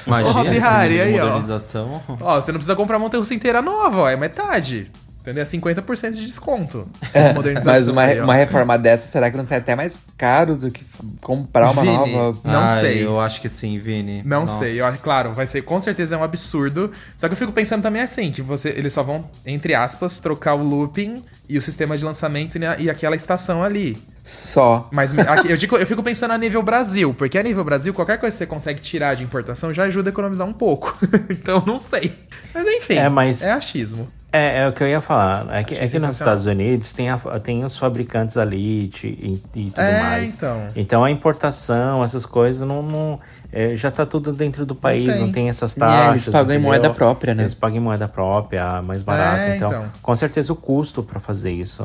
Imagina 0.08 0.36
Ô 0.36 0.42
Hop 0.42 0.48
Harry, 0.48 1.00
aí, 1.00 1.20
ó. 1.20 1.26
modernização. 1.28 2.02
Ó, 2.20 2.42
você 2.42 2.52
não 2.52 2.58
precisa 2.58 2.76
comprar 2.76 2.96
a 2.96 3.00
montanha 3.00 3.20
russa 3.20 3.36
inteira 3.36 3.62
nova, 3.62 4.00
ó, 4.02 4.10
é 4.10 4.16
metade. 4.16 4.92
Entendeu? 5.28 5.44
É 5.44 5.46
50% 5.46 6.12
de 6.14 6.26
desconto. 6.26 6.88
Modernização 7.36 7.74
Mas 7.74 7.90
uma, 7.90 8.02
aí, 8.04 8.22
uma 8.22 8.34
reforma 8.34 8.78
dessa, 8.78 9.12
será 9.12 9.30
que 9.30 9.36
não 9.36 9.46
sai 9.46 9.58
até 9.58 9.76
mais 9.76 10.00
caro 10.18 10.56
do 10.56 10.72
que 10.72 10.86
comprar 11.20 11.70
uma 11.72 11.82
Vini, 11.82 12.14
nova? 12.14 12.40
Não 12.46 12.64
Ah, 12.64 12.70
sei. 12.70 13.04
Eu 13.06 13.20
acho 13.20 13.42
que 13.42 13.50
sim, 13.50 13.78
Vini. 13.78 14.22
Não 14.26 14.42
Nossa. 14.42 14.60
sei, 14.60 14.80
eu, 14.82 14.86
claro, 15.04 15.34
vai 15.34 15.46
ser, 15.46 15.64
com 15.64 15.82
certeza 15.82 16.16
é 16.16 16.18
um 16.18 16.24
absurdo. 16.24 16.92
Só 17.18 17.28
que 17.28 17.34
eu 17.34 17.38
fico 17.38 17.52
pensando 17.52 17.82
também 17.84 18.02
assim, 18.02 18.32
que 18.32 18.42
você, 18.42 18.70
eles 18.70 18.94
só 18.94 19.04
vão, 19.04 19.30
entre 19.46 19.76
aspas, 19.76 20.18
trocar 20.22 20.54
o 20.56 20.64
looping 20.64 21.22
e 21.50 21.58
o 21.58 21.62
sistema 21.62 21.98
de 21.98 22.06
lançamento 22.06 22.58
e, 22.58 22.84
e 22.84 22.90
aquela 22.90 23.16
estação 23.16 23.62
ali. 23.62 24.02
Só. 24.24 24.88
Mas 24.94 25.18
aqui, 25.20 25.52
eu, 25.52 25.58
digo- 25.58 25.78
eu 25.78 25.86
fico 25.86 26.02
pensando 26.04 26.32
a 26.32 26.38
nível 26.38 26.64
Brasil, 26.64 27.14
porque 27.14 27.38
a 27.38 27.44
nível 27.44 27.66
Brasil, 27.66 27.94
qualquer 27.94 28.18
coisa 28.18 28.34
que 28.34 28.40
você 28.40 28.46
consegue 28.46 28.80
tirar 28.80 29.14
de 29.16 29.24
importação 29.26 29.74
já 29.74 29.84
ajuda 29.84 30.10
a 30.10 30.12
economizar 30.12 30.48
um 30.48 30.54
pouco. 30.54 30.98
então, 31.30 31.64
não 31.68 31.78
sei. 31.78 32.14
Mas 32.54 32.66
enfim, 32.66 32.96
É, 32.96 33.10
mas- 33.10 33.42
é 33.42 33.52
achismo. 33.52 34.08
É, 34.32 34.60
é 34.64 34.68
o 34.68 34.74
que 34.74 34.84
eu 34.84 34.88
ia 34.88 35.00
falar. 35.00 35.48
É 35.52 35.64
que, 35.64 35.74
é 35.74 35.88
que 35.88 36.00
nos. 36.00 36.16
Estados 36.20 36.46
Unidos 36.46 36.92
tem, 36.92 37.10
a- 37.10 37.18
tem 37.42 37.64
os 37.64 37.78
fabricantes 37.78 38.36
ali 38.36 38.92
e, 39.02 39.42
e- 39.56 39.70
tudo 39.72 39.82
É, 39.82 40.00
mais. 40.02 40.34
então. 40.34 40.68
Então 40.76 41.04
a 41.04 41.10
importação, 41.10 42.04
essas 42.04 42.26
coisas, 42.26 42.68
não, 42.68 42.82
não- 42.84 43.20
é, 43.54 43.70
já 43.78 43.90
tá 43.90 44.06
tudo 44.06 44.34
dentro 44.34 44.66
do 44.66 44.76
país, 44.76 45.08
não 45.18 45.26
tem. 45.26 45.32
tem, 45.32 45.50
essas 45.50 45.76
É, 45.78 45.80
taxas. 45.80 46.12
eles 46.14 46.26
pagam 46.26 46.42
em 46.42 46.44
entendeu? 46.56 46.62
moeda 46.62 46.90
própria, 46.90 47.34
né? 47.34 47.44
Eles 47.44 47.54
pagam 47.54 47.78
em 47.78 47.82
moeda 47.82 48.08
própria, 48.08 48.82
mais 48.82 49.02
barato. 49.02 49.40
É, 49.44 49.56
então, 49.56 49.70
então. 49.70 49.86
com 50.02 50.16
certeza 50.16 50.52
o 50.52 50.56
custo 50.58 51.02
para 51.02 51.20
fazer 51.22 51.52
isso 51.52 51.84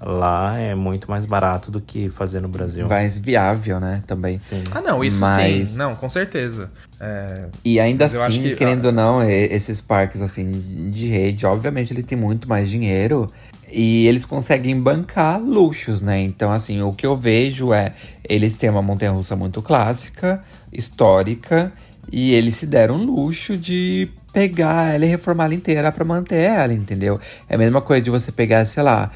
lá 0.00 0.58
é 0.58 0.74
muito 0.74 1.10
mais 1.10 1.24
barato 1.24 1.70
do 1.70 1.80
que 1.80 2.10
fazer 2.10 2.40
no 2.40 2.48
Brasil. 2.48 2.86
Mais 2.88 3.16
viável, 3.16 3.80
né? 3.80 4.02
Também. 4.06 4.38
Sim. 4.38 4.62
Ah, 4.72 4.80
não, 4.80 5.02
isso 5.02 5.20
Mas- 5.20 5.70
sim. 5.70 5.78
Não, 5.78 5.94
com 5.94 6.08
certeza. 6.08 6.70
É, 7.00 7.46
E 7.64 7.80
ainda 7.80 8.04
Mas 8.04 8.16
assim, 8.16 8.42
que- 8.42 8.54
querendo 8.56 8.86
ou 8.86 8.92
não, 8.92 9.22
esses 9.22 9.80
parques 9.80 10.20
assim 10.22 10.90
de 10.90 11.06
rede, 11.08 11.46
obviamente 11.46 11.92
eles 11.92 12.04
têm 12.04 12.16
muito 12.18 12.48
mais 12.48 12.68
dinheiro 12.68 13.26
e 13.70 14.06
eles 14.06 14.24
conseguem 14.24 14.80
bancar 14.80 15.40
luxos, 15.40 16.00
né? 16.00 16.20
Então, 16.20 16.52
assim, 16.52 16.80
o 16.82 16.92
que 16.92 17.04
eu 17.06 17.16
vejo 17.16 17.72
é 17.72 17.92
eles 18.28 18.54
têm 18.54 18.70
uma 18.70 18.82
montanha-russa 18.82 19.34
muito 19.34 19.60
clássica, 19.62 20.42
histórica, 20.72 21.72
e 22.10 22.32
eles 22.32 22.56
se 22.56 22.66
deram 22.66 22.94
o 22.96 23.04
luxo 23.04 23.56
de 23.56 24.08
pegar 24.32 24.94
ela 24.94 25.04
e 25.04 25.08
reformar 25.08 25.46
ela 25.46 25.54
inteira 25.54 25.90
pra 25.90 26.04
manter 26.04 26.36
ela, 26.36 26.72
entendeu? 26.72 27.18
É 27.48 27.54
a 27.54 27.58
mesma 27.58 27.80
coisa 27.80 28.02
de 28.02 28.10
você 28.10 28.30
pegar, 28.30 28.64
sei 28.66 28.82
lá, 28.82 29.10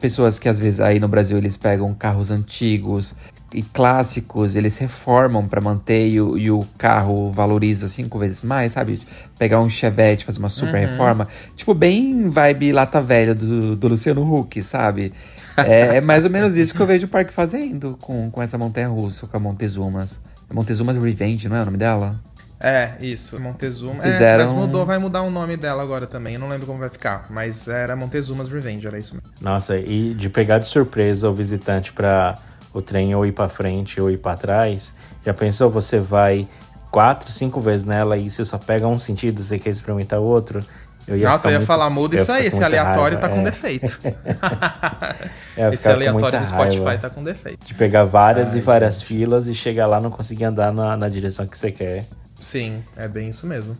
pessoas 0.00 0.38
que 0.38 0.48
às 0.48 0.58
vezes 0.58 0.80
aí 0.80 0.98
no 0.98 1.08
Brasil 1.08 1.36
eles 1.38 1.56
pegam 1.56 1.94
carros 1.94 2.30
antigos 2.30 3.14
e 3.54 3.62
clássicos, 3.62 4.56
eles 4.56 4.76
reformam 4.78 5.46
pra 5.46 5.60
manter 5.60 6.08
e 6.08 6.20
o, 6.20 6.36
e 6.36 6.50
o 6.50 6.66
carro 6.76 7.30
valoriza 7.30 7.88
cinco 7.88 8.18
vezes 8.18 8.42
mais, 8.42 8.72
sabe? 8.72 9.00
Pegar 9.38 9.60
um 9.60 9.70
Chevette, 9.70 10.24
fazer 10.24 10.40
uma 10.40 10.48
super 10.48 10.80
reforma. 10.88 11.28
Tipo, 11.54 11.72
bem 11.72 12.28
vibe 12.28 12.72
lata 12.72 13.00
velha 13.00 13.32
do, 13.32 13.76
do 13.76 13.88
Luciano 13.88 14.22
Huck, 14.22 14.60
sabe? 14.64 15.12
É, 15.56 15.96
é 15.96 16.00
mais 16.00 16.24
ou 16.24 16.30
menos 16.32 16.56
isso 16.56 16.74
que 16.74 16.80
eu 16.82 16.86
vejo 16.86 17.06
o 17.06 17.08
parque 17.08 17.32
fazendo 17.32 17.96
com, 18.00 18.28
com 18.28 18.42
essa 18.42 18.58
montanha 18.58 18.88
russa, 18.88 19.26
com 19.28 19.36
a 19.36 19.40
Montezumas. 19.40 20.20
Montezumas 20.52 20.96
Revenge, 20.96 21.48
não 21.48 21.56
é 21.56 21.62
o 21.62 21.64
nome 21.64 21.78
dela? 21.78 22.20
É, 22.60 22.92
isso, 23.00 23.38
Montezuma. 23.40 24.02
Fizeram- 24.02 24.42
É, 24.42 24.46
mas 24.46 24.52
mudou, 24.52 24.86
vai 24.86 24.98
mudar 24.98 25.22
o 25.22 25.30
nome 25.30 25.56
dela 25.56 25.82
agora 25.82 26.06
também. 26.06 26.34
Eu 26.34 26.40
não 26.40 26.48
lembro 26.48 26.66
como 26.66 26.78
vai 26.78 26.88
ficar. 26.88 27.26
Mas 27.28 27.68
era 27.68 27.94
Montezuma's 27.94 28.48
Revenge, 28.48 28.86
era 28.86 28.98
isso 28.98 29.14
mesmo. 29.14 29.28
Nossa, 29.40 29.76
e 29.76 30.14
de 30.14 30.30
pegar 30.30 30.58
de 30.60 30.68
surpresa 30.68 31.28
o 31.28 31.34
visitante 31.34 31.92
pra 31.92 32.36
o 32.72 32.80
trem 32.80 33.14
ou 33.14 33.24
ir 33.26 33.32
pra 33.32 33.48
frente 33.48 34.00
ou 34.00 34.10
ir 34.10 34.16
pra 34.18 34.34
trás. 34.36 34.94
Já 35.24 35.34
pensou, 35.34 35.68
você 35.70 35.98
vai 36.00 36.46
quatro, 36.90 37.30
cinco 37.30 37.60
vezes 37.60 37.84
nela 37.84 38.16
e 38.16 38.30
você 38.30 38.44
só 38.44 38.56
pega 38.56 38.86
um 38.86 38.98
sentido, 38.98 39.42
você 39.42 39.58
quer 39.58 39.70
experimentar 39.70 40.20
o 40.20 40.24
outro? 40.24 40.60
Eu 41.06 41.18
Nossa, 41.18 41.36
ficar 41.38 41.48
eu 41.48 41.52
ia 41.52 41.58
muito- 41.58 41.66
falar, 41.66 41.90
muda 41.90 42.16
ia 42.16 42.22
isso 42.22 42.32
aí. 42.32 42.46
Esse 42.46 42.64
aleatório 42.64 43.18
raiva, 43.18 43.20
tá 43.20 43.28
com 43.28 43.40
é. 43.40 43.44
defeito. 43.44 43.98
Ia 45.58 45.68
Esse 45.74 45.88
aleatório 45.88 46.40
do 46.40 46.46
Spotify 46.46 46.82
raiva 46.84 46.98
tá 46.98 47.10
com 47.10 47.22
defeito. 47.22 47.66
De 47.66 47.74
pegar 47.74 48.04
várias 48.04 48.52
Ai, 48.52 48.58
e 48.58 48.60
várias 48.62 49.02
filas 49.02 49.46
e 49.46 49.54
chegar 49.54 49.86
lá 49.86 50.00
e 50.00 50.02
não 50.02 50.10
conseguir 50.10 50.44
andar 50.44 50.72
na, 50.72 50.96
na 50.96 51.08
direção 51.10 51.46
que 51.46 51.58
você 51.58 51.70
quer. 51.70 52.04
Sim, 52.44 52.82
é 52.96 53.08
bem 53.08 53.30
isso 53.30 53.46
mesmo. 53.46 53.76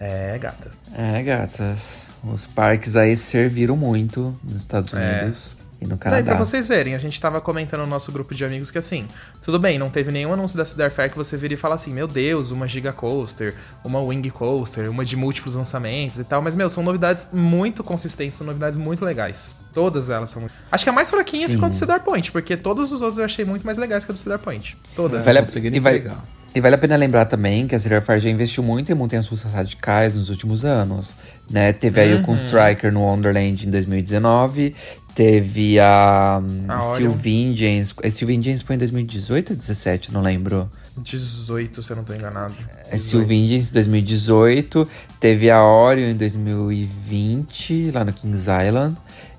É, 0.00 0.38
gatas. 0.38 0.78
É, 0.96 1.22
gatas. 1.22 2.02
Os 2.24 2.46
parques 2.46 2.96
aí 2.96 3.16
serviram 3.16 3.76
muito 3.76 4.34
nos 4.42 4.56
Estados 4.56 4.92
É. 4.94 5.22
Unidos 5.22 5.50
e 5.80 5.84
no 5.84 5.90
Daí, 5.90 5.98
pra 5.98 6.10
Canadá. 6.22 6.34
vocês 6.36 6.66
verem, 6.68 6.94
a 6.94 6.98
gente 6.98 7.20
tava 7.20 7.40
comentando 7.40 7.80
no 7.80 7.86
nosso 7.88 8.10
grupo 8.12 8.34
de 8.34 8.44
amigos 8.44 8.70
que 8.70 8.78
assim, 8.78 9.06
tudo 9.42 9.58
bem, 9.58 9.78
não 9.78 9.90
teve 9.90 10.10
nenhum 10.12 10.32
anúncio 10.32 10.56
da 10.56 10.64
Cedar 10.64 10.90
Fair 10.92 11.10
que 11.10 11.16
você 11.16 11.36
vira 11.36 11.54
e 11.54 11.56
fala 11.56 11.74
assim, 11.74 11.92
meu 11.92 12.06
Deus, 12.08 12.50
uma 12.52 12.66
Giga 12.68 12.92
Coaster, 12.92 13.54
uma 13.84 14.00
Wing 14.00 14.30
Coaster, 14.30 14.88
uma 14.90 15.04
de 15.04 15.16
múltiplos 15.16 15.56
lançamentos 15.56 16.18
e 16.20 16.24
tal, 16.24 16.40
mas, 16.40 16.54
meu, 16.56 16.70
são 16.70 16.82
novidades 16.84 17.28
muito 17.32 17.82
consistentes, 17.84 18.38
são 18.38 18.46
novidades 18.46 18.78
muito 18.78 19.04
legais. 19.04 19.56
Todas 19.74 20.08
elas 20.08 20.30
são 20.30 20.40
muito... 20.42 20.54
Acho 20.70 20.84
que 20.84 20.90
a 20.90 20.92
mais 20.92 21.10
fraquinha 21.10 21.46
Sim. 21.48 21.54
ficou 21.54 21.68
do 21.68 21.74
Cedar 21.74 22.00
Point, 22.02 22.30
porque 22.32 22.56
todos 22.56 22.92
os 22.92 23.02
outros 23.02 23.18
eu 23.18 23.24
achei 23.24 23.44
muito 23.44 23.64
mais 23.66 23.76
legais 23.76 24.04
que 24.04 24.10
a 24.10 24.14
do 24.14 24.18
Cedar 24.18 24.38
Point. 24.38 24.76
Todas. 24.96 25.24
Vale 25.24 25.38
a, 25.38 25.42
e, 25.42 25.80
vai- 25.80 25.96
entregar. 25.96 26.24
E 26.54 26.60
vale 26.60 26.74
a 26.74 26.78
pena 26.78 26.96
lembrar 26.96 27.24
também 27.26 27.66
que 27.66 27.74
a 27.74 27.78
Cedar 27.78 28.02
Fair 28.02 28.20
já 28.20 28.28
investiu 28.28 28.62
muito 28.62 28.90
em 28.92 28.94
montanhas 28.94 29.26
russas 29.26 29.52
radicais 29.52 30.14
nos 30.14 30.28
últimos 30.28 30.64
anos. 30.64 31.10
Né? 31.50 31.72
Teve 31.72 32.00
aí 32.00 32.14
Uhum. 32.14 32.20
o 32.20 32.24
Constriker 32.24 32.92
no 32.92 33.00
Wonderland 33.00 33.66
em 33.66 33.70
2019. 33.70 34.74
Teve 35.14 35.78
a, 35.78 36.40
um, 36.42 36.70
A 36.70 36.94
Steel. 36.94 37.10
Vengeance. 37.10 37.94
A 38.02 38.08
Steel 38.08 38.28
Vengeance 38.28 38.64
foi 38.64 38.76
em 38.76 38.78
2018 38.78 39.50
ou 39.50 39.56
2017, 39.56 40.12
não 40.12 40.22
lembro. 40.22 40.70
18, 40.96 41.82
se 41.82 41.90
eu 41.92 41.96
não 41.96 42.04
tô 42.04 42.14
enganado. 42.14 42.54
A 42.90 42.98
Steel 42.98 43.26
Vengeance 43.26 43.72
2018. 43.72 44.88
Teve 45.20 45.50
a 45.50 45.62
Orion 45.62 46.10
em 46.10 46.16
2020, 46.16 47.90
lá 47.92 48.04
no 48.04 48.12
Kings 48.12 48.48
Island. 48.50 48.96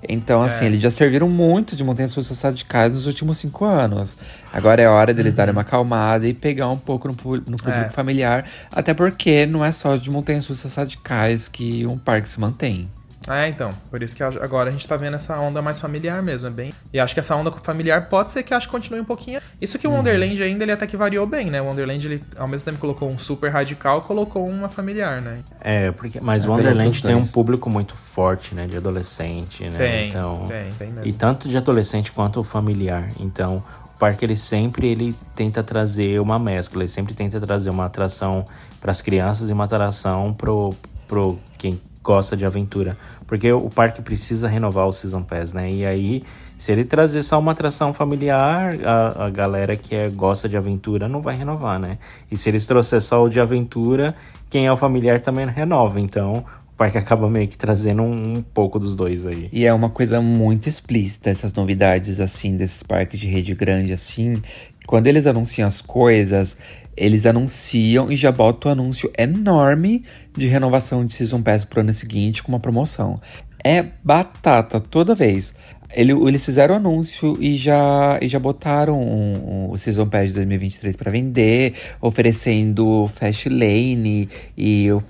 Então, 0.08 0.42
assim, 0.42 0.64
É. 0.64 0.68
eles 0.68 0.80
já 0.82 0.90
serviram 0.90 1.28
muito 1.28 1.74
de 1.76 1.82
montanhas 1.84 2.14
russas 2.14 2.40
radicais 2.40 2.92
nos 2.92 3.06
últimos 3.06 3.38
cinco 3.38 3.64
anos. 3.64 4.16
Agora 4.52 4.80
é 4.82 4.88
hora 4.88 5.12
deles 5.14 5.32
darem 5.32 5.52
uma 5.52 5.62
acalmada 5.62 6.26
e 6.26 6.34
pegar 6.34 6.68
um 6.70 6.76
pouco 6.78 7.08
no, 7.08 7.14
no 7.14 7.16
público 7.56 7.68
É. 7.70 7.88
familiar. 7.90 8.44
Até 8.70 8.92
porque 8.94 9.46
não 9.46 9.64
é 9.64 9.72
só 9.72 9.96
de 9.96 10.10
montanhas 10.10 10.46
russas 10.46 10.74
radicais 10.74 11.48
que 11.48 11.86
um 11.86 11.98
parque 11.98 12.28
se 12.28 12.38
mantém. 12.40 12.88
É, 13.28 13.48
então. 13.48 13.70
Por 13.90 14.02
isso 14.02 14.14
que 14.14 14.22
agora 14.22 14.68
a 14.68 14.72
gente 14.72 14.86
tá 14.86 14.96
vendo 14.96 15.14
essa 15.14 15.38
onda 15.38 15.62
mais 15.62 15.80
familiar 15.80 16.22
mesmo, 16.22 16.48
é 16.48 16.50
bem. 16.50 16.74
E 16.92 17.00
acho 17.00 17.14
que 17.14 17.20
essa 17.20 17.34
onda 17.34 17.50
familiar 17.50 18.08
pode 18.08 18.32
ser 18.32 18.42
que 18.42 18.52
acho 18.52 18.66
que 18.66 18.72
continue 18.72 19.00
um 19.00 19.04
pouquinho. 19.04 19.40
Isso 19.60 19.78
que 19.78 19.86
o 19.86 19.90
Wonderland 19.90 20.42
ainda 20.42 20.64
ele 20.64 20.72
até 20.72 20.86
que 20.86 20.96
variou 20.96 21.26
bem, 21.26 21.50
né? 21.50 21.60
O 21.60 21.66
Wonderland 21.66 22.06
ele 22.06 22.24
ao 22.36 22.46
mesmo 22.46 22.64
tempo 22.66 22.78
colocou 22.78 23.08
um 23.08 23.18
super 23.18 23.50
radical, 23.50 24.02
colocou 24.02 24.46
uma 24.46 24.68
familiar, 24.68 25.20
né? 25.20 25.38
É, 25.60 25.90
porque, 25.92 26.20
mas 26.20 26.44
É, 26.44 26.48
o 26.48 26.52
Wonderland 26.52 27.02
tem 27.02 27.14
um 27.14 27.26
público 27.26 27.70
muito 27.70 27.96
forte, 27.96 28.54
né? 28.54 28.66
De 28.66 28.76
adolescente, 28.76 29.64
né? 29.64 29.78
Tem, 29.78 30.08
então, 30.10 30.44
tem, 30.46 30.70
tem 30.72 30.88
mesmo. 30.90 31.06
E 31.06 31.12
tanto 31.12 31.48
de 31.48 31.56
adolescente 31.56 32.12
quanto 32.12 32.42
familiar. 32.44 33.08
Então, 33.18 33.64
o 33.94 33.98
parque 33.98 34.24
ele 34.24 34.36
sempre 34.36 34.88
ele 34.88 35.14
tenta 35.34 35.62
trazer 35.62 36.20
uma 36.20 36.38
mescla, 36.38 36.82
ele 36.82 36.90
sempre 36.90 37.14
tenta 37.14 37.40
trazer 37.40 37.70
uma 37.70 37.86
atração 37.86 38.44
para 38.80 38.90
as 38.90 39.00
crianças 39.00 39.48
e 39.48 39.52
uma 39.52 39.64
atração 39.64 40.34
pro, 40.34 40.74
pro 41.08 41.38
quem 41.56 41.80
gosta 42.04 42.36
de 42.36 42.44
aventura. 42.44 42.96
Porque 43.26 43.50
o 43.50 43.70
parque 43.70 44.02
precisa 44.02 44.46
renovar 44.46 44.86
o 44.86 44.92
Season 44.92 45.22
Pass, 45.22 45.54
né? 45.54 45.70
E 45.70 45.86
aí, 45.86 46.22
se 46.58 46.70
ele 46.70 46.84
trazer 46.84 47.22
só 47.22 47.40
uma 47.40 47.52
atração 47.52 47.94
familiar, 47.94 48.76
a, 48.84 49.24
a 49.24 49.30
galera 49.30 49.74
que 49.74 49.94
é, 49.94 50.10
gosta 50.10 50.48
de 50.48 50.56
aventura 50.56 51.08
não 51.08 51.22
vai 51.22 51.34
renovar, 51.34 51.80
né? 51.80 51.98
E 52.30 52.36
se 52.36 52.50
eles 52.50 52.66
trouxer 52.66 53.00
só 53.00 53.24
o 53.24 53.28
de 53.30 53.40
aventura, 53.40 54.14
quem 54.50 54.66
é 54.66 54.72
o 54.72 54.76
familiar 54.76 55.20
também 55.20 55.46
renova. 55.46 55.98
Então, 55.98 56.44
o 56.74 56.76
parque 56.76 56.98
acaba 56.98 57.30
meio 57.30 57.48
que 57.48 57.56
trazendo 57.56 58.02
um, 58.02 58.34
um 58.34 58.42
pouco 58.42 58.78
dos 58.78 58.94
dois 58.94 59.26
aí. 59.26 59.48
E 59.50 59.64
é 59.64 59.72
uma 59.72 59.88
coisa 59.88 60.20
muito 60.20 60.68
explícita, 60.68 61.30
essas 61.30 61.54
novidades, 61.54 62.20
assim, 62.20 62.56
desses 62.56 62.82
parques 62.82 63.18
de 63.18 63.26
rede 63.26 63.54
grande, 63.54 63.92
assim. 63.92 64.42
Quando 64.86 65.06
eles 65.06 65.26
anunciam 65.26 65.66
as 65.66 65.80
coisas, 65.80 66.58
eles 66.96 67.26
anunciam 67.26 68.10
e 68.10 68.16
já 68.16 68.30
botam 68.30 68.70
o 68.70 68.72
anúncio 68.72 69.10
enorme 69.18 70.04
de 70.36 70.46
renovação 70.46 71.04
de 71.04 71.14
Season 71.14 71.42
Pass 71.42 71.64
pro 71.64 71.80
ano 71.80 71.94
seguinte 71.94 72.42
com 72.42 72.52
uma 72.52 72.60
promoção. 72.60 73.20
É 73.62 73.82
batata 74.02 74.78
toda 74.78 75.14
vez. 75.14 75.54
Ele- 75.94 76.12
eles 76.12 76.44
fizeram 76.44 76.74
o 76.74 76.78
anúncio 76.78 77.36
e 77.40 77.56
já, 77.56 78.18
e 78.20 78.26
já 78.28 78.38
botaram 78.38 79.00
um- 79.00 79.66
um- 79.66 79.70
o 79.70 79.76
Season 79.78 80.06
Pass 80.08 80.28
de 80.28 80.34
2023 80.34 80.96
para 80.96 81.10
vender, 81.10 81.74
oferecendo 82.00 83.10
Fast 83.14 83.48
Lane 83.48 84.28
e 84.56 84.90
o, 84.90 85.02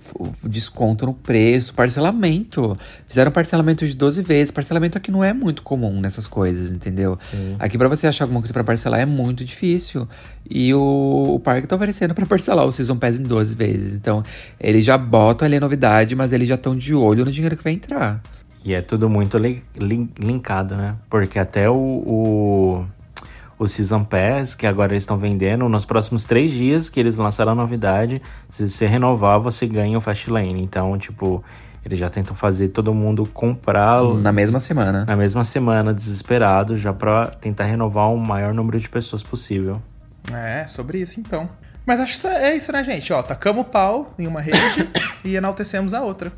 o 0.42 0.48
desconto 0.48 1.06
no 1.06 1.14
preço, 1.14 1.72
parcelamento. 1.74 2.76
Fizeram 3.08 3.30
parcelamento 3.30 3.86
de 3.86 3.94
12 3.94 4.20
vezes. 4.22 4.50
Parcelamento 4.50 4.98
aqui 4.98 5.10
não 5.10 5.22
é 5.22 5.32
muito 5.32 5.62
comum 5.62 6.00
nessas 6.00 6.26
coisas, 6.26 6.70
entendeu? 6.70 7.18
Aqui 7.58 7.78
para 7.78 7.88
você 7.88 8.06
achar 8.06 8.24
alguma 8.24 8.40
coisa 8.40 8.52
para 8.52 8.64
parcelar 8.64 9.00
é 9.00 9.06
muito 9.06 9.44
difícil. 9.44 10.08
E 10.48 10.74
o, 10.74 11.34
o 11.36 11.40
parque 11.40 11.66
tá 11.66 11.76
oferecendo 11.76 12.14
para 12.14 12.26
parcelar 12.26 12.66
o 12.66 12.72
Season 12.72 12.96
Pass 12.96 13.18
em 13.18 13.22
12 13.22 13.54
vezes. 13.54 13.94
Então, 13.94 14.22
eles 14.60 14.84
já 14.84 14.98
botam 14.98 15.46
ali 15.46 15.56
a 15.56 15.60
novidade, 15.60 16.14
mas 16.14 16.32
eles 16.32 16.48
já 16.48 16.56
estão 16.56 16.76
de 16.76 16.94
olho 16.94 17.24
no 17.24 17.30
dinheiro 17.30 17.56
que 17.56 17.64
vai 17.64 17.72
entrar. 17.72 18.20
E 18.64 18.72
é 18.72 18.80
tudo 18.80 19.08
muito 19.10 19.36
li- 19.36 19.62
lin- 19.76 20.08
linkado, 20.18 20.74
né? 20.74 20.94
Porque 21.10 21.38
até 21.38 21.68
o, 21.68 21.74
o, 21.76 22.84
o 23.58 23.68
Season 23.68 24.02
Pass, 24.04 24.54
que 24.54 24.66
agora 24.66 24.92
eles 24.92 25.02
estão 25.02 25.18
vendendo, 25.18 25.68
nos 25.68 25.84
próximos 25.84 26.24
três 26.24 26.50
dias 26.50 26.88
que 26.88 26.98
eles 26.98 27.16
lançaram 27.16 27.52
a 27.52 27.54
novidade, 27.54 28.22
se 28.48 28.68
você 28.68 28.86
renovar, 28.86 29.38
você 29.38 29.66
ganha 29.66 29.98
o 29.98 30.00
Fast 30.00 30.30
Lane. 30.30 30.62
Então, 30.62 30.96
tipo, 30.96 31.44
eles 31.84 31.98
já 31.98 32.08
tentam 32.08 32.34
fazer 32.34 32.68
todo 32.68 32.94
mundo 32.94 33.26
comprar 33.26 34.02
Na 34.22 34.32
mesma 34.32 34.58
semana. 34.60 35.04
na 35.04 35.14
mesma 35.14 35.44
semana, 35.44 35.92
desesperado, 35.92 36.76
já 36.78 36.92
pra 36.92 37.26
tentar 37.26 37.64
renovar 37.64 38.10
o 38.10 38.16
maior 38.18 38.54
número 38.54 38.80
de 38.80 38.88
pessoas 38.88 39.22
possível. 39.22 39.82
É, 40.32 40.66
sobre 40.66 40.98
isso 41.02 41.20
então. 41.20 41.46
Mas 41.86 42.00
acho 42.00 42.20
que 42.20 42.26
é 42.26 42.56
isso, 42.56 42.72
né, 42.72 42.82
gente? 42.82 43.12
Ó, 43.12 43.22
tacamos 43.22 43.62
o 43.62 43.68
pau 43.68 44.10
em 44.18 44.26
uma 44.26 44.40
rede 44.40 44.88
e 45.24 45.36
enaltecemos 45.36 45.92
a 45.92 46.02
outra. 46.02 46.32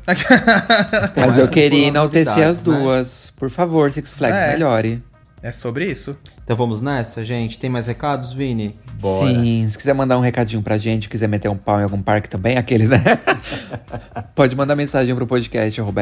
Mas 1.15 1.37
eu 1.37 1.47
queria 1.47 1.87
enaltecer 1.87 2.45
as 2.45 2.63
né? 2.63 2.77
duas. 2.77 3.31
Por 3.35 3.49
favor, 3.49 3.91
Six 3.91 4.13
Flags, 4.13 4.41
É. 4.41 4.51
melhore. 4.53 5.01
é 5.41 5.51
sobre 5.51 5.85
isso. 5.85 6.17
Então 6.43 6.55
vamos 6.55 6.81
nessa, 6.81 7.25
gente? 7.25 7.59
Tem 7.59 7.69
mais 7.69 7.87
recados, 7.87 8.31
Vini? 8.31 8.73
Sim, 9.01 9.67
se 9.69 9.77
quiser 9.77 9.93
mandar 9.93 10.17
um 10.17 10.21
recadinho 10.21 10.61
pra 10.61 10.77
gente, 10.77 11.09
quiser 11.09 11.27
meter 11.27 11.49
um 11.49 11.57
pau 11.57 11.79
em 11.79 11.83
algum 11.83 12.01
parque 12.01 12.29
também, 12.29 12.57
aqueles, 12.57 12.89
né? 12.89 13.03
Pode 14.33 14.55
mandar 14.55 14.75
mensagem 14.75 15.13
pro 15.13 15.27
podcast 15.27 15.79
ou 15.81 15.93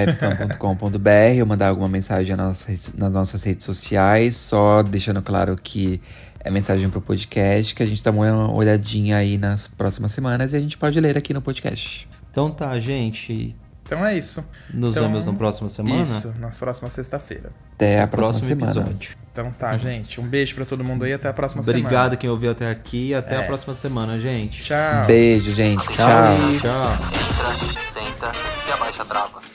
mandar 1.45 1.67
alguma 1.67 1.89
mensagem 1.89 2.35
nas 2.35 3.11
nossas 3.11 3.43
redes 3.43 3.65
sociais, 3.65 4.35
só 4.35 4.83
deixando 4.83 5.21
claro 5.21 5.57
que 5.61 5.99
é 6.45 6.51
mensagem 6.51 6.87
pro 6.89 7.01
podcast, 7.01 7.73
que 7.73 7.81
a 7.81 7.85
gente 7.85 8.03
dá 8.03 8.11
uma 8.11 8.51
olhadinha 8.53 9.17
aí 9.17 9.37
nas 9.37 9.65
próximas 9.67 10.11
semanas 10.11 10.53
e 10.53 10.55
a 10.55 10.59
gente 10.59 10.77
pode 10.77 10.99
ler 10.99 11.17
aqui 11.17 11.33
no 11.33 11.41
podcast. 11.41 12.07
Então 12.31 12.51
tá, 12.51 12.79
gente. 12.79 13.55
Então 13.83 14.05
é 14.05 14.17
isso. 14.17 14.43
Nos 14.73 14.91
Então, 14.95 15.03
vemos 15.07 15.25
na 15.25 15.33
próxima 15.33 15.69
semana? 15.69 16.03
Isso, 16.03 16.33
nas 16.39 16.57
próximas 16.57 16.93
sexta-feira. 16.93 17.51
Até 17.73 17.99
a 18.01 18.07
próxima 18.07 18.47
próximo 18.47 18.65
semana. 18.67 18.89
episódio. 18.89 19.15
Então 19.31 19.51
tá, 19.51 19.77
gente. 19.77 20.19
Um 20.21 20.27
beijo 20.27 20.55
pra 20.55 20.65
todo 20.65 20.83
mundo 20.83 21.03
aí. 21.05 21.13
Até 21.13 21.29
a 21.29 21.33
próxima 21.33 21.61
Obrigado 21.61 21.91
semana. 21.91 22.17
quem 22.17 22.29
ouviu 22.29 22.51
até 22.51 22.69
aqui 22.69 23.09
e 23.09 23.13
até 23.15 23.37
a 23.37 23.43
próxima 23.43 23.75
semana, 23.75 24.19
gente. 24.19 24.63
Tchau. 24.63 25.05
Beijo, 25.05 25.53
gente. 25.53 25.83
Tchau. 25.87 25.95
Tchau. 25.95 26.93
Entra, 26.93 27.85
senta 27.85 28.31
e 28.67 28.71
abaixa 28.71 29.01
a 29.03 29.05
trava. 29.05 29.55